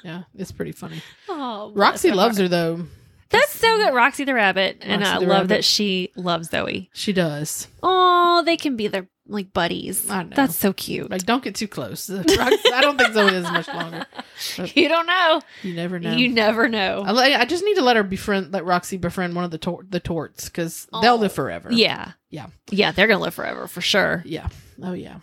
Yeah, 0.05 0.23
it's 0.37 0.53
pretty 0.53 0.71
funny. 0.73 1.03
Oh, 1.29 1.73
Roxy 1.75 2.13
loves 2.13 2.39
her 2.39 2.47
though. 2.47 2.85
That's 3.31 3.53
so 3.53 3.77
good, 3.79 3.93
Roxy 3.95 4.25
the 4.25 4.35
rabbit, 4.35 4.79
and 4.83 5.03
Roxy 5.03 5.15
I 5.15 5.19
love 5.19 5.29
rabbit. 5.29 5.49
that 5.49 5.65
she 5.65 6.13
loves 6.17 6.51
Zoe. 6.51 6.91
She 6.95 7.13
does. 7.13 7.67
Oh, 7.83 8.43
they 8.47 8.57
can 8.57 8.77
be 8.77 8.87
their 8.89 9.09
like 9.29 9.53
buddies. 9.53 10.09
I 10.09 10.23
know. 10.23 10.37
That's 10.37 10.55
so 10.55 10.73
cute. 10.73 11.11
Like, 11.11 11.25
don't 11.25 11.43
get 11.43 11.57
too 11.57 11.67
close. 11.67 12.09
Roxy- 12.11 12.39
I 12.73 12.81
don't 12.81 12.97
think 12.97 13.13
Zoe 13.15 13.35
is 13.35 13.43
much 13.43 13.67
longer. 13.67 14.07
you 14.77 14.89
don't 14.89 15.07
know. 15.07 15.41
You 15.63 15.75
never 15.75 15.99
know. 15.99 16.13
You 16.15 16.29
never 16.29 16.69
know. 16.69 17.03
I, 17.05 17.41
I 17.41 17.45
just 17.45 17.65
need 17.65 17.75
to 17.75 17.83
let 17.83 17.97
her 17.97 18.05
befriend, 18.05 18.53
let 18.53 18.65
Roxy 18.65 18.97
befriend 18.99 19.35
one 19.35 19.45
of 19.45 19.51
the 19.51 19.59
tor- 19.59 19.85
the 19.89 19.99
torts 19.99 20.45
because 20.45 20.87
they'll 21.03 21.15
Oh. 21.15 21.17
live 21.17 21.33
forever. 21.33 21.73
yeah. 21.73 22.13
Yeah. 22.31 22.47
Yeah, 22.71 22.93
they're 22.93 23.07
gonna 23.09 23.23
live 23.23 23.35
forever 23.35 23.67
for 23.67 23.81
sure. 23.81 24.23
Yeah. 24.25 24.49
Oh 24.83 24.93
yeah. 24.93 25.17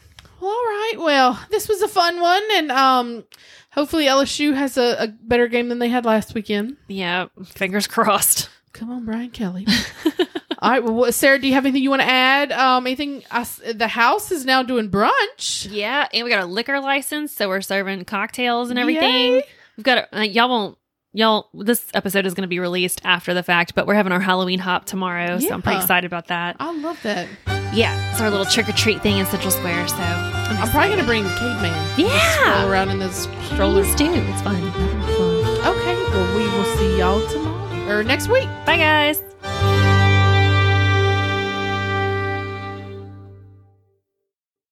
Well, 0.44 0.52
all 0.52 0.66
right. 0.66 0.94
Well, 0.98 1.40
this 1.52 1.70
was 1.70 1.82
a 1.82 1.88
fun 1.88 2.20
one, 2.20 2.44
and 2.56 2.70
um, 2.70 3.24
hopefully 3.72 4.08
LSU 4.08 4.54
has 4.54 4.76
a, 4.78 4.98
a 5.00 5.08
better 5.08 5.48
game 5.48 5.70
than 5.70 5.80
they 5.80 5.88
had 5.88 6.04
last 6.04 6.34
weekend. 6.34 6.76
Yeah, 6.90 7.28
fingers 7.46 7.88
crossed. 7.88 8.50
Come 8.74 8.90
on, 8.90 9.06
Brian 9.06 9.30
Kelly. 9.30 9.66
all 10.60 10.70
right. 10.70 10.84
Well, 10.84 11.14
Sarah, 11.14 11.40
do 11.40 11.48
you 11.48 11.54
have 11.54 11.64
anything 11.64 11.82
you 11.82 11.90
want 11.90 12.02
to 12.02 12.10
add? 12.10 12.52
Um, 12.52 12.86
anything? 12.86 13.24
I 13.32 13.48
the 13.74 13.88
house 13.88 14.34
is 14.34 14.44
now 14.44 14.64
doing 14.64 14.90
brunch. 14.90 15.70
Yeah, 15.72 16.10
and 16.14 16.26
we 16.26 16.30
got 16.30 16.44
a 16.44 16.46
liquor 16.46 16.82
license, 16.82 17.32
so 17.32 17.48
we're 17.48 17.62
serving 17.62 18.04
cocktails 18.04 18.70
and 18.70 18.78
everything. 18.78 19.36
Yay. 19.36 19.44
We've 19.78 19.86
got 19.86 20.10
a, 20.12 20.18
uh, 20.18 20.22
y'all 20.24 20.50
won't 20.50 20.78
y'all. 21.14 21.50
This 21.54 21.86
episode 21.94 22.26
is 22.26 22.34
going 22.34 22.44
to 22.44 22.48
be 22.48 22.60
released 22.60 23.02
after 23.04 23.34
the 23.34 23.44
fact, 23.44 23.76
but 23.76 23.88
we're 23.88 23.96
having 23.96 24.12
our 24.12 24.20
Halloween 24.20 24.60
hop 24.60 24.86
tomorrow, 24.86 25.40
so 25.40 25.54
I'm 25.54 25.62
pretty 25.62 25.80
excited 25.80 26.06
about 26.08 26.28
that. 26.28 26.58
I 26.60 26.76
love 26.78 27.00
that. 27.04 27.28
Yeah, 27.74 28.12
it's 28.12 28.22
our 28.22 28.30
little 28.30 28.46
trick 28.46 28.70
or 28.70 28.74
treat 28.74 29.02
thing 29.02 29.18
in 29.18 29.26
Central 29.26 29.52
Square. 29.52 29.88
So 29.88 29.96
I'm, 29.98 30.58
I'm 30.58 30.70
probably 30.70 30.90
gonna 30.90 31.06
bring 31.08 31.24
the 31.24 31.30
caveman. 31.30 32.00
Yeah. 32.00 32.34
Stroll 32.54 32.72
around 32.72 32.90
in 32.90 33.00
those 33.00 33.28
strollers. 33.52 33.94
Do. 33.96 34.12
It's 34.14 34.42
fun. 34.42 34.56
Okay. 34.62 35.96
Well, 36.12 36.38
we 36.38 36.44
will 36.44 36.78
see 36.78 37.00
y'all 37.00 37.28
tomorrow 37.30 37.90
or 38.00 38.04
next 38.04 38.28
week. 38.28 38.48
Bye, 38.66 38.78
guys. 38.78 39.93